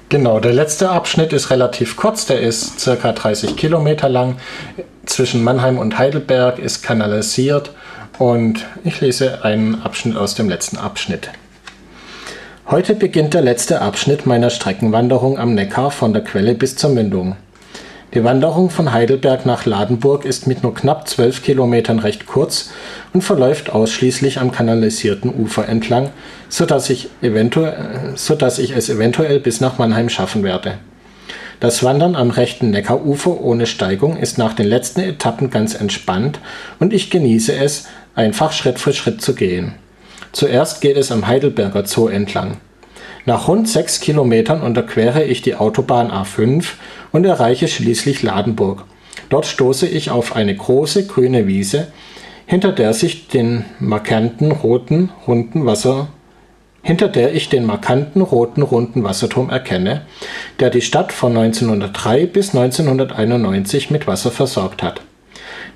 Genau, 0.08 0.40
der 0.40 0.52
letzte 0.52 0.90
Abschnitt 0.90 1.32
ist 1.32 1.50
relativ 1.50 1.96
kurz, 1.96 2.26
der 2.26 2.40
ist 2.40 2.80
circa 2.80 3.12
30 3.12 3.56
Kilometer 3.56 4.08
lang. 4.08 4.36
Zwischen 5.06 5.44
Mannheim 5.44 5.78
und 5.78 5.98
Heidelberg 5.98 6.58
ist 6.58 6.82
kanalisiert 6.82 7.72
und 8.18 8.66
ich 8.82 9.00
lese 9.00 9.44
einen 9.44 9.82
Abschnitt 9.82 10.16
aus 10.16 10.34
dem 10.34 10.48
letzten 10.48 10.78
Abschnitt. 10.78 11.30
Heute 12.66 12.94
beginnt 12.94 13.34
der 13.34 13.42
letzte 13.42 13.80
Abschnitt 13.80 14.26
meiner 14.26 14.50
Streckenwanderung 14.50 15.38
am 15.38 15.54
Neckar 15.54 15.90
von 15.90 16.12
der 16.12 16.22
Quelle 16.22 16.54
bis 16.54 16.76
zur 16.76 16.90
Mündung. 16.90 17.36
Die 18.12 18.24
Wanderung 18.24 18.70
von 18.70 18.92
Heidelberg 18.92 19.46
nach 19.46 19.66
Ladenburg 19.66 20.24
ist 20.24 20.48
mit 20.48 20.64
nur 20.64 20.74
knapp 20.74 21.06
12 21.06 21.44
Kilometern 21.44 22.00
recht 22.00 22.26
kurz 22.26 22.70
und 23.12 23.22
verläuft 23.22 23.70
ausschließlich 23.70 24.40
am 24.40 24.50
kanalisierten 24.50 25.32
Ufer 25.32 25.68
entlang, 25.68 26.10
eventuell, 27.22 28.14
sodass 28.16 28.58
ich 28.58 28.72
es 28.72 28.88
eventuell 28.88 29.38
bis 29.38 29.60
nach 29.60 29.78
Mannheim 29.78 30.08
schaffen 30.08 30.42
werde. 30.42 30.78
Das 31.60 31.84
Wandern 31.84 32.16
am 32.16 32.30
rechten 32.30 32.70
Neckarufer 32.70 33.40
ohne 33.40 33.66
Steigung 33.66 34.16
ist 34.16 34.38
nach 34.38 34.54
den 34.54 34.66
letzten 34.66 35.00
Etappen 35.02 35.50
ganz 35.50 35.74
entspannt 35.74 36.40
und 36.80 36.92
ich 36.92 37.10
genieße 37.10 37.54
es, 37.54 37.86
einfach 38.16 38.50
Schritt 38.50 38.80
für 38.80 38.92
Schritt 38.92 39.22
zu 39.22 39.36
gehen. 39.36 39.74
Zuerst 40.32 40.80
geht 40.80 40.96
es 40.96 41.12
am 41.12 41.28
Heidelberger 41.28 41.86
Zoo 41.86 42.08
entlang. 42.08 42.56
Nach 43.26 43.48
rund 43.48 43.68
sechs 43.68 44.00
Kilometern 44.00 44.62
unterquere 44.62 45.24
ich 45.24 45.42
die 45.42 45.54
Autobahn 45.54 46.10
A5 46.10 46.64
und 47.12 47.24
erreiche 47.24 47.68
schließlich 47.68 48.22
Ladenburg. 48.22 48.84
Dort 49.28 49.46
stoße 49.46 49.86
ich 49.86 50.10
auf 50.10 50.34
eine 50.36 50.54
große 50.54 51.06
grüne 51.06 51.46
Wiese, 51.46 51.88
hinter 52.46 52.72
der 52.72 52.94
sich 52.94 53.28
den 53.28 53.64
markanten 53.78 54.52
roten 54.52 55.10
runden 55.26 55.66
Wasser 55.66 56.08
hinter 56.82 57.08
der 57.08 57.34
ich 57.34 57.48
den 57.48 57.64
markanten 57.64 58.22
roten 58.22 58.62
runden 58.62 59.04
Wasserturm 59.04 59.50
erkenne, 59.50 60.02
der 60.60 60.70
die 60.70 60.80
Stadt 60.80 61.12
von 61.12 61.36
1903 61.36 62.26
bis 62.26 62.54
1991 62.54 63.90
mit 63.90 64.06
Wasser 64.06 64.30
versorgt 64.30 64.82
hat. 64.82 65.02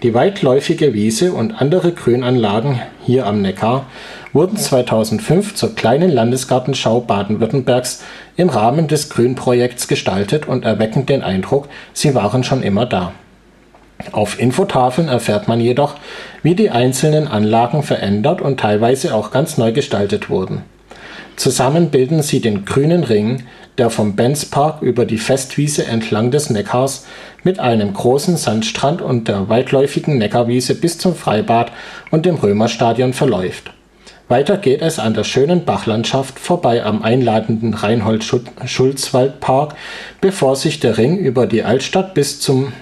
Die 0.03 0.15
weitläufige 0.15 0.95
Wiese 0.95 1.33
und 1.33 1.53
andere 1.61 1.93
Grünanlagen 1.93 2.81
hier 3.05 3.27
am 3.27 3.43
Neckar 3.43 3.87
wurden 4.35 4.59
2005 4.59 5.55
zur 5.55 5.75
kleinen 5.75 6.11
Landesgartenschau 6.11 7.01
Baden-Württembergs 7.01 8.03
im 8.37 8.51
Rahmen 8.51 8.89
des 8.89 9.09
Grünprojekts 9.09 9.89
gestaltet 9.89 10.47
und 10.47 10.65
erwecken 10.65 11.07
den 11.07 11.23
Eindruck, 11.23 11.69
sie 11.95 12.15
waren 12.15 12.45
schon 12.45 12.63
immer 12.63 12.85
da. 12.85 13.13
Auf 14.13 14.39
Infotafeln 14.39 15.09
erfährt 15.09 15.49
man 15.49 15.61
jedoch, 15.61 15.95
wie 16.43 16.55
die 16.55 16.71
einzelnen 16.71 17.29
Anlagen 17.29 17.83
verändert 17.83 18.43
und 18.43 18.61
teilweise 18.61 19.15
auch 19.15 19.31
ganz 19.31 19.57
neu 19.57 19.73
gestaltet 19.73 20.29
wurden. 20.29 20.63
Zusammen 21.37 21.91
bilden 21.91 22.23
sie 22.23 22.41
den 22.41 22.65
Grünen 22.65 23.05
Ring, 23.05 23.45
der 23.79 23.91
vom 23.91 24.15
Benzpark 24.15 24.83
über 24.83 25.05
die 25.05 25.19
Festwiese 25.19 25.87
entlang 25.87 26.31
des 26.31 26.51
Neckars 26.51 27.07
mit 27.43 27.59
einem 27.59 27.93
großen 27.93 28.37
Sandstrand 28.37 29.01
und 29.01 29.27
der 29.27 29.49
weitläufigen 29.49 30.19
Neckarwiese 30.19 30.75
bis 30.75 30.99
zum 30.99 31.15
Freibad 31.15 31.73
und 32.11 32.27
dem 32.27 32.37
Römerstadion 32.37 33.13
verläuft. 33.13 33.73
Weiter 34.29 34.57
geht 34.57 34.81
es 34.81 34.99
an 34.99 35.13
der 35.13 35.25
schönen 35.25 35.67
Bachlandschaft 35.67 36.39
vorbei 36.39 36.83
am 36.83 37.03
einladenden 37.03 37.75
Reinhold-Schulzwald-Park, 37.75 39.75
bevor 40.23 40.57
sich 40.57 40.81
der 40.81 40.97
Ring 40.97 41.19
über 41.19 41.47
die 41.47 41.63
Altstadt 41.63 42.15
bis 42.15 42.41
zum 42.41 42.73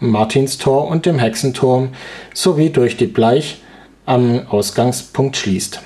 Martinstor 0.00 0.88
und 0.88 1.06
dem 1.06 1.20
Hexenturm 1.20 1.90
sowie 2.34 2.70
durch 2.70 2.96
die 2.96 3.06
Bleich 3.06 3.58
am 4.06 4.48
Ausgangspunkt 4.48 5.36
schließt. 5.36 5.82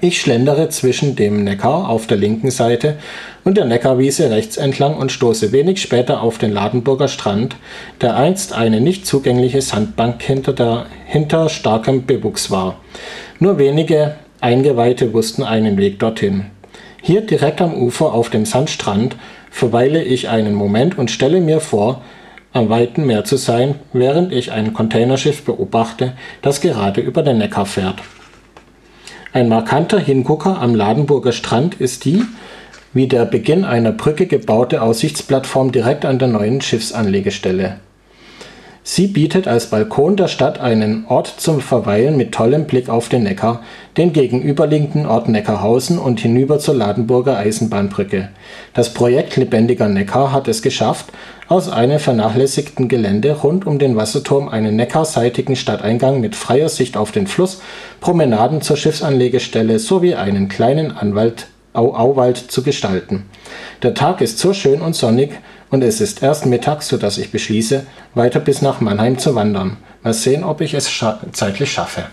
Ich 0.00 0.20
schlendere 0.20 0.68
zwischen 0.68 1.16
dem 1.16 1.44
Neckar 1.44 1.88
auf 1.88 2.06
der 2.06 2.16
linken 2.16 2.50
Seite 2.50 2.96
und 3.44 3.56
der 3.56 3.66
Neckarwiese 3.66 4.30
rechts 4.30 4.56
entlang 4.56 4.96
und 4.96 5.12
stoße 5.12 5.52
wenig 5.52 5.82
später 5.82 6.22
auf 6.22 6.38
den 6.38 6.52
Ladenburger 6.52 7.08
Strand, 7.08 7.56
der 8.00 8.16
einst 8.16 8.54
eine 8.54 8.80
nicht 8.80 9.06
zugängliche 9.06 9.60
Sandbank 9.60 10.22
hinter, 10.22 10.52
der, 10.52 10.86
hinter 11.06 11.48
starkem 11.48 12.06
Bewuchs 12.06 12.50
war. 12.50 12.78
Nur 13.42 13.58
wenige 13.58 14.14
Eingeweihte 14.40 15.12
wussten 15.12 15.42
einen 15.42 15.76
Weg 15.76 15.98
dorthin. 15.98 16.44
Hier 17.02 17.22
direkt 17.22 17.60
am 17.60 17.74
Ufer 17.74 18.14
auf 18.14 18.30
dem 18.30 18.46
Sandstrand 18.46 19.16
verweile 19.50 20.00
ich 20.00 20.28
einen 20.28 20.54
Moment 20.54 20.96
und 20.96 21.10
stelle 21.10 21.40
mir 21.40 21.58
vor, 21.58 22.02
am 22.52 22.68
weiten 22.68 23.04
Meer 23.04 23.24
zu 23.24 23.36
sein, 23.36 23.74
während 23.92 24.32
ich 24.32 24.52
ein 24.52 24.72
Containerschiff 24.72 25.44
beobachte, 25.44 26.12
das 26.40 26.60
gerade 26.60 27.00
über 27.00 27.24
den 27.24 27.38
Neckar 27.38 27.66
fährt. 27.66 27.96
Ein 29.32 29.48
markanter 29.48 29.98
Hingucker 29.98 30.60
am 30.60 30.76
Ladenburger 30.76 31.32
Strand 31.32 31.74
ist 31.80 32.04
die 32.04 32.22
wie 32.94 33.08
der 33.08 33.24
Beginn 33.24 33.64
einer 33.64 33.90
Brücke 33.90 34.26
gebaute 34.26 34.82
Aussichtsplattform 34.82 35.72
direkt 35.72 36.04
an 36.04 36.20
der 36.20 36.28
neuen 36.28 36.60
Schiffsanlegestelle. 36.60 37.80
Sie 38.84 39.06
bietet 39.06 39.46
als 39.46 39.66
Balkon 39.66 40.16
der 40.16 40.26
Stadt 40.26 40.58
einen 40.58 41.04
Ort 41.06 41.32
zum 41.36 41.60
Verweilen 41.60 42.16
mit 42.16 42.32
tollem 42.32 42.64
Blick 42.66 42.88
auf 42.88 43.08
den 43.08 43.22
Neckar, 43.22 43.62
den 43.96 44.12
gegenüberliegenden 44.12 45.06
Ort 45.06 45.28
Neckarhausen 45.28 46.00
und 46.00 46.18
hinüber 46.18 46.58
zur 46.58 46.74
Ladenburger 46.74 47.36
Eisenbahnbrücke. 47.36 48.30
Das 48.74 48.92
Projekt 48.92 49.36
Lebendiger 49.36 49.88
Neckar 49.88 50.32
hat 50.32 50.48
es 50.48 50.62
geschafft, 50.62 51.12
aus 51.46 51.68
einem 51.68 52.00
vernachlässigten 52.00 52.88
Gelände 52.88 53.32
rund 53.32 53.68
um 53.68 53.78
den 53.78 53.94
Wasserturm 53.94 54.48
einen 54.48 54.74
neckarseitigen 54.74 55.54
Stadteingang 55.54 56.20
mit 56.20 56.34
freier 56.34 56.68
Sicht 56.68 56.96
auf 56.96 57.12
den 57.12 57.28
Fluss, 57.28 57.60
Promenaden 58.00 58.62
zur 58.62 58.76
Schiffsanlegestelle 58.76 59.78
sowie 59.78 60.16
einen 60.16 60.48
kleinen 60.48 60.90
Anwalt, 60.90 61.46
Au 61.72 61.94
Auwald 61.94 62.36
zu 62.36 62.62
gestalten. 62.62 63.24
Der 63.82 63.94
Tag 63.94 64.20
ist 64.20 64.38
so 64.38 64.52
schön 64.52 64.82
und 64.82 64.94
sonnig 64.94 65.30
und 65.70 65.82
es 65.82 66.00
ist 66.00 66.22
erst 66.22 66.46
Mittag, 66.46 66.82
sodass 66.82 67.18
ich 67.18 67.30
beschließe, 67.30 67.86
weiter 68.14 68.40
bis 68.40 68.60
nach 68.60 68.80
Mannheim 68.80 69.18
zu 69.18 69.34
wandern. 69.34 69.78
Mal 70.02 70.12
sehen, 70.12 70.44
ob 70.44 70.60
ich 70.60 70.74
es 70.74 70.90
scha 70.90 71.20
zeitlich 71.32 71.72
schaffe. 71.72 72.04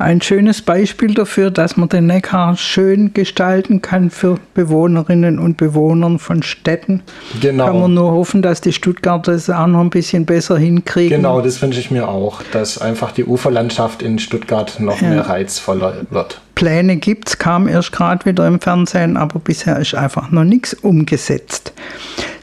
Ein 0.00 0.22
schönes 0.22 0.62
Beispiel 0.62 1.12
dafür, 1.12 1.50
dass 1.50 1.76
man 1.76 1.90
den 1.90 2.06
Neckar 2.06 2.56
schön 2.56 3.12
gestalten 3.12 3.82
kann 3.82 4.08
für 4.08 4.38
Bewohnerinnen 4.54 5.38
und 5.38 5.58
Bewohner 5.58 6.18
von 6.18 6.42
Städten. 6.42 7.02
Genau. 7.42 7.66
Kann 7.66 7.80
man 7.80 7.92
nur 7.92 8.10
hoffen, 8.10 8.40
dass 8.40 8.62
die 8.62 8.72
Stuttgarter 8.72 9.32
es 9.32 9.50
auch 9.50 9.66
noch 9.66 9.82
ein 9.82 9.90
bisschen 9.90 10.24
besser 10.24 10.56
hinkriegen. 10.56 11.18
Genau, 11.18 11.42
das 11.42 11.60
wünsche 11.60 11.80
ich 11.80 11.90
mir 11.90 12.08
auch, 12.08 12.40
dass 12.50 12.78
einfach 12.78 13.12
die 13.12 13.26
Uferlandschaft 13.26 14.00
in 14.00 14.18
Stuttgart 14.18 14.80
noch 14.80 15.02
ja. 15.02 15.10
mehr 15.10 15.28
reizvoller 15.28 16.06
wird. 16.08 16.40
Pläne 16.54 16.96
gibt 16.96 17.28
es, 17.28 17.38
kam 17.38 17.68
erst 17.68 17.92
gerade 17.92 18.24
wieder 18.24 18.46
im 18.46 18.58
Fernsehen, 18.58 19.18
aber 19.18 19.38
bisher 19.38 19.78
ist 19.78 19.94
einfach 19.94 20.30
noch 20.30 20.44
nichts 20.44 20.72
umgesetzt. 20.72 21.74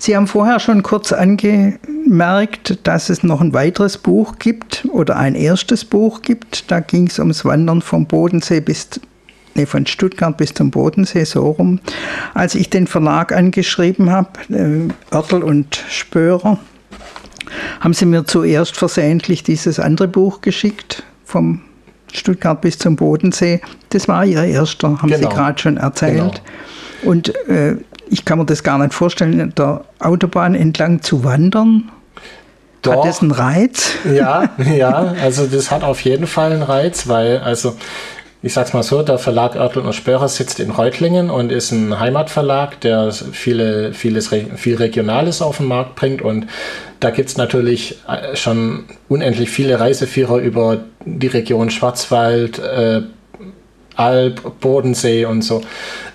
Sie 0.07 0.15
haben 0.15 0.27
vorher 0.27 0.61
schon 0.61 0.83
kurz 0.83 1.11
angemerkt, 1.11 2.79
dass 2.83 3.09
es 3.09 3.23
noch 3.23 3.41
ein 3.41 3.53
weiteres 3.53 3.97
Buch 3.97 4.39
gibt 4.39 4.87
oder 4.89 5.17
ein 5.17 5.35
erstes 5.35 5.83
Buch 5.83 6.21
gibt. 6.21 6.71
Da 6.71 6.79
ging 6.79 7.07
es 7.07 7.19
ums 7.19 7.43
Wandern 7.43 7.81
vom 7.81 8.05
Bodensee 8.05 8.61
bis 8.61 9.01
nee, 9.55 9.65
von 9.65 9.85
Stuttgart 9.85 10.37
bis 10.37 10.53
zum 10.53 10.71
Bodensee, 10.71 11.25
so 11.25 11.51
rum. 11.51 11.81
Als 12.33 12.55
ich 12.55 12.69
den 12.69 12.87
Verlag 12.87 13.33
angeschrieben 13.33 14.09
habe, 14.09 14.29
äh, 14.49 14.87
Oertel 15.13 15.43
und 15.43 15.83
Spörer, 15.89 16.57
haben 17.81 17.93
sie 17.93 18.05
mir 18.05 18.23
zuerst 18.23 18.77
versehentlich 18.77 19.43
dieses 19.43 19.77
andere 19.77 20.07
Buch 20.07 20.39
geschickt, 20.39 21.03
vom 21.25 21.63
Stuttgart 22.13 22.61
bis 22.61 22.79
zum 22.79 22.95
Bodensee. 22.95 23.59
Das 23.89 24.07
war 24.07 24.25
ihr 24.25 24.41
erster, 24.41 25.01
haben 25.01 25.09
genau. 25.09 25.29
Sie 25.29 25.35
gerade 25.35 25.59
schon 25.59 25.75
erzählt. 25.75 26.41
Genau. 27.01 27.11
Und 27.11 27.35
äh, 27.49 27.75
ich 28.09 28.25
kann 28.25 28.39
mir 28.39 28.45
das 28.45 28.63
gar 28.63 28.77
nicht 28.77 28.93
vorstellen, 28.93 29.53
der 29.57 29.81
Autobahn 29.99 30.55
entlang 30.55 31.01
zu 31.01 31.23
wandern. 31.23 31.91
Doch. 32.81 32.97
Hat 32.97 33.05
das 33.05 33.21
einen 33.21 33.31
Reiz? 33.31 33.91
Ja, 34.13 34.49
ja, 34.77 35.15
also 35.21 35.45
das 35.47 35.71
hat 35.71 35.83
auf 35.83 36.01
jeden 36.01 36.27
Fall 36.27 36.53
einen 36.53 36.63
Reiz, 36.63 37.07
weil, 37.07 37.39
also 37.39 37.75
ich 38.43 38.53
sag's 38.53 38.73
mal 38.73 38.83
so, 38.83 39.01
der 39.01 39.17
Verlag 39.17 39.55
Oertel 39.55 39.81
und 39.81 39.93
Spörer 39.93 40.27
sitzt 40.27 40.59
in 40.59 40.69
Reutlingen 40.69 41.29
und 41.31 41.51
ist 41.51 41.71
ein 41.71 41.99
Heimatverlag, 41.99 42.79
der 42.81 43.11
viele, 43.11 43.93
vieles, 43.93 44.29
viel 44.29 44.75
Regionales 44.75 45.41
auf 45.41 45.57
den 45.57 45.65
Markt 45.65 45.95
bringt 45.95 46.21
und 46.21 46.45
da 46.99 47.09
gibt 47.09 47.29
es 47.29 47.37
natürlich 47.37 47.97
äh, 48.07 48.35
schon 48.35 48.85
unendlich 49.09 49.49
viele 49.49 49.79
Reiseführer 49.79 50.37
über 50.37 50.79
die 51.05 51.27
Region 51.27 51.69
Schwarzwald, 51.71 52.59
äh, 52.59 53.01
Alp, 53.97 54.59
Bodensee 54.59 55.25
und 55.25 55.41
so. 55.41 55.61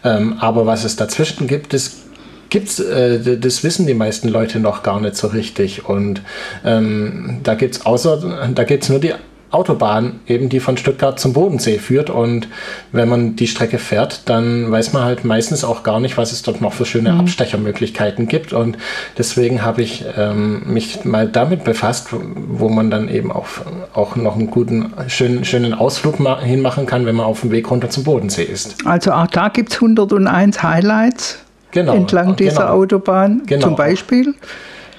Ähm, 0.05 0.37
aber 0.41 0.67
was 0.67 0.85
es 0.85 0.97
dazwischen 0.97 1.47
gibt, 1.47 1.73
das 1.73 2.03
gibt's, 2.51 2.79
äh, 2.79 3.39
das 3.39 3.65
wissen 3.65 3.87
die 3.87 3.95
meisten 3.95 4.29
Leute 4.29 4.61
noch 4.61 4.83
gar 4.83 5.01
nicht 5.01 5.17
so 5.17 5.29
richtig. 5.29 5.89
Und 5.89 6.23
ähm, 6.65 7.41
da 7.43 7.55
gibt 7.55 7.77
es 7.77 7.87
außer, 7.87 8.49
da 8.55 8.65
gibt 8.65 8.89
nur 8.89 8.99
die 8.99 9.15
Autobahn, 9.53 10.21
eben 10.27 10.49
die 10.49 10.61
von 10.61 10.77
Stuttgart 10.77 11.21
zum 11.21 11.33
Bodensee 11.33 11.79
führt. 11.79 12.11
Und 12.11 12.49
wenn 12.91 13.09
man 13.09 13.37
die 13.37 13.47
Strecke 13.47 13.79
fährt, 13.79 14.29
dann 14.29 14.71
weiß 14.71 14.93
man 14.93 15.05
halt 15.05 15.25
meistens 15.25 15.63
auch 15.63 15.83
gar 15.83 16.01
nicht, 16.01 16.17
was 16.17 16.33
es 16.33 16.43
dort 16.43 16.61
noch 16.61 16.73
für 16.73 16.87
schöne 16.87 17.13
mhm. 17.13 17.21
Abstechermöglichkeiten 17.21 18.27
gibt. 18.27 18.53
Und 18.53 18.79
deswegen 19.19 19.63
habe 19.63 19.83
ich 19.83 20.05
ähm, 20.17 20.63
mich 20.67 21.05
mal 21.05 21.29
damit 21.29 21.65
befasst, 21.65 22.09
wo 22.13 22.69
man 22.69 22.91
dann 22.91 23.09
eben 23.09 23.31
auch, 23.31 23.47
auch 23.93 24.17
noch 24.17 24.37
einen 24.37 24.51
guten, 24.51 24.93
schönen, 25.09 25.45
schönen 25.45 25.75
Ausflug 25.75 26.17
hinmachen 26.41 26.87
kann, 26.87 27.07
wenn 27.07 27.17
man 27.17 27.27
auf 27.27 27.43
dem 27.43 27.51
Weg 27.51 27.71
runter 27.71 27.91
zum 27.91 28.05
Bodensee 28.05 28.45
ist. 28.45 28.87
Also 28.87 29.13
auch 29.13 29.27
da 29.27 29.49
gibt 29.49 29.71
es 29.71 29.77
101 29.77 30.63
Highlights 30.63 31.39
genau, 31.73 31.95
entlang 31.95 32.37
dieser 32.37 32.63
genau, 32.63 32.75
Autobahn 32.75 33.43
genau. 33.47 33.69
zum 33.69 33.77
Beispiel. 33.77 34.35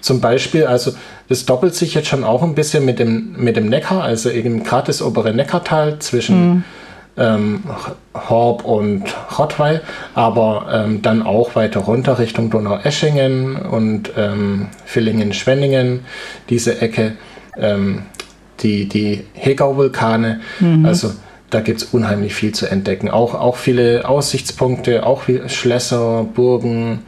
Zum 0.02 0.20
Beispiel, 0.20 0.66
also 0.66 0.92
das 1.30 1.46
doppelt 1.46 1.76
sich 1.76 1.94
jetzt 1.94 2.08
schon 2.08 2.24
auch 2.24 2.44
ein 2.44 2.56
bisschen 2.56 2.86
mit 2.86 3.00
dem, 3.00 3.34
mit 3.38 3.56
dem 3.56 3.68
Neckar, 3.68 4.04
also 4.04 4.30
eben 4.30 4.64
gerade 4.64 4.88
das 4.88 5.02
obere 5.02 5.34
Neckartal 5.34 6.00
zwischen 6.00 6.50
mhm. 6.50 6.64
ähm, 7.18 7.64
Horb 8.14 8.66
und 8.66 9.04
Rottweil, 9.38 9.82
aber 10.16 10.68
ähm, 10.72 11.02
dann 11.02 11.24
auch 11.24 11.56
weiter 11.56 11.82
runter 11.82 12.20
Richtung 12.20 12.50
Donau-Eschingen 12.50 13.56
und 13.56 14.12
ähm, 14.18 14.68
Villingen-Schwenningen, 14.86 16.02
diese 16.50 16.82
Ecke, 16.82 17.14
ähm, 17.58 18.04
die, 18.60 18.88
die 18.88 19.24
Hegau-Vulkane, 19.34 20.42
mhm. 20.60 20.86
also 20.86 21.12
da 21.54 21.62
gibt 21.62 21.82
es 21.82 21.88
unheimlich 21.94 22.34
viel 22.34 22.52
zu 22.52 22.66
entdecken. 22.66 23.10
Auch, 23.10 23.36
auch 23.36 23.58
viele 23.58 24.10
Aussichtspunkte, 24.10 25.06
auch 25.06 25.28
wie 25.28 25.42
Schlösser, 25.50 26.26
Burgen, 26.34 27.04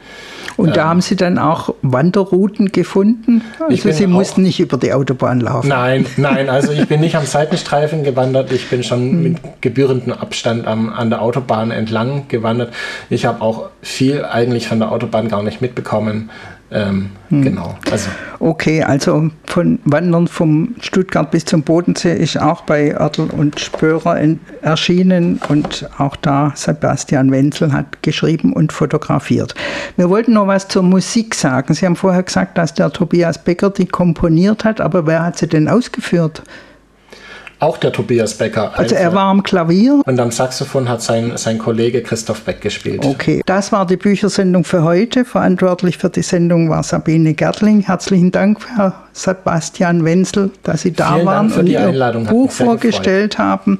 Und 0.56 0.68
ähm, 0.68 0.74
da 0.74 0.88
haben 0.88 1.00
Sie 1.00 1.16
dann 1.16 1.38
auch 1.38 1.74
Wanderrouten 1.82 2.72
gefunden? 2.72 3.42
Also 3.60 3.90
Sie 3.90 4.06
mussten 4.06 4.42
nicht 4.42 4.60
über 4.60 4.76
die 4.76 4.92
Autobahn 4.92 5.40
laufen? 5.40 5.68
Nein, 5.68 6.06
nein, 6.16 6.48
also 6.48 6.72
ich 6.72 6.86
bin 6.88 7.00
nicht 7.00 7.16
am 7.16 7.26
Seitenstreifen 7.26 8.04
gewandert, 8.04 8.52
ich 8.52 8.68
bin 8.68 8.82
schon 8.82 9.00
hm. 9.00 9.22
mit 9.22 9.36
gebührendem 9.60 10.12
Abstand 10.12 10.66
am, 10.66 10.90
an 10.90 11.10
der 11.10 11.22
Autobahn 11.22 11.70
entlang 11.70 12.28
gewandert. 12.28 12.72
Ich 13.10 13.26
habe 13.26 13.40
auch 13.42 13.70
viel 13.82 14.24
eigentlich 14.24 14.68
von 14.68 14.78
der 14.78 14.92
Autobahn 14.92 15.28
gar 15.28 15.42
nicht 15.42 15.60
mitbekommen. 15.60 16.30
Ähm, 16.70 17.10
hm. 17.28 17.42
Genau. 17.42 17.78
Also. 17.90 18.10
Okay, 18.40 18.82
also 18.82 19.30
von 19.46 19.78
Wandern 19.84 20.26
vom 20.26 20.74
Stuttgart 20.80 21.30
bis 21.30 21.44
zum 21.44 21.62
Bodensee 21.62 22.14
ist 22.16 22.40
auch 22.40 22.62
bei 22.62 22.98
Oertel 22.98 23.30
und 23.30 23.60
Spörer 23.60 24.18
in, 24.18 24.40
erschienen 24.62 25.40
und 25.48 25.88
auch 25.98 26.16
da 26.16 26.52
Sebastian 26.56 27.30
Wenzel 27.30 27.72
hat 27.72 28.02
geschrieben 28.02 28.52
und 28.52 28.72
fotografiert. 28.72 29.54
Wir 29.96 30.10
wollten 30.10 30.32
noch 30.32 30.48
was 30.48 30.66
zur 30.66 30.82
Musik 30.82 31.36
sagen. 31.36 31.72
Sie 31.72 31.86
haben 31.86 31.96
vorher 31.96 32.24
gesagt, 32.24 32.58
dass 32.58 32.74
der 32.74 32.90
Tobias 32.90 33.42
Becker 33.42 33.70
die 33.70 33.86
komponiert 33.86 34.64
hat, 34.64 34.80
aber 34.80 35.06
wer 35.06 35.22
hat 35.22 35.38
sie 35.38 35.46
denn 35.46 35.68
ausgeführt? 35.68 36.42
Auch 37.58 37.78
der 37.78 37.90
Tobias 37.90 38.34
Becker. 38.34 38.78
Also 38.78 38.94
er 38.94 39.14
war 39.14 39.30
am 39.30 39.42
Klavier. 39.42 40.02
Und 40.04 40.20
am 40.20 40.30
Saxophon 40.30 40.88
hat 40.90 41.00
sein, 41.00 41.32
sein 41.36 41.56
Kollege 41.56 42.02
Christoph 42.02 42.42
Beck 42.42 42.60
gespielt. 42.60 43.04
Okay, 43.04 43.40
das 43.46 43.72
war 43.72 43.86
die 43.86 43.96
Büchersendung 43.96 44.62
für 44.62 44.82
heute. 44.82 45.24
Verantwortlich 45.24 45.96
für 45.96 46.10
die 46.10 46.22
Sendung 46.22 46.68
war 46.68 46.82
Sabine 46.82 47.32
Gertling. 47.32 47.80
Herzlichen 47.80 48.30
Dank, 48.30 48.58
Herr 48.76 48.94
Sebastian 49.14 50.04
Wenzel, 50.04 50.50
dass 50.64 50.82
Sie 50.82 50.92
da 50.92 51.14
Vielen 51.14 51.26
waren 51.26 51.52
und 51.52 51.66
Ihr 51.66 52.24
Buch 52.28 52.50
vorgestellt 52.50 53.38
haben. 53.38 53.78